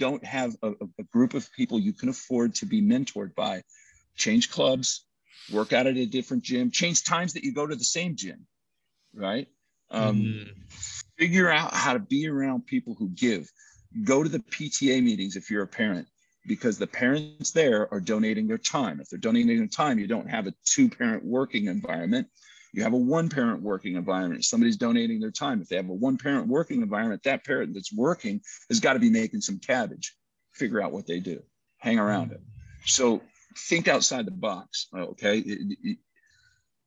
don't 0.00 0.24
have 0.24 0.56
a, 0.62 0.70
a 0.98 1.04
group 1.12 1.34
of 1.34 1.52
people 1.52 1.78
you 1.78 1.92
can 1.92 2.08
afford 2.08 2.54
to 2.56 2.66
be 2.66 2.82
mentored 2.82 3.34
by, 3.36 3.62
change 4.16 4.50
clubs, 4.50 5.04
work 5.52 5.72
out 5.72 5.86
at 5.86 5.96
a 5.96 6.06
different 6.06 6.42
gym, 6.42 6.70
change 6.70 7.04
times 7.04 7.34
that 7.34 7.44
you 7.44 7.52
go 7.52 7.66
to 7.66 7.76
the 7.76 7.84
same 7.84 8.16
gym, 8.16 8.46
right? 9.14 9.46
Um, 9.90 10.16
mm. 10.16 10.48
Figure 11.18 11.50
out 11.50 11.74
how 11.74 11.92
to 11.92 11.98
be 11.98 12.26
around 12.26 12.66
people 12.66 12.96
who 12.98 13.10
give. 13.10 13.48
Go 14.04 14.22
to 14.22 14.28
the 14.28 14.38
PTA 14.38 15.02
meetings 15.02 15.36
if 15.36 15.50
you're 15.50 15.64
a 15.64 15.68
parent, 15.68 16.08
because 16.46 16.78
the 16.78 16.86
parents 16.86 17.50
there 17.50 17.92
are 17.92 18.00
donating 18.00 18.48
their 18.48 18.58
time. 18.58 19.00
If 19.00 19.10
they're 19.10 19.18
donating 19.18 19.58
their 19.58 19.66
time, 19.66 19.98
you 19.98 20.06
don't 20.06 20.30
have 20.30 20.46
a 20.46 20.54
two 20.64 20.88
parent 20.88 21.24
working 21.24 21.66
environment. 21.66 22.28
You 22.72 22.82
have 22.82 22.92
a 22.92 22.96
one 22.96 23.28
parent 23.28 23.62
working 23.62 23.96
environment. 23.96 24.44
Somebody's 24.44 24.76
donating 24.76 25.20
their 25.20 25.30
time. 25.30 25.60
If 25.60 25.68
they 25.68 25.76
have 25.76 25.88
a 25.88 25.94
one 25.94 26.16
parent 26.16 26.48
working 26.48 26.82
environment, 26.82 27.22
that 27.24 27.44
parent 27.44 27.74
that's 27.74 27.92
working 27.92 28.40
has 28.68 28.80
got 28.80 28.94
to 28.94 28.98
be 28.98 29.10
making 29.10 29.40
some 29.40 29.58
cabbage. 29.58 30.14
Figure 30.52 30.82
out 30.82 30.92
what 30.92 31.06
they 31.06 31.20
do, 31.20 31.42
hang 31.78 31.98
around 31.98 32.30
mm. 32.30 32.34
it. 32.34 32.40
So 32.86 33.22
think 33.56 33.88
outside 33.88 34.26
the 34.26 34.32
box. 34.32 34.86
Okay. 34.94 35.38
It, 35.38 35.78
it, 35.82 35.98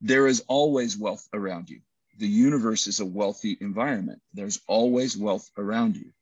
there 0.00 0.26
is 0.26 0.44
always 0.48 0.98
wealth 0.98 1.26
around 1.32 1.70
you. 1.70 1.80
The 2.18 2.28
universe 2.28 2.86
is 2.86 3.00
a 3.00 3.06
wealthy 3.06 3.56
environment. 3.60 4.20
There's 4.32 4.60
always 4.68 5.16
wealth 5.16 5.50
around 5.58 5.96
you. 5.96 6.12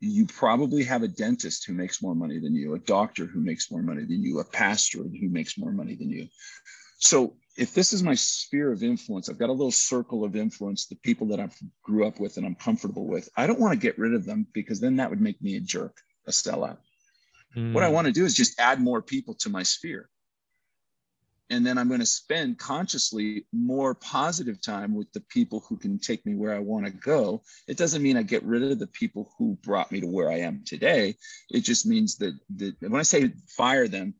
You 0.00 0.26
probably 0.26 0.84
have 0.84 1.02
a 1.02 1.08
dentist 1.08 1.64
who 1.66 1.72
makes 1.72 2.02
more 2.02 2.14
money 2.14 2.38
than 2.38 2.54
you, 2.54 2.74
a 2.74 2.78
doctor 2.78 3.26
who 3.26 3.40
makes 3.40 3.70
more 3.70 3.82
money 3.82 4.04
than 4.04 4.22
you, 4.22 4.38
a 4.40 4.44
pastor 4.44 4.98
who 4.98 5.28
makes 5.28 5.58
more 5.58 5.72
money 5.72 5.94
than 5.94 6.10
you. 6.10 6.28
So 7.04 7.34
if 7.56 7.74
this 7.74 7.92
is 7.92 8.02
my 8.02 8.14
sphere 8.14 8.72
of 8.72 8.82
influence, 8.82 9.28
I've 9.28 9.38
got 9.38 9.50
a 9.50 9.52
little 9.52 9.70
circle 9.70 10.24
of 10.24 10.36
influence, 10.36 10.86
the 10.86 10.96
people 10.96 11.28
that 11.28 11.38
I 11.38 11.48
grew 11.82 12.06
up 12.06 12.18
with 12.18 12.38
and 12.38 12.46
I'm 12.46 12.54
comfortable 12.54 13.06
with. 13.06 13.28
I 13.36 13.46
don't 13.46 13.60
want 13.60 13.72
to 13.72 13.78
get 13.78 13.98
rid 13.98 14.14
of 14.14 14.24
them 14.24 14.46
because 14.54 14.80
then 14.80 14.96
that 14.96 15.10
would 15.10 15.20
make 15.20 15.40
me 15.42 15.56
a 15.56 15.60
jerk, 15.60 15.98
a 16.26 16.30
sellout. 16.30 16.78
Mm. 17.54 17.72
What 17.72 17.84
I 17.84 17.88
hmm. 17.88 17.94
want 17.94 18.06
to 18.06 18.12
do 18.12 18.24
is 18.24 18.34
just 18.34 18.58
add 18.58 18.80
more 18.80 19.00
people 19.02 19.34
to 19.34 19.50
my 19.50 19.62
sphere. 19.62 20.08
And 21.50 21.64
then 21.64 21.76
I'm 21.76 21.88
going 21.88 22.00
to 22.00 22.06
spend 22.06 22.58
consciously 22.58 23.44
more 23.52 23.94
positive 23.94 24.60
time 24.62 24.94
with 24.94 25.12
the 25.12 25.20
people 25.20 25.60
who 25.68 25.76
can 25.76 25.98
take 25.98 26.24
me 26.24 26.34
where 26.34 26.54
I 26.54 26.58
want 26.58 26.86
to 26.86 26.90
go. 26.90 27.42
It 27.68 27.76
doesn't 27.76 28.02
mean 28.02 28.16
I 28.16 28.22
get 28.22 28.42
rid 28.44 28.62
of 28.62 28.78
the 28.78 28.86
people 28.86 29.30
who 29.38 29.58
brought 29.62 29.92
me 29.92 30.00
to 30.00 30.06
where 30.06 30.32
I 30.32 30.38
am 30.38 30.62
today. 30.64 31.16
It 31.50 31.60
just 31.60 31.86
means 31.86 32.16
that, 32.16 32.32
that 32.56 32.74
when 32.80 32.98
I 32.98 33.04
say 33.04 33.30
fire 33.46 33.86
them, 33.88 34.14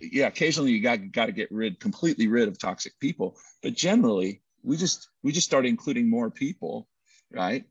yeah, 0.00 0.26
occasionally 0.26 0.72
you 0.72 0.82
got 0.82 1.12
got 1.12 1.26
to 1.26 1.32
get 1.32 1.50
rid 1.50 1.80
completely 1.80 2.28
rid 2.28 2.48
of 2.48 2.58
toxic 2.58 2.98
people, 3.00 3.36
but 3.62 3.74
generally 3.74 4.42
we 4.62 4.76
just 4.76 5.08
we 5.22 5.32
just 5.32 5.46
start 5.46 5.66
including 5.66 6.10
more 6.10 6.30
people, 6.30 6.88
right? 7.30 7.64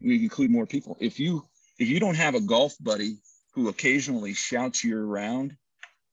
We 0.00 0.22
include 0.22 0.50
more 0.50 0.66
people. 0.66 0.96
If 1.00 1.18
you 1.20 1.44
if 1.78 1.88
you 1.88 2.00
don't 2.00 2.16
have 2.16 2.34
a 2.34 2.40
golf 2.40 2.74
buddy 2.80 3.18
who 3.54 3.68
occasionally 3.68 4.34
shouts 4.34 4.84
you 4.84 4.98
around, 4.98 5.56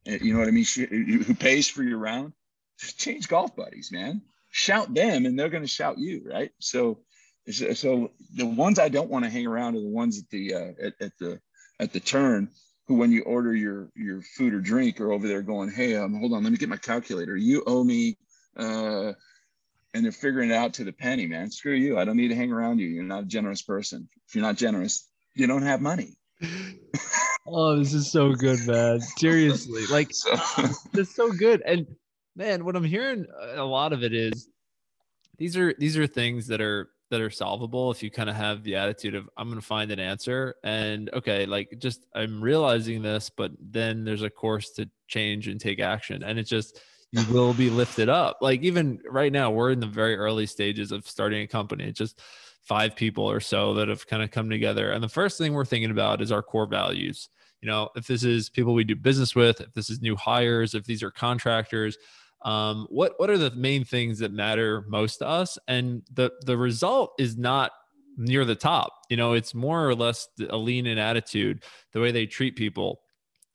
eh, 0.06 0.20
you 0.22 0.34
know 0.34 0.40
what 0.40 0.48
I 0.48 0.52
mean, 0.52 0.66
who 1.24 1.36
pays 1.36 1.70
for 1.70 1.84
your 1.84 1.98
round, 1.98 2.34
change 2.78 3.28
golf 3.28 3.56
buddies, 3.56 3.92
man. 3.92 4.22
Shout 4.52 4.94
them, 4.94 5.26
and 5.26 5.38
they're 5.38 5.50
going 5.50 5.64
to 5.64 5.70
shout 5.70 6.00
you, 6.00 6.24
right? 6.26 6.52
So, 6.60 7.00
so 7.52 8.12
the 8.36 8.48
ones 8.48 8.80
I 8.80 8.90
don't 8.90 9.10
want 9.10 9.26
to 9.26 9.32
hang 9.32 9.46
around 9.46 9.76
are 9.76 9.82
the 9.82 9.88
ones 9.88 10.18
at 10.18 10.30
the 10.30 10.54
uh, 10.56 10.72
at, 10.82 10.94
at 11.00 11.18
the 11.20 11.40
at 11.80 11.94
the 11.94 12.00
turn 12.00 12.50
who, 12.90 12.96
when 12.96 13.12
you 13.12 13.22
order 13.22 13.56
your 13.56 13.90
your 13.96 14.22
food 14.22 14.54
or 14.54 14.60
drink, 14.60 15.00
are 15.00 15.14
over 15.14 15.28
there 15.28 15.44
going, 15.44 15.72
"Hey, 15.72 15.96
um, 15.96 16.20
hold 16.20 16.34
on, 16.34 16.44
let 16.44 16.52
me 16.52 16.58
get 16.58 16.68
my 16.68 16.76
calculator. 16.76 17.38
You 17.38 17.64
owe 17.66 17.84
me." 17.84 18.18
Uh, 18.58 19.14
and 19.94 20.04
they're 20.04 20.12
figuring 20.12 20.50
it 20.50 20.56
out 20.56 20.74
to 20.74 20.84
the 20.84 20.92
penny, 20.92 21.28
man. 21.28 21.52
Screw 21.52 21.74
you. 21.74 22.00
I 22.00 22.06
don't 22.06 22.18
need 22.18 22.28
to 22.30 22.36
hang 22.36 22.52
around 22.52 22.80
you. 22.80 22.88
You're 22.88 23.04
not 23.04 23.24
a 23.24 23.28
generous 23.28 23.62
person. 23.62 24.10
If 24.28 24.36
you're 24.36 24.44
not 24.44 24.58
generous, 24.58 25.08
you 25.36 25.46
don't 25.48 25.62
have 25.62 25.82
money. 25.82 26.18
oh, 27.48 27.78
this 27.78 27.94
is 27.94 28.12
so 28.12 28.34
good, 28.34 28.60
man. 28.66 29.02
Seriously, 29.02 29.86
like 29.92 30.10
so. 30.12 30.34
it's 30.94 31.16
so 31.16 31.32
good. 31.32 31.62
And 31.66 31.86
man, 32.36 32.66
what 32.66 32.76
I'm 32.76 32.84
hearing 32.84 33.28
a 33.54 33.64
lot 33.64 33.94
of 33.94 34.04
it 34.04 34.16
is 34.16 34.50
these 35.38 35.56
are 35.56 35.76
these 35.78 35.96
are 35.96 36.08
things 36.08 36.48
that 36.48 36.60
are 36.60 36.90
that 37.10 37.22
are 37.22 37.30
solvable 37.30 37.92
if 37.92 38.04
you 38.04 38.12
kind 38.12 38.30
of 38.30 38.36
have 38.36 38.64
the 38.64 38.76
attitude 38.76 39.16
of 39.16 39.30
I'm 39.36 39.48
going 39.48 39.60
to 39.60 39.66
find 39.66 39.92
an 39.92 40.00
answer 40.00 40.56
and 40.64 41.10
okay, 41.14 41.46
like 41.46 41.76
just 41.80 42.06
I'm 42.14 42.42
realizing 42.42 43.02
this, 43.02 43.30
but 43.30 43.52
then 43.60 44.04
there's 44.04 44.24
a 44.24 44.30
course 44.30 44.72
to 44.72 44.90
change 45.08 45.48
and 45.48 45.60
take 45.60 45.80
action, 45.80 46.24
and 46.24 46.38
it's 46.38 46.50
just 46.50 46.82
you 47.12 47.24
will 47.32 47.54
be 47.54 47.70
lifted 47.70 48.10
up. 48.10 48.38
Like 48.42 48.62
even 48.62 49.00
right 49.10 49.32
now, 49.32 49.52
we're 49.52 49.72
in 49.72 49.80
the 49.80 49.88
very 49.88 50.16
early 50.16 50.46
stages 50.46 50.92
of 50.92 51.08
starting 51.08 51.42
a 51.42 51.48
company. 51.48 51.86
It 51.86 51.96
just 51.96 52.22
five 52.62 52.96
people 52.96 53.30
or 53.30 53.40
so 53.40 53.74
that 53.76 53.88
have 53.88 54.06
kind 54.06 54.22
of 54.22 54.30
come 54.30 54.50
together. 54.50 54.92
And 54.92 55.04
the 55.04 55.10
first 55.10 55.38
thing 55.38 55.54
we're 55.54 55.66
thinking 55.66 55.92
about 55.92 56.22
is 56.22 56.32
our 56.32 56.44
core 56.44 56.68
values. 56.68 57.30
You 57.62 57.68
know, 57.68 57.90
if 57.96 58.06
this 58.08 58.24
is 58.24 58.50
people 58.50 58.74
we 58.74 58.84
do 58.84 58.96
business 58.96 59.36
with, 59.36 59.60
if 59.60 59.74
this 59.74 59.90
is 59.90 60.02
new 60.02 60.16
hires, 60.16 60.76
if 60.76 60.86
these 60.86 61.02
are 61.04 61.12
contractors, 61.12 61.98
um, 62.44 62.88
what 62.90 63.14
what 63.18 63.30
are 63.30 63.38
the 63.38 63.52
main 63.52 63.84
things 63.84 64.20
that 64.20 64.32
matter 64.32 64.86
most 64.88 65.18
to 65.18 65.28
us? 65.28 65.58
And 65.68 66.04
the 66.14 66.32
the 66.46 66.58
result 66.58 67.14
is 67.20 67.38
not 67.38 67.72
near 68.18 68.46
the 68.46 68.56
top. 68.56 68.94
You 69.10 69.18
know, 69.18 69.34
it's 69.34 69.54
more 69.54 69.88
or 69.88 69.96
less 69.96 70.28
a 70.50 70.58
lean 70.58 70.86
in 70.86 70.98
attitude, 70.98 71.64
the 71.94 72.00
way 72.02 72.12
they 72.12 72.26
treat 72.26 72.56
people 72.56 73.02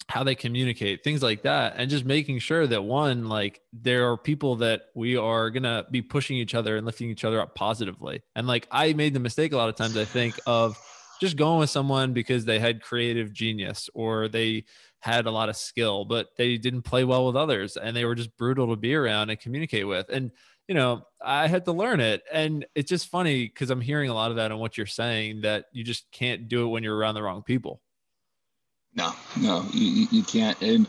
how 0.08 0.22
they 0.22 0.34
communicate, 0.34 1.02
things 1.02 1.22
like 1.22 1.42
that, 1.42 1.74
and 1.76 1.88
just 1.88 2.04
making 2.04 2.38
sure 2.38 2.66
that 2.66 2.82
one, 2.82 3.28
like 3.28 3.60
there 3.72 4.10
are 4.10 4.18
people 4.18 4.56
that 4.56 4.82
we 4.94 5.16
are 5.16 5.50
gonna 5.50 5.86
be 5.90 6.02
pushing 6.02 6.36
each 6.36 6.54
other 6.54 6.76
and 6.76 6.84
lifting 6.84 7.08
each 7.10 7.24
other 7.24 7.40
up 7.40 7.54
positively. 7.54 8.22
And 8.36 8.46
like 8.46 8.68
I 8.70 8.92
made 8.92 9.14
the 9.14 9.20
mistake 9.20 9.52
a 9.52 9.56
lot 9.56 9.68
of 9.68 9.76
times, 9.76 9.96
I 9.96 10.04
think, 10.04 10.38
of 10.46 10.78
just 11.20 11.36
going 11.36 11.60
with 11.60 11.70
someone 11.70 12.12
because 12.12 12.44
they 12.44 12.58
had 12.58 12.82
creative 12.82 13.32
genius 13.32 13.88
or 13.94 14.28
they 14.28 14.64
had 15.04 15.26
a 15.26 15.30
lot 15.30 15.50
of 15.50 15.56
skill, 15.56 16.06
but 16.06 16.28
they 16.38 16.56
didn't 16.56 16.82
play 16.82 17.04
well 17.04 17.26
with 17.26 17.36
others 17.36 17.76
and 17.76 17.94
they 17.94 18.06
were 18.06 18.14
just 18.14 18.34
brutal 18.38 18.70
to 18.70 18.76
be 18.76 18.94
around 18.94 19.28
and 19.28 19.38
communicate 19.38 19.86
with. 19.86 20.08
And 20.08 20.30
you 20.66 20.74
know, 20.74 21.06
I 21.22 21.46
had 21.46 21.66
to 21.66 21.72
learn 21.72 22.00
it. 22.00 22.22
And 22.32 22.64
it's 22.74 22.88
just 22.88 23.08
funny 23.08 23.44
because 23.44 23.68
I'm 23.68 23.82
hearing 23.82 24.08
a 24.08 24.14
lot 24.14 24.30
of 24.30 24.38
that 24.38 24.50
on 24.50 24.58
what 24.58 24.78
you're 24.78 24.86
saying 24.86 25.42
that 25.42 25.66
you 25.72 25.84
just 25.84 26.10
can't 26.10 26.48
do 26.48 26.64
it 26.64 26.68
when 26.68 26.82
you're 26.82 26.96
around 26.96 27.16
the 27.16 27.22
wrong 27.22 27.42
people. 27.42 27.82
No, 28.94 29.12
no, 29.38 29.66
you, 29.74 30.06
you 30.10 30.22
can't. 30.22 30.58
And 30.62 30.86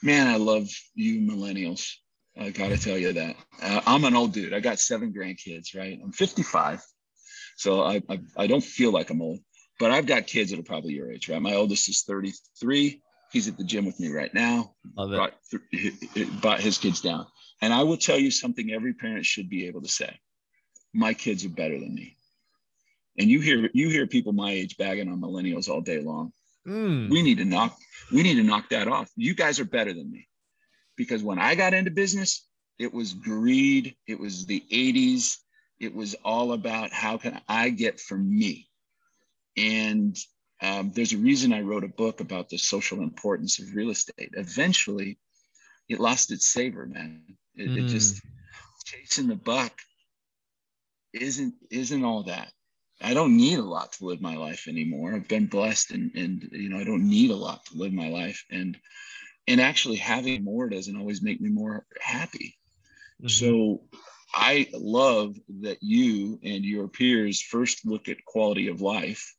man, 0.00 0.28
I 0.28 0.36
love 0.36 0.68
you 0.94 1.20
millennials. 1.20 1.90
I 2.38 2.50
got 2.50 2.68
to 2.68 2.78
tell 2.78 2.96
you 2.96 3.14
that. 3.14 3.34
Uh, 3.60 3.80
I'm 3.84 4.04
an 4.04 4.14
old 4.14 4.32
dude. 4.32 4.54
I 4.54 4.60
got 4.60 4.78
seven 4.78 5.12
grandkids, 5.12 5.76
right? 5.76 5.98
I'm 6.00 6.12
55. 6.12 6.84
So 7.56 7.82
I, 7.82 8.02
I, 8.08 8.20
I, 8.36 8.46
don't 8.46 8.62
feel 8.62 8.92
like 8.92 9.10
I'm 9.10 9.22
old, 9.22 9.40
but 9.80 9.90
I've 9.90 10.06
got 10.06 10.26
kids 10.28 10.50
that 10.50 10.60
are 10.60 10.62
probably 10.62 10.92
your 10.92 11.10
age, 11.10 11.28
right? 11.28 11.42
My 11.42 11.54
oldest 11.54 11.88
is 11.88 12.02
33. 12.02 13.00
He's 13.36 13.48
at 13.48 13.58
the 13.58 13.64
gym 13.64 13.84
with 13.84 14.00
me 14.00 14.08
right 14.08 14.32
now. 14.32 14.72
Love 14.96 15.12
it. 15.12 15.16
Brought, 15.16 16.40
brought 16.40 16.60
his 16.60 16.78
kids 16.78 17.02
down. 17.02 17.26
And 17.60 17.70
I 17.70 17.82
will 17.82 17.98
tell 17.98 18.18
you 18.18 18.30
something 18.30 18.72
every 18.72 18.94
parent 18.94 19.26
should 19.26 19.50
be 19.50 19.66
able 19.66 19.82
to 19.82 19.88
say. 19.88 20.18
My 20.94 21.12
kids 21.12 21.44
are 21.44 21.50
better 21.50 21.78
than 21.78 21.94
me. 21.94 22.16
And 23.18 23.28
you 23.28 23.42
hear 23.42 23.68
you 23.74 23.90
hear 23.90 24.06
people 24.06 24.32
my 24.32 24.52
age 24.52 24.78
bagging 24.78 25.10
on 25.12 25.20
millennials 25.20 25.68
all 25.68 25.82
day 25.82 26.00
long. 26.00 26.32
Mm. 26.66 27.10
We 27.10 27.20
need 27.20 27.36
to 27.36 27.44
knock 27.44 27.76
we 28.10 28.22
need 28.22 28.36
to 28.36 28.42
knock 28.42 28.70
that 28.70 28.88
off. 28.88 29.10
You 29.16 29.34
guys 29.34 29.60
are 29.60 29.66
better 29.66 29.92
than 29.92 30.10
me. 30.10 30.26
Because 30.96 31.22
when 31.22 31.38
I 31.38 31.56
got 31.56 31.74
into 31.74 31.90
business, 31.90 32.48
it 32.78 32.94
was 32.94 33.12
greed, 33.12 33.96
it 34.06 34.18
was 34.18 34.46
the 34.46 34.64
80s, 34.72 35.36
it 35.78 35.94
was 35.94 36.14
all 36.24 36.52
about 36.52 36.90
how 36.90 37.18
can 37.18 37.38
I 37.46 37.68
get 37.68 38.00
for 38.00 38.16
me. 38.16 38.70
And 39.58 40.16
um, 40.60 40.92
there's 40.94 41.12
a 41.12 41.18
reason 41.18 41.52
I 41.52 41.60
wrote 41.60 41.84
a 41.84 41.88
book 41.88 42.20
about 42.20 42.48
the 42.48 42.58
social 42.58 43.02
importance 43.02 43.58
of 43.58 43.74
real 43.74 43.90
estate. 43.90 44.30
Eventually, 44.32 45.18
it 45.88 46.00
lost 46.00 46.32
its 46.32 46.48
savor, 46.48 46.86
man. 46.86 47.22
It, 47.54 47.68
mm. 47.68 47.84
it 47.84 47.88
just 47.88 48.22
chasing 48.84 49.28
the 49.28 49.36
buck 49.36 49.72
isn't 51.12 51.54
isn't 51.70 52.04
all 52.04 52.24
that. 52.24 52.52
I 53.00 53.12
don't 53.12 53.36
need 53.36 53.58
a 53.58 53.62
lot 53.62 53.92
to 53.94 54.06
live 54.06 54.22
my 54.22 54.36
life 54.36 54.68
anymore. 54.68 55.14
I've 55.14 55.28
been 55.28 55.46
blessed 55.46 55.90
and 55.90 56.10
and 56.14 56.48
you 56.52 56.68
know 56.68 56.78
I 56.78 56.84
don't 56.84 57.08
need 57.08 57.30
a 57.30 57.36
lot 57.36 57.64
to 57.66 57.76
live 57.76 57.92
my 57.92 58.08
life 58.08 58.44
and 58.50 58.78
and 59.46 59.60
actually 59.60 59.96
having 59.96 60.44
more 60.44 60.68
doesn't 60.68 60.96
always 60.96 61.22
make 61.22 61.40
me 61.40 61.50
more 61.50 61.86
happy. 62.00 62.56
Mm-hmm. 63.20 63.28
So 63.28 63.82
I 64.34 64.68
love 64.72 65.36
that 65.60 65.78
you 65.82 66.38
and 66.42 66.64
your 66.64 66.88
peers 66.88 67.40
first 67.40 67.86
look 67.86 68.08
at 68.08 68.24
quality 68.24 68.68
of 68.68 68.80
life, 68.80 69.34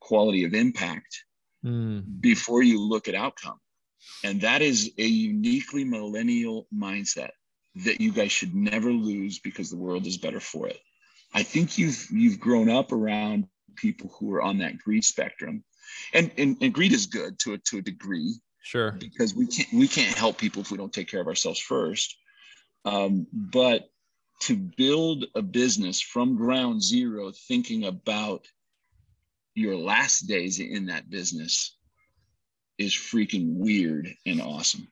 quality 0.00 0.44
of 0.44 0.54
impact 0.54 1.24
mm. 1.64 2.02
before 2.20 2.62
you 2.62 2.80
look 2.80 3.08
at 3.08 3.14
outcome. 3.14 3.58
And 4.24 4.40
that 4.40 4.62
is 4.62 4.90
a 4.98 5.06
uniquely 5.06 5.84
millennial 5.84 6.66
mindset 6.74 7.30
that 7.76 8.00
you 8.00 8.12
guys 8.12 8.32
should 8.32 8.54
never 8.54 8.90
lose 8.90 9.38
because 9.38 9.70
the 9.70 9.76
world 9.76 10.06
is 10.06 10.18
better 10.18 10.40
for 10.40 10.66
it. 10.66 10.78
I 11.32 11.42
think 11.42 11.78
you've 11.78 12.06
you've 12.10 12.40
grown 12.40 12.68
up 12.68 12.92
around 12.92 13.46
people 13.76 14.12
who 14.18 14.34
are 14.34 14.42
on 14.42 14.58
that 14.58 14.78
greed 14.78 15.04
spectrum, 15.04 15.62
and 16.12 16.30
and, 16.36 16.56
and 16.60 16.74
greed 16.74 16.92
is 16.92 17.06
good 17.06 17.38
to 17.40 17.54
a 17.54 17.58
to 17.58 17.78
a 17.78 17.82
degree. 17.82 18.34
Sure. 18.62 18.92
Because 18.92 19.34
we 19.34 19.46
can't 19.46 19.72
we 19.72 19.86
can't 19.86 20.16
help 20.16 20.38
people 20.38 20.62
if 20.62 20.70
we 20.70 20.76
don't 20.76 20.92
take 20.92 21.08
care 21.08 21.20
of 21.20 21.28
ourselves 21.28 21.60
first. 21.60 22.16
Um, 22.84 23.26
but 23.32 23.88
to 24.40 24.56
build 24.56 25.26
a 25.34 25.42
business 25.42 26.00
from 26.00 26.36
ground 26.36 26.82
zero, 26.82 27.30
thinking 27.48 27.84
about 27.84 28.46
your 29.60 29.76
last 29.76 30.22
days 30.22 30.58
in 30.58 30.86
that 30.86 31.10
business 31.10 31.76
is 32.78 32.92
freaking 32.94 33.54
weird 33.56 34.08
and 34.26 34.40
awesome. 34.40 34.88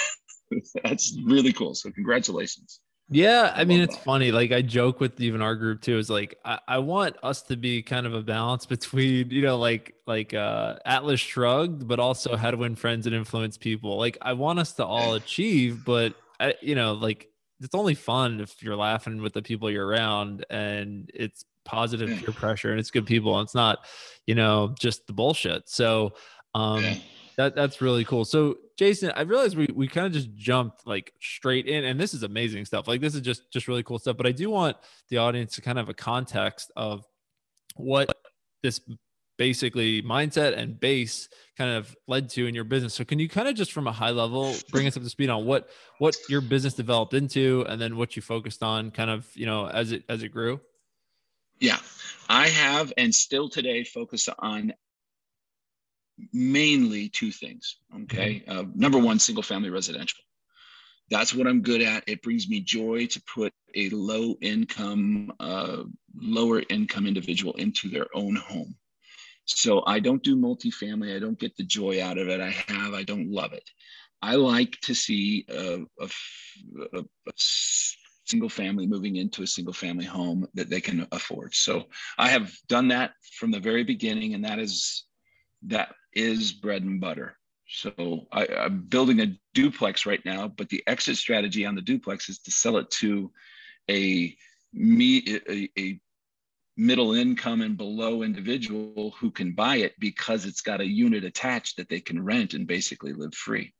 That's 0.84 1.16
really 1.24 1.52
cool. 1.52 1.74
So 1.74 1.90
congratulations. 1.90 2.80
Yeah, 3.08 3.52
I 3.54 3.64
mean 3.64 3.80
it's 3.80 3.96
that. 3.96 4.04
funny. 4.04 4.32
Like 4.32 4.52
I 4.52 4.62
joke 4.62 4.98
with 4.98 5.20
even 5.20 5.42
our 5.42 5.54
group 5.54 5.82
too. 5.82 5.98
Is 5.98 6.08
like 6.08 6.38
I, 6.44 6.58
I, 6.66 6.78
want 6.78 7.16
us 7.22 7.42
to 7.42 7.56
be 7.56 7.82
kind 7.82 8.06
of 8.06 8.14
a 8.14 8.22
balance 8.22 8.64
between 8.64 9.30
you 9.30 9.42
know 9.42 9.58
like 9.58 9.94
like 10.06 10.32
uh 10.32 10.76
Atlas 10.86 11.20
Shrugged, 11.20 11.86
but 11.86 12.00
also 12.00 12.36
how 12.36 12.50
to 12.50 12.56
win 12.56 12.74
friends 12.74 13.06
and 13.06 13.14
influence 13.14 13.58
people. 13.58 13.98
Like 13.98 14.16
I 14.22 14.32
want 14.32 14.60
us 14.60 14.72
to 14.74 14.86
all 14.86 15.14
achieve, 15.14 15.84
but 15.84 16.14
I, 16.40 16.54
you 16.62 16.74
know 16.74 16.94
like 16.94 17.28
it's 17.60 17.74
only 17.74 17.94
fun 17.94 18.40
if 18.40 18.62
you're 18.62 18.76
laughing 18.76 19.20
with 19.20 19.34
the 19.34 19.42
people 19.42 19.70
you're 19.70 19.86
around 19.86 20.44
and 20.50 21.10
it's 21.14 21.44
positive 21.64 22.08
peer 22.18 22.32
pressure 22.32 22.70
and 22.70 22.80
it's 22.80 22.90
good 22.90 23.06
people 23.06 23.38
and 23.38 23.46
it's 23.46 23.54
not 23.54 23.78
you 24.26 24.34
know 24.34 24.74
just 24.78 25.06
the 25.06 25.12
bullshit. 25.12 25.68
So 25.68 26.12
um 26.54 26.84
that 27.36 27.54
that's 27.54 27.80
really 27.80 28.04
cool. 28.04 28.24
So 28.24 28.56
Jason, 28.78 29.12
I 29.14 29.22
realized 29.22 29.56
we 29.56 29.68
we 29.74 29.88
kind 29.88 30.06
of 30.06 30.12
just 30.12 30.34
jumped 30.34 30.86
like 30.86 31.12
straight 31.20 31.66
in, 31.66 31.84
and 31.84 31.98
this 31.98 32.14
is 32.14 32.22
amazing 32.22 32.64
stuff. 32.64 32.88
Like 32.88 33.00
this 33.00 33.14
is 33.14 33.20
just 33.20 33.50
just 33.52 33.68
really 33.68 33.82
cool 33.82 33.98
stuff. 33.98 34.16
But 34.16 34.26
I 34.26 34.32
do 34.32 34.50
want 34.50 34.76
the 35.08 35.18
audience 35.18 35.54
to 35.54 35.62
kind 35.62 35.78
of 35.78 35.86
have 35.86 35.90
a 35.90 35.94
context 35.94 36.70
of 36.76 37.04
what 37.76 38.10
this 38.62 38.80
basically 39.38 40.02
mindset 40.02 40.56
and 40.56 40.78
base 40.78 41.28
kind 41.56 41.70
of 41.70 41.96
led 42.06 42.28
to 42.30 42.46
in 42.46 42.54
your 42.54 42.64
business. 42.64 42.94
So 42.94 43.04
can 43.04 43.18
you 43.18 43.28
kind 43.28 43.48
of 43.48 43.54
just 43.54 43.72
from 43.72 43.86
a 43.86 43.92
high 43.92 44.10
level 44.10 44.54
bring 44.70 44.86
us 44.86 44.96
up 44.96 45.02
to 45.02 45.08
speed 45.08 45.30
on 45.30 45.46
what 45.46 45.68
what 45.98 46.16
your 46.28 46.40
business 46.40 46.74
developed 46.74 47.14
into 47.14 47.64
and 47.68 47.80
then 47.80 47.96
what 47.96 48.14
you 48.14 48.22
focused 48.22 48.62
on 48.62 48.90
kind 48.90 49.10
of, 49.10 49.26
you 49.34 49.46
know, 49.46 49.66
as 49.66 49.92
it 49.92 50.04
as 50.08 50.22
it 50.22 50.28
grew? 50.28 50.60
Yeah. 51.62 51.78
I 52.28 52.48
have 52.48 52.92
and 52.96 53.14
still 53.14 53.48
today 53.48 53.84
focus 53.84 54.28
on 54.36 54.74
mainly 56.32 57.08
two 57.08 57.30
things. 57.30 57.76
Okay. 58.02 58.42
Mm-hmm. 58.46 58.58
Uh, 58.58 58.64
number 58.74 58.98
one, 58.98 59.20
single 59.20 59.44
family 59.44 59.70
residential. 59.70 60.18
That's 61.08 61.32
what 61.34 61.46
I'm 61.46 61.62
good 61.62 61.80
at. 61.82 62.04
It 62.08 62.22
brings 62.22 62.48
me 62.48 62.60
joy 62.60 63.06
to 63.06 63.22
put 63.32 63.52
a 63.76 63.90
low 63.90 64.34
income, 64.40 65.32
uh, 65.38 65.84
lower 66.14 66.62
income 66.68 67.06
individual 67.06 67.52
into 67.54 67.88
their 67.88 68.06
own 68.12 68.34
home. 68.34 68.74
So 69.44 69.84
I 69.86 70.00
don't 70.00 70.22
do 70.22 70.36
multifamily. 70.36 71.14
I 71.14 71.20
don't 71.20 71.38
get 71.38 71.56
the 71.56 71.64
joy 71.64 72.02
out 72.02 72.18
of 72.18 72.28
it. 72.28 72.40
I 72.40 72.50
have, 72.50 72.92
I 72.94 73.04
don't 73.04 73.30
love 73.30 73.52
it. 73.52 73.68
I 74.20 74.34
like 74.36 74.78
to 74.82 74.94
see 74.94 75.44
a, 75.48 75.80
a, 76.00 76.08
a, 76.94 77.00
a 77.00 77.32
single 78.32 78.48
family 78.48 78.86
moving 78.86 79.16
into 79.16 79.42
a 79.42 79.46
single 79.46 79.74
family 79.74 80.06
home 80.06 80.48
that 80.54 80.70
they 80.70 80.80
can 80.80 81.06
afford. 81.12 81.54
So 81.54 81.84
I 82.16 82.28
have 82.30 82.50
done 82.66 82.88
that 82.88 83.12
from 83.38 83.50
the 83.50 83.60
very 83.60 83.84
beginning, 83.84 84.32
and 84.32 84.44
that 84.46 84.58
is 84.58 85.04
that 85.66 85.94
is 86.14 86.52
bread 86.52 86.82
and 86.82 86.98
butter. 86.98 87.36
So 87.68 88.26
I, 88.32 88.46
am 88.66 88.86
building 88.88 89.20
a 89.20 89.36
duplex 89.52 90.06
right 90.06 90.24
now, 90.24 90.48
but 90.48 90.70
the 90.70 90.82
exit 90.86 91.16
strategy 91.16 91.66
on 91.66 91.74
the 91.74 91.82
duplex 91.82 92.28
is 92.30 92.38
to 92.40 92.50
sell 92.50 92.78
it 92.78 92.90
to 93.02 93.30
a 93.90 94.34
me 94.72 95.22
a, 95.48 95.68
a 95.78 96.00
middle 96.76 97.12
income 97.12 97.60
and 97.60 97.76
below 97.76 98.22
individual 98.22 99.14
who 99.20 99.30
can 99.30 99.52
buy 99.52 99.76
it 99.76 99.92
because 99.98 100.46
it's 100.46 100.62
got 100.62 100.80
a 100.80 100.86
unit 101.04 101.22
attached 101.24 101.76
that 101.76 101.90
they 101.90 102.00
can 102.00 102.24
rent 102.24 102.54
and 102.54 102.66
basically 102.66 103.12
live 103.12 103.34
free. 103.34 103.74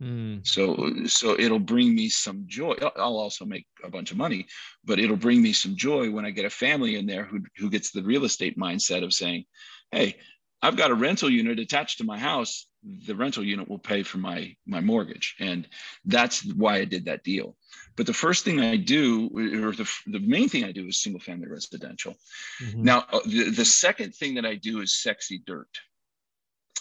Mm. 0.00 0.46
So 0.46 1.04
so 1.06 1.38
it'll 1.38 1.58
bring 1.58 1.94
me 1.94 2.08
some 2.08 2.44
joy. 2.46 2.74
I'll 2.96 3.18
also 3.18 3.44
make 3.44 3.66
a 3.84 3.90
bunch 3.90 4.12
of 4.12 4.16
money, 4.16 4.46
but 4.84 4.98
it'll 4.98 5.16
bring 5.16 5.42
me 5.42 5.52
some 5.52 5.76
joy 5.76 6.10
when 6.10 6.24
I 6.24 6.30
get 6.30 6.46
a 6.46 6.50
family 6.50 6.96
in 6.96 7.06
there 7.06 7.24
who 7.24 7.40
who 7.58 7.68
gets 7.68 7.90
the 7.90 8.02
real 8.02 8.24
estate 8.24 8.58
mindset 8.58 9.04
of 9.04 9.12
saying, 9.12 9.44
"Hey, 9.90 10.16
I've 10.62 10.76
got 10.76 10.90
a 10.90 10.94
rental 10.94 11.30
unit 11.30 11.58
attached 11.58 11.98
to 11.98 12.04
my 12.04 12.18
house. 12.18 12.66
The 12.82 13.14
rental 13.14 13.44
unit 13.44 13.68
will 13.68 13.78
pay 13.78 14.02
for 14.02 14.18
my 14.18 14.56
my 14.66 14.80
mortgage, 14.80 15.36
and 15.38 15.68
that's 16.04 16.44
why 16.44 16.76
I 16.76 16.84
did 16.84 17.04
that 17.04 17.22
deal. 17.22 17.56
But 17.96 18.06
the 18.06 18.14
first 18.14 18.44
thing 18.44 18.60
I 18.60 18.76
do, 18.76 19.26
or 19.66 19.72
the, 19.72 19.90
the 20.06 20.20
main 20.20 20.48
thing 20.48 20.64
I 20.64 20.72
do, 20.72 20.86
is 20.86 21.02
single 21.02 21.20
family 21.20 21.48
residential. 21.48 22.14
Mm-hmm. 22.62 22.84
Now, 22.84 23.04
uh, 23.12 23.20
the, 23.26 23.50
the 23.50 23.64
second 23.64 24.14
thing 24.14 24.36
that 24.36 24.46
I 24.46 24.54
do 24.54 24.80
is 24.80 25.02
sexy 25.02 25.42
dirt. 25.44 25.68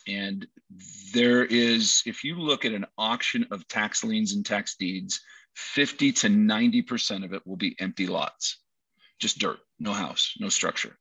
And 0.07 0.47
there 1.13 1.45
is, 1.45 2.01
if 2.05 2.23
you 2.23 2.39
look 2.39 2.65
at 2.65 2.73
an 2.73 2.85
auction 2.97 3.45
of 3.51 3.67
tax 3.67 4.03
liens 4.03 4.33
and 4.33 4.45
tax 4.45 4.75
deeds, 4.75 5.21
50 5.55 6.11
to 6.13 6.27
90% 6.27 7.25
of 7.25 7.33
it 7.33 7.45
will 7.45 7.57
be 7.57 7.75
empty 7.79 8.07
lots, 8.07 8.61
just 9.19 9.39
dirt, 9.39 9.59
no 9.79 9.93
house, 9.93 10.33
no 10.39 10.49
structure. 10.49 10.97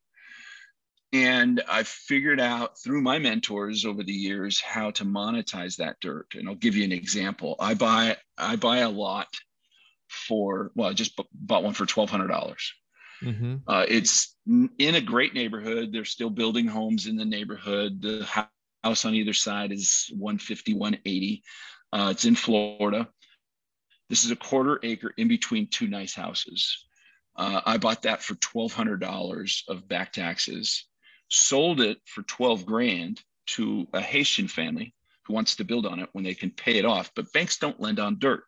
And 1.13 1.63
I 1.69 1.85
figured 1.85 2.41
out 2.41 2.79
through 2.79 3.01
my 3.01 3.19
mentors 3.19 3.87
over 3.87 4.03
the 4.03 4.13
years 4.13 4.61
how 4.61 4.91
to 4.93 5.05
monetize 5.05 5.77
that 5.77 5.97
dirt. 6.01 6.35
And 6.35 6.49
I'll 6.49 6.55
give 6.55 6.77
you 6.77 6.85
an 6.85 6.93
example. 6.93 7.57
I 7.59 7.75
buy 7.75 8.19
I 8.37 8.57
buy 8.57 8.79
a 8.79 8.91
lot 8.91 9.29
for 10.09 10.71
well, 10.75 10.91
I 10.91 10.93
just 10.93 11.19
bought 11.33 11.65
one 11.65 11.73
for 11.73 11.87
twelve 11.87 12.11
hundred 12.11 12.29
dollars. 12.29 12.75
Mm-hmm. 13.23 13.57
Uh, 13.67 13.87
it's 13.89 14.37
in 14.47 14.95
a 14.95 15.01
great 15.01 15.33
neighborhood. 15.33 15.93
They're 15.93 16.05
still 16.05 16.31
building 16.31 16.67
homes 16.67 17.07
in 17.07 17.17
the 17.17 17.25
neighborhood. 17.25 18.03
The 18.03 18.49
house 18.85 19.05
on 19.05 19.15
either 19.15 19.33
side 19.33 19.73
is 19.73 20.07
150, 20.17 20.75
180. 20.75 21.43
Uh, 21.93 22.09
it's 22.13 22.25
in 22.25 22.35
Florida. 22.35 23.09
This 24.09 24.25
is 24.25 24.31
a 24.31 24.37
quarter 24.37 24.79
acre 24.83 25.13
in 25.17 25.29
between 25.29 25.69
two 25.69 25.87
nice 25.87 26.15
houses. 26.15 26.87
Uh, 27.37 27.61
I 27.65 27.77
bought 27.77 28.03
that 28.03 28.23
for 28.23 28.35
$1,200 28.35 29.63
of 29.69 29.89
back 29.89 30.13
taxes, 30.13 30.87
sold 31.29 31.81
it 31.81 31.99
for 32.05 32.23
12 32.23 32.67
grand 32.67 33.21
to 33.49 33.87
a 33.93 34.01
Haitian 34.01 34.49
family 34.49 34.95
who 35.25 35.35
wants 35.35 35.57
to 35.57 35.65
build 35.65 35.87
on 35.87 36.01
it 36.01 36.09
when 36.13 36.25
they 36.25 36.35
can 36.35 36.51
pay 36.51 36.79
it 36.79 36.85
off. 36.85 37.13
But 37.15 37.33
banks 37.33 37.59
don't 37.59 37.81
lend 37.81 38.01
on 38.01 38.19
dirt. 38.19 38.43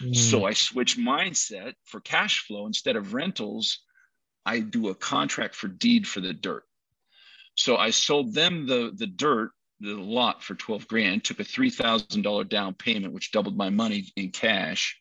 Mm. 0.00 0.16
So 0.16 0.44
I 0.44 0.54
switched 0.54 0.98
mindset 0.98 1.74
for 1.84 2.00
cash 2.00 2.44
flow 2.46 2.66
instead 2.66 2.96
of 2.96 3.14
rentals. 3.14 3.80
I 4.44 4.60
do 4.60 4.88
a 4.88 4.94
contract 4.94 5.54
for 5.54 5.68
deed 5.68 6.08
for 6.08 6.20
the 6.20 6.32
dirt. 6.32 6.64
So 7.54 7.76
I 7.76 7.90
sold 7.90 8.34
them 8.34 8.66
the, 8.66 8.92
the 8.94 9.06
dirt, 9.06 9.52
the 9.82 9.94
lot 9.94 10.42
for 10.42 10.54
12 10.54 10.86
grand, 10.86 11.24
took 11.24 11.40
a 11.40 11.44
$3,000 11.44 12.48
down 12.48 12.74
payment, 12.74 13.12
which 13.12 13.32
doubled 13.32 13.56
my 13.56 13.70
money 13.70 14.06
in 14.16 14.30
cash. 14.30 14.96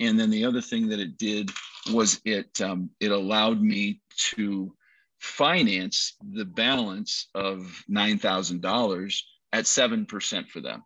And 0.00 0.18
then 0.18 0.30
the 0.30 0.44
other 0.44 0.60
thing 0.60 0.88
that 0.88 1.00
it 1.00 1.18
did 1.18 1.50
was 1.92 2.20
it, 2.24 2.60
um, 2.60 2.90
it 3.00 3.12
allowed 3.12 3.60
me 3.60 4.00
to 4.32 4.74
finance 5.20 6.16
the 6.32 6.44
balance 6.44 7.28
of 7.34 7.84
$9,000 7.90 9.18
at 9.52 9.64
7% 9.64 10.48
for 10.48 10.60
them. 10.60 10.82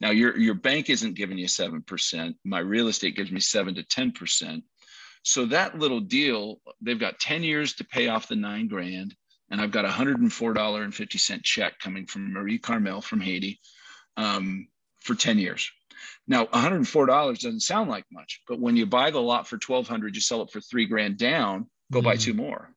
Now 0.00 0.10
your, 0.10 0.36
your 0.36 0.54
bank 0.54 0.90
isn't 0.90 1.14
giving 1.14 1.38
you 1.38 1.46
7%. 1.46 2.34
My 2.44 2.58
real 2.58 2.88
estate 2.88 3.16
gives 3.16 3.30
me 3.30 3.40
seven 3.40 3.74
to 3.76 3.82
10%. 3.84 4.62
So 5.24 5.46
that 5.46 5.78
little 5.78 6.00
deal, 6.00 6.60
they've 6.80 6.98
got 6.98 7.20
10 7.20 7.44
years 7.44 7.74
to 7.74 7.84
pay 7.84 8.08
off 8.08 8.28
the 8.28 8.36
nine 8.36 8.66
grand. 8.66 9.14
And 9.52 9.60
I've 9.60 9.70
got 9.70 9.84
a 9.84 9.88
$104.50 9.88 11.42
check 11.44 11.78
coming 11.78 12.06
from 12.06 12.32
Marie 12.32 12.58
Carmel 12.58 13.02
from 13.02 13.20
Haiti 13.20 13.60
um, 14.16 14.66
for 15.00 15.14
10 15.14 15.38
years. 15.38 15.70
Now, 16.26 16.46
$104 16.46 17.06
doesn't 17.34 17.60
sound 17.60 17.90
like 17.90 18.06
much, 18.10 18.40
but 18.48 18.58
when 18.58 18.78
you 18.78 18.86
buy 18.86 19.10
the 19.10 19.20
lot 19.20 19.46
for 19.46 19.56
1200, 19.56 20.14
you 20.14 20.22
sell 20.22 20.40
it 20.40 20.50
for 20.50 20.62
three 20.62 20.86
grand 20.86 21.18
down, 21.18 21.66
go 21.92 21.98
mm-hmm. 21.98 22.06
buy 22.06 22.16
two 22.16 22.32
more, 22.32 22.70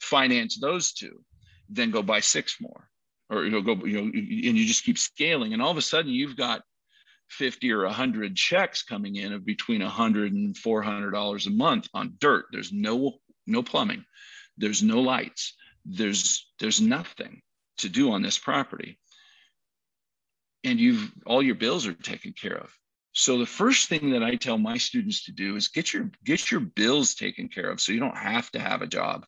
finance 0.00 0.56
those 0.56 0.92
two, 0.92 1.24
then 1.68 1.90
go 1.90 2.00
buy 2.00 2.20
six 2.20 2.58
more, 2.60 2.88
or 3.28 3.44
you'll 3.44 3.62
go, 3.62 3.74
you 3.84 4.02
know, 4.02 4.02
and 4.02 4.56
you 4.56 4.64
just 4.64 4.84
keep 4.84 4.98
scaling. 4.98 5.52
And 5.52 5.60
all 5.60 5.72
of 5.72 5.78
a 5.78 5.82
sudden 5.82 6.12
you've 6.12 6.36
got 6.36 6.62
50 7.30 7.72
or 7.72 7.86
100 7.86 8.36
checks 8.36 8.84
coming 8.84 9.16
in 9.16 9.32
of 9.32 9.44
between 9.44 9.82
100 9.82 10.32
and 10.32 10.56
400 10.56 11.10
dollars 11.10 11.48
a 11.48 11.50
month 11.50 11.88
on 11.94 12.14
dirt 12.20 12.44
there's 12.52 12.72
no 12.72 13.14
no 13.46 13.62
plumbing 13.62 14.04
there's 14.58 14.82
no 14.82 15.00
lights 15.00 15.54
there's 15.84 16.52
there's 16.60 16.80
nothing 16.80 17.40
to 17.78 17.88
do 17.88 18.12
on 18.12 18.22
this 18.22 18.38
property 18.38 18.98
and 20.64 20.78
you've 20.78 21.12
all 21.26 21.42
your 21.42 21.54
bills 21.54 21.86
are 21.86 21.94
taken 21.94 22.32
care 22.32 22.56
of 22.56 22.70
so 23.12 23.38
the 23.38 23.46
first 23.46 23.88
thing 23.88 24.10
that 24.10 24.22
i 24.22 24.34
tell 24.34 24.58
my 24.58 24.76
students 24.76 25.24
to 25.24 25.32
do 25.32 25.56
is 25.56 25.68
get 25.68 25.92
your 25.92 26.10
get 26.24 26.50
your 26.50 26.60
bills 26.60 27.14
taken 27.14 27.48
care 27.48 27.70
of 27.70 27.80
so 27.80 27.92
you 27.92 28.00
don't 28.00 28.16
have 28.16 28.50
to 28.50 28.60
have 28.60 28.82
a 28.82 28.86
job 28.86 29.26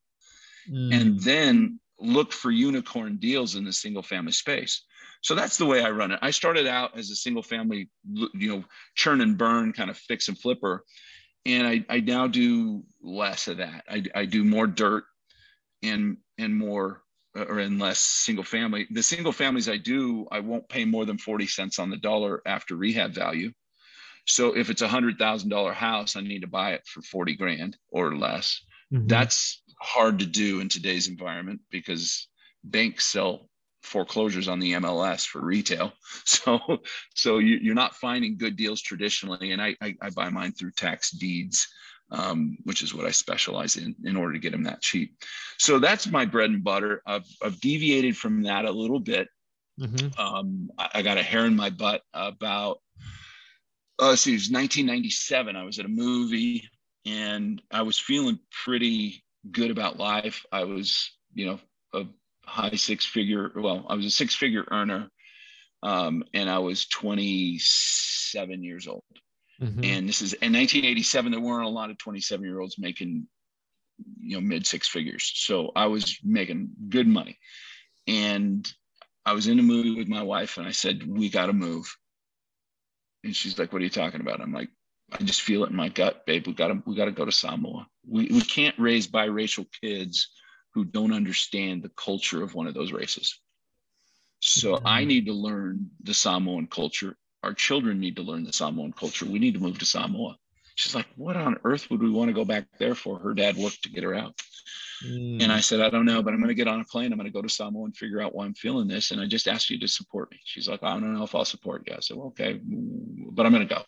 mm. 0.70 0.94
and 0.94 1.20
then 1.20 1.78
look 1.98 2.32
for 2.32 2.50
unicorn 2.50 3.16
deals 3.16 3.56
in 3.56 3.64
the 3.64 3.72
single 3.72 4.02
family 4.02 4.32
space 4.32 4.84
so 5.24 5.34
that's 5.34 5.56
the 5.56 5.64
way 5.64 5.82
I 5.82 5.88
run 5.88 6.12
it. 6.12 6.18
I 6.20 6.30
started 6.30 6.66
out 6.66 6.98
as 6.98 7.10
a 7.10 7.16
single 7.16 7.42
family, 7.42 7.88
you 8.12 8.28
know, 8.34 8.64
churn 8.94 9.22
and 9.22 9.38
burn 9.38 9.72
kind 9.72 9.88
of 9.88 9.96
fix 9.96 10.28
and 10.28 10.38
flipper. 10.38 10.84
And 11.46 11.66
I, 11.66 11.82
I 11.88 12.00
now 12.00 12.26
do 12.26 12.84
less 13.02 13.48
of 13.48 13.56
that. 13.56 13.84
I, 13.88 14.02
I 14.14 14.26
do 14.26 14.44
more 14.44 14.66
dirt 14.66 15.04
and 15.82 16.18
and 16.38 16.56
more 16.56 17.02
uh, 17.36 17.44
or 17.44 17.60
in 17.60 17.78
less 17.78 17.98
single 17.98 18.44
family. 18.44 18.86
The 18.90 19.02
single 19.02 19.32
families 19.32 19.68
I 19.68 19.76
do, 19.76 20.26
I 20.30 20.40
won't 20.40 20.68
pay 20.68 20.84
more 20.84 21.04
than 21.04 21.18
40 21.18 21.46
cents 21.46 21.78
on 21.78 21.90
the 21.90 21.96
dollar 21.96 22.42
after 22.46 22.76
rehab 22.76 23.12
value. 23.12 23.52
So 24.26 24.56
if 24.56 24.70
it's 24.70 24.82
a 24.82 24.88
hundred 24.88 25.18
thousand 25.18 25.50
dollar 25.50 25.72
house, 25.72 26.16
I 26.16 26.20
need 26.20 26.40
to 26.40 26.46
buy 26.46 26.72
it 26.72 26.86
for 26.86 27.02
40 27.02 27.36
grand 27.36 27.76
or 27.90 28.16
less. 28.16 28.60
Mm-hmm. 28.92 29.06
That's 29.06 29.62
hard 29.80 30.20
to 30.20 30.26
do 30.26 30.60
in 30.60 30.68
today's 30.68 31.08
environment 31.08 31.60
because 31.70 32.28
banks 32.62 33.04
sell 33.04 33.48
foreclosures 33.82 34.48
on 34.48 34.60
the 34.60 34.72
MLS 34.72 35.26
for 35.26 35.44
retail. 35.44 35.92
So, 36.26 36.58
so 37.14 37.38
you, 37.38 37.70
are 37.70 37.74
not 37.74 37.96
finding 37.96 38.38
good 38.38 38.56
deals 38.56 38.80
traditionally. 38.80 39.52
And 39.52 39.60
I, 39.60 39.76
I, 39.80 39.94
I 40.00 40.10
buy 40.10 40.30
mine 40.30 40.52
through 40.52 40.72
tax 40.72 41.10
deeds, 41.10 41.68
um, 42.10 42.56
which 42.64 42.82
is 42.82 42.94
what 42.94 43.06
I 43.06 43.10
specialize 43.10 43.76
in 43.76 43.94
in 44.04 44.16
order 44.16 44.34
to 44.34 44.38
get 44.38 44.52
them 44.52 44.64
that 44.64 44.82
cheap. 44.82 45.16
So 45.58 45.78
that's 45.78 46.06
my 46.06 46.24
bread 46.24 46.50
and 46.50 46.62
butter. 46.62 47.02
I've, 47.06 47.26
I've 47.42 47.60
deviated 47.60 48.16
from 48.16 48.42
that 48.42 48.64
a 48.64 48.70
little 48.70 49.00
bit. 49.00 49.28
Mm-hmm. 49.80 50.20
Um, 50.20 50.70
I, 50.78 50.88
I, 50.94 51.02
got 51.02 51.18
a 51.18 51.22
hair 51.22 51.46
in 51.46 51.56
my 51.56 51.70
butt 51.70 52.02
about, 52.12 52.78
uh, 53.98 54.14
see, 54.14 54.30
it 54.30 54.34
was 54.34 54.50
1997. 54.50 55.56
I 55.56 55.64
was 55.64 55.80
at 55.80 55.84
a 55.84 55.88
movie 55.88 56.68
and 57.04 57.60
I 57.72 57.82
was 57.82 57.98
feeling 57.98 58.38
pretty 58.64 59.24
good 59.50 59.72
about 59.72 59.98
life. 59.98 60.44
I 60.52 60.64
was, 60.64 61.10
you 61.34 61.46
know, 61.46 61.60
a 61.92 62.06
high 62.44 62.76
six 62.76 63.04
figure. 63.04 63.50
Well, 63.54 63.84
I 63.88 63.94
was 63.94 64.06
a 64.06 64.10
six 64.10 64.34
figure 64.34 64.64
earner, 64.70 65.08
um, 65.82 66.24
and 66.32 66.48
I 66.48 66.60
was 66.60 66.86
27 66.86 68.62
years 68.62 68.86
old. 68.86 69.02
Mm-hmm. 69.64 69.84
And 69.84 70.08
this 70.08 70.22
is 70.22 70.32
in 70.34 70.52
1987. 70.52 71.32
There 71.32 71.40
weren't 71.40 71.66
a 71.66 71.68
lot 71.68 71.90
of 71.90 71.98
27 71.98 72.44
year 72.44 72.60
olds 72.60 72.78
making, 72.78 73.26
you 74.20 74.36
know, 74.36 74.40
mid 74.40 74.66
six 74.66 74.88
figures. 74.88 75.30
So 75.34 75.72
I 75.74 75.86
was 75.86 76.18
making 76.22 76.70
good 76.88 77.08
money, 77.08 77.38
and 78.06 78.70
I 79.24 79.32
was 79.32 79.46
in 79.46 79.58
a 79.58 79.62
movie 79.62 79.94
with 79.94 80.08
my 80.08 80.22
wife, 80.22 80.58
and 80.58 80.66
I 80.66 80.72
said, 80.72 81.06
"We 81.06 81.28
got 81.28 81.46
to 81.46 81.52
move." 81.52 81.96
And 83.22 83.34
she's 83.34 83.58
like, 83.58 83.72
"What 83.72 83.80
are 83.80 83.84
you 83.84 83.90
talking 83.90 84.20
about?" 84.20 84.40
I'm 84.40 84.52
like, 84.52 84.68
"I 85.12 85.22
just 85.22 85.42
feel 85.42 85.64
it 85.64 85.70
in 85.70 85.76
my 85.76 85.88
gut, 85.88 86.26
babe. 86.26 86.46
We 86.46 86.52
got 86.52 86.68
to, 86.68 86.82
we 86.86 86.94
got 86.94 87.06
to 87.06 87.12
go 87.12 87.24
to 87.24 87.32
Samoa. 87.32 87.86
We 88.06 88.26
we 88.26 88.42
can't 88.42 88.78
raise 88.78 89.08
biracial 89.08 89.66
kids." 89.80 90.28
who 90.74 90.84
don't 90.84 91.12
understand 91.12 91.82
the 91.82 91.90
culture 91.90 92.42
of 92.42 92.54
one 92.54 92.66
of 92.66 92.74
those 92.74 92.92
races. 92.92 93.38
So 94.40 94.74
mm-hmm. 94.74 94.86
I 94.86 95.04
need 95.04 95.26
to 95.26 95.32
learn 95.32 95.90
the 96.02 96.14
Samoan 96.14 96.66
culture. 96.66 97.16
Our 97.44 97.52
children 97.52 98.00
need 98.00 98.16
to 98.16 98.22
learn 98.22 98.44
the 98.44 98.52
Samoan 98.52 98.92
culture. 98.92 99.26
We 99.26 99.38
need 99.38 99.54
to 99.54 99.60
move 99.60 99.78
to 99.78 99.84
Samoa. 99.84 100.36
She's 100.76 100.94
like, 100.94 101.06
what 101.16 101.36
on 101.36 101.58
earth 101.62 101.90
would 101.90 102.02
we 102.02 102.10
want 102.10 102.28
to 102.30 102.34
go 102.34 102.44
back 102.44 102.64
there 102.78 102.94
for? 102.94 103.18
Her 103.18 103.34
dad 103.34 103.56
worked 103.56 103.82
to 103.82 103.90
get 103.90 104.02
her 104.02 104.14
out. 104.14 104.34
Mm. 105.06 105.42
And 105.42 105.52
I 105.52 105.60
said, 105.60 105.80
I 105.80 105.90
don't 105.90 106.06
know, 106.06 106.22
but 106.22 106.32
I'm 106.32 106.40
going 106.40 106.48
to 106.48 106.54
get 106.54 106.68
on 106.68 106.80
a 106.80 106.84
plane. 106.84 107.12
I'm 107.12 107.18
going 107.18 107.30
to 107.30 107.32
go 107.32 107.42
to 107.42 107.48
Samoa 107.48 107.84
and 107.84 107.96
figure 107.96 108.20
out 108.20 108.34
why 108.34 108.44
I'm 108.44 108.54
feeling 108.54 108.88
this. 108.88 109.10
And 109.10 109.20
I 109.20 109.26
just 109.26 109.46
asked 109.46 109.70
you 109.70 109.78
to 109.78 109.86
support 109.86 110.30
me. 110.30 110.40
She's 110.44 110.68
like, 110.68 110.82
I 110.82 110.92
don't 110.94 111.14
know 111.14 111.22
if 111.22 111.34
I'll 111.34 111.44
support 111.44 111.84
you. 111.86 111.94
I 111.94 112.00
said, 112.00 112.16
well, 112.16 112.28
okay, 112.28 112.60
but 112.62 113.44
I'm 113.44 113.52
going 113.52 113.68
to 113.68 113.74
go. 113.74 113.82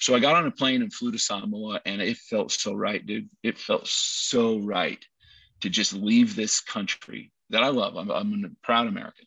So 0.00 0.14
I 0.14 0.18
got 0.18 0.34
on 0.34 0.46
a 0.46 0.50
plane 0.50 0.82
and 0.82 0.92
flew 0.92 1.12
to 1.12 1.18
Samoa 1.18 1.80
and 1.86 2.02
it 2.02 2.16
felt 2.16 2.50
so 2.50 2.74
right, 2.74 3.04
dude. 3.04 3.30
It 3.42 3.56
felt 3.56 3.86
so 3.86 4.58
right 4.58 5.02
to 5.60 5.70
just 5.70 5.92
leave 5.92 6.34
this 6.34 6.60
country 6.60 7.32
that 7.50 7.62
I 7.62 7.68
love. 7.68 7.96
I'm, 7.96 8.10
I'm 8.10 8.44
a 8.44 8.66
proud 8.66 8.88
American, 8.88 9.26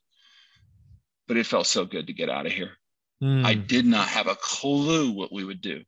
but 1.28 1.38
it 1.38 1.46
felt 1.46 1.66
so 1.66 1.86
good 1.86 2.08
to 2.08 2.14
get 2.14 2.30
out 2.30 2.46
of 2.46 2.52
here. 2.52 2.74
Mm. 3.22 3.46
I 3.46 3.54
did 3.54 3.86
not 3.86 4.08
have 4.08 4.28
a 4.28 4.36
clue 4.36 5.12
what 5.12 5.32
we 5.32 5.44
would 5.44 5.62
do, 5.62 5.84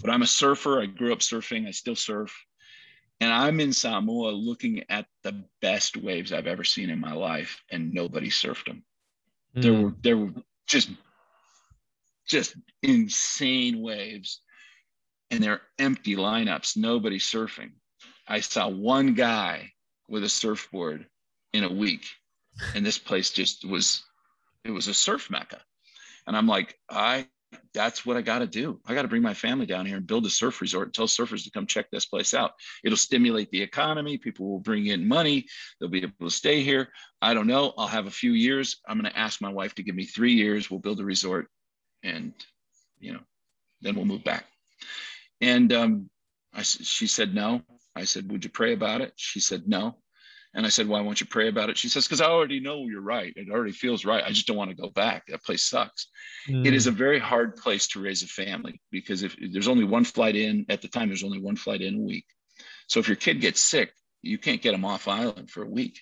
but 0.00 0.10
I'm 0.10 0.22
a 0.22 0.26
surfer. 0.26 0.80
I 0.80 0.86
grew 0.86 1.12
up 1.12 1.20
surfing. 1.20 1.66
I 1.66 1.70
still 1.70 1.96
surf. 1.96 2.34
And 3.20 3.32
I'm 3.32 3.60
in 3.60 3.72
Samoa 3.72 4.30
looking 4.30 4.84
at 4.90 5.06
the 5.22 5.44
best 5.62 5.96
waves 5.96 6.32
I've 6.32 6.46
ever 6.46 6.64
seen 6.64 6.90
in 6.90 7.00
my 7.00 7.12
life, 7.12 7.62
and 7.70 7.94
nobody 7.94 8.28
surfed 8.28 8.66
them. 8.66 8.84
Mm. 9.56 9.62
There 9.62 9.72
were 9.72 9.94
there 10.02 10.16
were 10.18 10.32
just 10.66 10.90
just 12.26 12.56
insane 12.82 13.80
waves, 13.80 14.42
and 15.30 15.42
they're 15.42 15.62
empty 15.78 16.16
lineups. 16.16 16.76
Nobody 16.76 17.18
surfing. 17.18 17.70
I 18.28 18.40
saw 18.40 18.68
one 18.68 19.14
guy 19.14 19.72
with 20.08 20.24
a 20.24 20.28
surfboard 20.28 21.06
in 21.52 21.64
a 21.64 21.72
week. 21.72 22.06
And 22.74 22.84
this 22.84 22.98
place 22.98 23.30
just 23.30 23.64
was, 23.64 24.02
it 24.64 24.70
was 24.70 24.88
a 24.88 24.94
surf 24.94 25.30
mecca. 25.30 25.60
And 26.26 26.36
I'm 26.36 26.46
like, 26.46 26.78
I, 26.90 27.26
that's 27.72 28.04
what 28.04 28.16
I 28.16 28.22
got 28.22 28.40
to 28.40 28.46
do. 28.46 28.80
I 28.86 28.94
got 28.94 29.02
to 29.02 29.08
bring 29.08 29.22
my 29.22 29.34
family 29.34 29.66
down 29.66 29.86
here 29.86 29.96
and 29.96 30.06
build 30.06 30.26
a 30.26 30.30
surf 30.30 30.60
resort 30.60 30.88
and 30.88 30.94
tell 30.94 31.06
surfers 31.06 31.44
to 31.44 31.50
come 31.50 31.66
check 31.66 31.90
this 31.90 32.06
place 32.06 32.34
out. 32.34 32.52
It'll 32.84 32.96
stimulate 32.96 33.50
the 33.50 33.62
economy. 33.62 34.18
People 34.18 34.48
will 34.48 34.60
bring 34.60 34.86
in 34.86 35.06
money. 35.06 35.46
They'll 35.78 35.88
be 35.88 36.02
able 36.02 36.12
to 36.22 36.30
stay 36.30 36.62
here. 36.62 36.88
I 37.22 37.34
don't 37.34 37.46
know. 37.46 37.72
I'll 37.78 37.86
have 37.86 38.06
a 38.06 38.10
few 38.10 38.32
years. 38.32 38.80
I'm 38.88 38.98
going 39.00 39.10
to 39.10 39.18
ask 39.18 39.40
my 39.40 39.52
wife 39.52 39.74
to 39.76 39.82
give 39.82 39.94
me 39.94 40.04
three 40.04 40.32
years. 40.32 40.70
We'll 40.70 40.80
build 40.80 41.00
a 41.00 41.04
resort 41.04 41.48
and, 42.02 42.32
you 42.98 43.12
know, 43.12 43.20
then 43.80 43.94
we'll 43.94 44.04
move 44.04 44.24
back. 44.24 44.46
And 45.40 45.72
um, 45.72 46.10
I, 46.54 46.62
she 46.62 47.06
said 47.06 47.34
no. 47.34 47.62
I 47.94 48.04
said, 48.04 48.30
Would 48.30 48.44
you 48.44 48.50
pray 48.50 48.72
about 48.72 49.00
it? 49.00 49.12
She 49.16 49.40
said, 49.40 49.68
No. 49.68 49.96
And 50.56 50.64
I 50.64 50.70
said, 50.70 50.88
Why 50.88 51.02
won't 51.02 51.20
you 51.20 51.26
pray 51.26 51.48
about 51.48 51.68
it? 51.68 51.76
She 51.76 51.90
says, 51.90 52.04
Because 52.04 52.22
I 52.22 52.26
already 52.26 52.60
know 52.60 52.86
you're 52.86 53.02
right. 53.02 53.32
It 53.36 53.50
already 53.50 53.72
feels 53.72 54.04
right. 54.06 54.24
I 54.24 54.30
just 54.30 54.46
don't 54.46 54.56
want 54.56 54.70
to 54.70 54.76
go 54.76 54.88
back. 54.88 55.26
That 55.26 55.44
place 55.44 55.62
sucks. 55.62 56.08
Mm. 56.48 56.66
It 56.66 56.72
is 56.72 56.86
a 56.86 56.90
very 56.90 57.18
hard 57.18 57.56
place 57.56 57.86
to 57.88 58.00
raise 58.00 58.22
a 58.22 58.26
family 58.26 58.80
because 58.90 59.22
if 59.22 59.36
there's 59.52 59.68
only 59.68 59.84
one 59.84 60.04
flight 60.04 60.34
in 60.34 60.64
at 60.70 60.80
the 60.80 60.88
time, 60.88 61.08
there's 61.08 61.24
only 61.24 61.40
one 61.40 61.56
flight 61.56 61.82
in 61.82 61.94
a 61.94 62.00
week. 62.00 62.24
So 62.88 62.98
if 62.98 63.06
your 63.06 63.16
kid 63.16 63.40
gets 63.42 63.60
sick, 63.60 63.92
you 64.22 64.38
can't 64.38 64.62
get 64.62 64.72
them 64.72 64.84
off 64.84 65.08
island 65.08 65.50
for 65.50 65.62
a 65.62 65.68
week. 65.68 66.00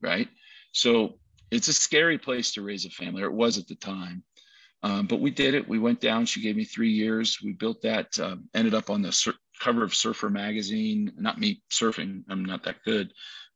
Right. 0.00 0.28
So 0.70 1.18
it's 1.50 1.68
a 1.68 1.72
scary 1.72 2.18
place 2.18 2.54
to 2.54 2.62
raise 2.62 2.86
a 2.86 2.90
family, 2.90 3.22
or 3.22 3.26
it 3.26 3.34
was 3.34 3.58
at 3.58 3.66
the 3.66 3.74
time. 3.74 4.22
Um, 4.84 5.06
but 5.06 5.20
we 5.20 5.30
did 5.30 5.54
it. 5.54 5.68
We 5.68 5.78
went 5.78 6.00
down. 6.00 6.26
She 6.26 6.40
gave 6.40 6.56
me 6.56 6.64
three 6.64 6.90
years. 6.90 7.38
We 7.42 7.52
built 7.52 7.82
that. 7.82 8.18
Um, 8.18 8.48
ended 8.54 8.74
up 8.74 8.90
on 8.90 9.02
the 9.02 9.12
sur- 9.12 9.34
cover 9.60 9.84
of 9.84 9.94
Surfer 9.94 10.28
magazine. 10.28 11.12
Not 11.16 11.38
me 11.38 11.62
surfing. 11.70 12.24
I'm 12.28 12.44
not 12.44 12.64
that 12.64 12.82
good, 12.84 13.12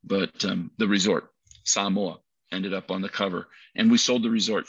but 0.07 0.45
um, 0.45 0.71
the 0.79 0.87
resort, 0.87 1.29
Samoa, 1.65 2.19
ended 2.53 2.73
up 2.73 2.91
on 2.91 3.03
the 3.03 3.09
cover, 3.09 3.49
and 3.75 3.91
we 3.91 3.99
sold 3.99 4.23
the 4.23 4.31
resort 4.31 4.67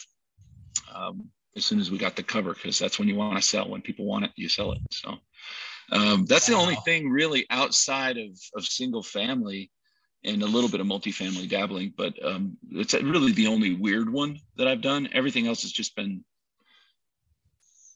um, 0.94 1.30
as 1.56 1.66
soon 1.66 1.80
as 1.80 1.92
we 1.92 1.98
got 1.98 2.16
the 2.16 2.24
cover 2.24 2.54
because 2.54 2.80
that's 2.80 3.00
when 3.00 3.08
you 3.08 3.16
want 3.16 3.38
to 3.38 3.48
sell. 3.48 3.70
When 3.70 3.82
people 3.82 4.06
want 4.06 4.26
it, 4.26 4.32
you 4.36 4.50
sell 4.50 4.72
it. 4.72 4.80
So 4.92 5.16
um, 5.92 6.26
that's 6.26 6.48
the 6.48 6.56
only 6.56 6.76
thing 6.86 7.10
really 7.10 7.46
outside 7.50 8.18
of 8.18 8.38
of 8.56 8.66
single 8.66 9.04
family 9.04 9.72
and 10.24 10.42
a 10.44 10.48
little 10.48 10.70
bit 10.70 10.82
of 10.82 10.88
multifamily 10.88 11.48
dabbling, 11.48 11.94
but 11.96 12.14
um, 12.26 12.58
it's 12.72 12.94
really 12.94 13.32
the 13.32 13.48
only 13.48 13.76
weird 13.76 14.12
one 14.12 14.40
that 14.58 14.68
I've 14.68 14.82
done. 14.82 15.08
Everything 15.14 15.48
else 15.48 15.62
has 15.62 15.72
just 15.72 15.96
been 15.96 16.24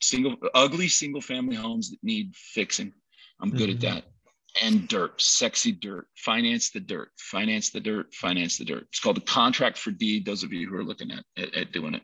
single, 0.01 0.37
ugly 0.53 0.87
single 0.87 1.21
family 1.21 1.55
homes 1.55 1.89
that 1.89 2.03
need 2.03 2.35
fixing. 2.35 2.93
I'm 3.41 3.49
good 3.49 3.69
mm-hmm. 3.69 3.87
at 3.87 3.95
that. 3.95 4.03
And 4.61 4.87
dirt, 4.87 5.21
sexy 5.21 5.71
dirt. 5.71 6.07
Finance 6.15 6.71
the 6.71 6.81
dirt. 6.81 7.11
Finance 7.17 7.69
the 7.69 7.79
dirt. 7.79 8.13
Finance 8.13 8.57
the 8.57 8.65
dirt. 8.65 8.87
It's 8.89 8.99
called 8.99 9.15
the 9.17 9.21
contract 9.21 9.77
for 9.77 9.91
deed. 9.91 10.25
Those 10.25 10.43
of 10.43 10.51
you 10.51 10.67
who 10.67 10.75
are 10.75 10.83
looking 10.83 11.11
at, 11.11 11.23
at, 11.37 11.55
at 11.55 11.71
doing 11.71 11.93
it. 11.93 12.03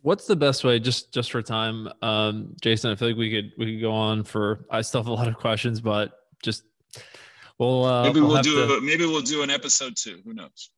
What's 0.00 0.26
the 0.26 0.36
best 0.36 0.64
way, 0.64 0.78
just 0.78 1.12
just 1.12 1.32
for 1.32 1.42
time, 1.42 1.88
um, 2.02 2.54
Jason? 2.62 2.90
I 2.90 2.94
feel 2.94 3.08
like 3.08 3.16
we 3.16 3.30
could 3.30 3.52
we 3.58 3.74
could 3.74 3.80
go 3.82 3.92
on 3.92 4.22
for. 4.22 4.64
I 4.70 4.80
still 4.80 5.00
have 5.02 5.08
a 5.08 5.12
lot 5.12 5.26
of 5.26 5.34
questions, 5.36 5.80
but 5.80 6.12
just 6.42 6.62
well, 7.58 7.84
uh, 7.84 8.04
maybe 8.04 8.20
we'll, 8.20 8.30
we'll 8.30 8.42
do 8.42 8.66
to, 8.66 8.80
maybe 8.80 9.04
we'll 9.04 9.20
do 9.20 9.42
an 9.42 9.50
episode 9.50 9.96
two. 9.96 10.20
Who 10.24 10.34
knows? 10.34 10.70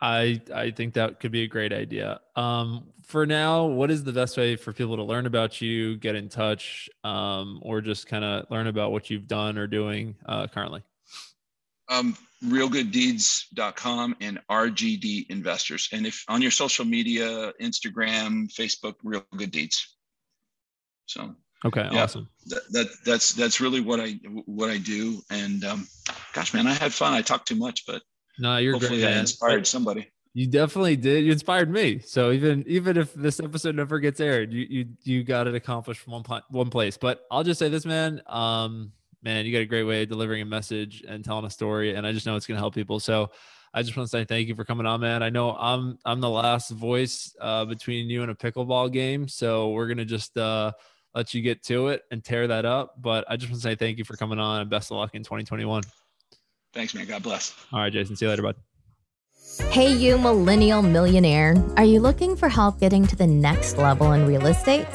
I 0.00 0.40
I 0.54 0.70
think 0.70 0.94
that 0.94 1.20
could 1.20 1.32
be 1.32 1.42
a 1.42 1.46
great 1.46 1.72
idea. 1.72 2.20
Um, 2.34 2.88
for 3.02 3.24
now, 3.24 3.66
what 3.66 3.90
is 3.90 4.04
the 4.04 4.12
best 4.12 4.36
way 4.36 4.56
for 4.56 4.72
people 4.72 4.96
to 4.96 5.02
learn 5.02 5.26
about 5.26 5.60
you, 5.60 5.96
get 5.96 6.16
in 6.16 6.28
touch, 6.28 6.90
um, 7.04 7.60
or 7.62 7.80
just 7.80 8.06
kind 8.06 8.24
of 8.24 8.50
learn 8.50 8.66
about 8.66 8.92
what 8.92 9.10
you've 9.10 9.28
done 9.28 9.56
or 9.56 9.66
doing 9.66 10.16
uh, 10.26 10.48
currently? 10.48 10.82
Um, 11.88 12.16
realgooddeeds.com 12.44 14.16
and 14.20 14.40
RGD 14.50 15.30
Investors. 15.30 15.88
And 15.92 16.04
if 16.04 16.24
on 16.28 16.42
your 16.42 16.50
social 16.50 16.84
media, 16.84 17.52
Instagram, 17.60 18.52
Facebook, 18.52 18.94
Real 19.04 19.24
Good 19.36 19.52
Deeds. 19.52 19.96
So 21.06 21.34
okay, 21.64 21.88
yeah, 21.92 22.02
awesome. 22.02 22.28
That, 22.46 22.72
that, 22.72 22.86
that's 23.04 23.32
that's 23.32 23.60
really 23.60 23.80
what 23.80 24.00
I 24.00 24.18
what 24.46 24.68
I 24.68 24.78
do. 24.78 25.22
And 25.30 25.64
um, 25.64 25.86
gosh, 26.32 26.52
man, 26.52 26.66
I 26.66 26.72
had 26.72 26.92
fun. 26.92 27.14
I 27.14 27.22
talked 27.22 27.46
too 27.46 27.54
much, 27.54 27.86
but 27.86 28.02
no, 28.38 28.56
you're 28.58 28.74
hopefully 28.74 29.00
great. 29.00 29.14
I 29.14 29.18
inspired 29.18 29.66
somebody. 29.66 30.08
You 30.34 30.46
definitely 30.46 30.96
did. 30.96 31.24
You 31.24 31.32
inspired 31.32 31.70
me. 31.70 31.98
So 32.00 32.30
even 32.30 32.62
even 32.66 32.98
if 32.98 33.14
this 33.14 33.40
episode 33.40 33.74
never 33.74 33.98
gets 33.98 34.20
aired, 34.20 34.52
you 34.52 34.66
you 34.68 34.86
you 35.02 35.24
got 35.24 35.46
it 35.46 35.54
accomplished 35.54 36.02
from 36.02 36.12
one 36.12 36.42
one 36.50 36.68
place. 36.68 36.98
But 36.98 37.22
I'll 37.30 37.42
just 37.42 37.58
say 37.58 37.70
this, 37.70 37.86
man. 37.86 38.20
Um, 38.26 38.92
man, 39.22 39.46
you 39.46 39.52
got 39.52 39.60
a 39.60 39.64
great 39.66 39.84
way 39.84 40.02
of 40.02 40.10
delivering 40.10 40.42
a 40.42 40.44
message 40.44 41.02
and 41.08 41.24
telling 41.24 41.46
a 41.46 41.50
story, 41.50 41.94
and 41.94 42.06
I 42.06 42.12
just 42.12 42.26
know 42.26 42.36
it's 42.36 42.46
gonna 42.46 42.60
help 42.60 42.74
people. 42.74 43.00
So 43.00 43.30
I 43.72 43.82
just 43.82 43.96
want 43.96 44.08
to 44.08 44.10
say 44.10 44.24
thank 44.24 44.48
you 44.48 44.54
for 44.54 44.64
coming 44.64 44.84
on, 44.84 45.00
man. 45.00 45.22
I 45.22 45.30
know 45.30 45.56
I'm 45.56 45.98
I'm 46.04 46.20
the 46.20 46.28
last 46.28 46.70
voice 46.70 47.34
uh, 47.40 47.64
between 47.64 48.10
you 48.10 48.20
and 48.20 48.30
a 48.30 48.34
pickleball 48.34 48.92
game, 48.92 49.28
so 49.28 49.70
we're 49.70 49.88
gonna 49.88 50.04
just 50.04 50.36
uh, 50.36 50.72
let 51.14 51.32
you 51.32 51.40
get 51.40 51.62
to 51.64 51.88
it 51.88 52.02
and 52.10 52.22
tear 52.22 52.46
that 52.46 52.66
up. 52.66 52.94
But 53.00 53.24
I 53.28 53.36
just 53.36 53.50
want 53.50 53.62
to 53.62 53.68
say 53.68 53.74
thank 53.74 53.96
you 53.96 54.04
for 54.04 54.16
coming 54.16 54.38
on, 54.38 54.60
and 54.60 54.68
best 54.68 54.90
of 54.90 54.98
luck 54.98 55.14
in 55.14 55.22
2021. 55.22 55.82
Thanks, 56.76 56.94
man. 56.94 57.06
God 57.06 57.22
bless. 57.22 57.54
All 57.72 57.80
right, 57.80 57.90
Jason. 57.90 58.16
See 58.16 58.26
you 58.26 58.30
later, 58.30 58.42
bud. 58.42 58.54
Hey, 59.70 59.90
you 59.90 60.18
millennial 60.18 60.82
millionaire. 60.82 61.54
Are 61.78 61.84
you 61.84 62.00
looking 62.00 62.36
for 62.36 62.50
help 62.50 62.78
getting 62.78 63.06
to 63.06 63.16
the 63.16 63.26
next 63.26 63.78
level 63.78 64.12
in 64.12 64.26
real 64.26 64.44
estate? 64.44 64.86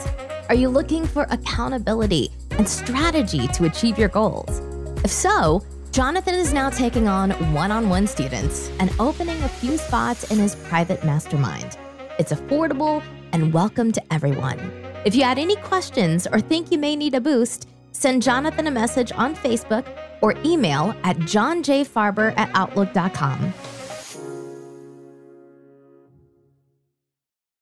Are 0.48 0.54
you 0.54 0.70
looking 0.70 1.08
for 1.08 1.26
accountability 1.32 2.30
and 2.52 2.70
strategy 2.70 3.48
to 3.48 3.66
achieve 3.66 3.98
your 3.98 4.10
goals? 4.10 4.62
If 5.04 5.10
so, 5.10 5.66
Jonathan 5.92 6.36
is 6.36 6.54
now 6.54 6.70
taking 6.70 7.08
on 7.08 7.32
one 7.52 7.72
on 7.72 7.90
one 7.90 8.06
students 8.06 8.70
and 8.80 8.94
opening 9.00 9.42
a 9.42 9.50
few 9.50 9.80
spots 9.80 10.30
in 10.30 10.38
his 10.38 10.54
private 10.54 11.04
mastermind. 11.04 11.80
It's 12.20 12.32
affordable 12.32 13.02
and 13.32 13.52
welcome 13.52 13.92
to 13.94 14.14
everyone. 14.14 14.60
If 15.04 15.16
you 15.16 15.24
had 15.24 15.40
any 15.40 15.56
questions 15.56 16.28
or 16.28 16.40
think 16.40 16.72
you 16.72 16.78
may 16.78 16.96
need 16.96 17.16
a 17.16 17.22
boost, 17.22 17.68
send 17.92 18.22
Jonathan 18.22 18.68
a 18.68 18.72
message 18.72 19.12
on 19.14 19.36
Facebook 19.36 19.88
or 20.22 20.36
email 20.46 20.96
at 21.04 21.18
johnjfarber 21.18 22.34
at 22.38 22.50
outlook.com. 22.54 23.54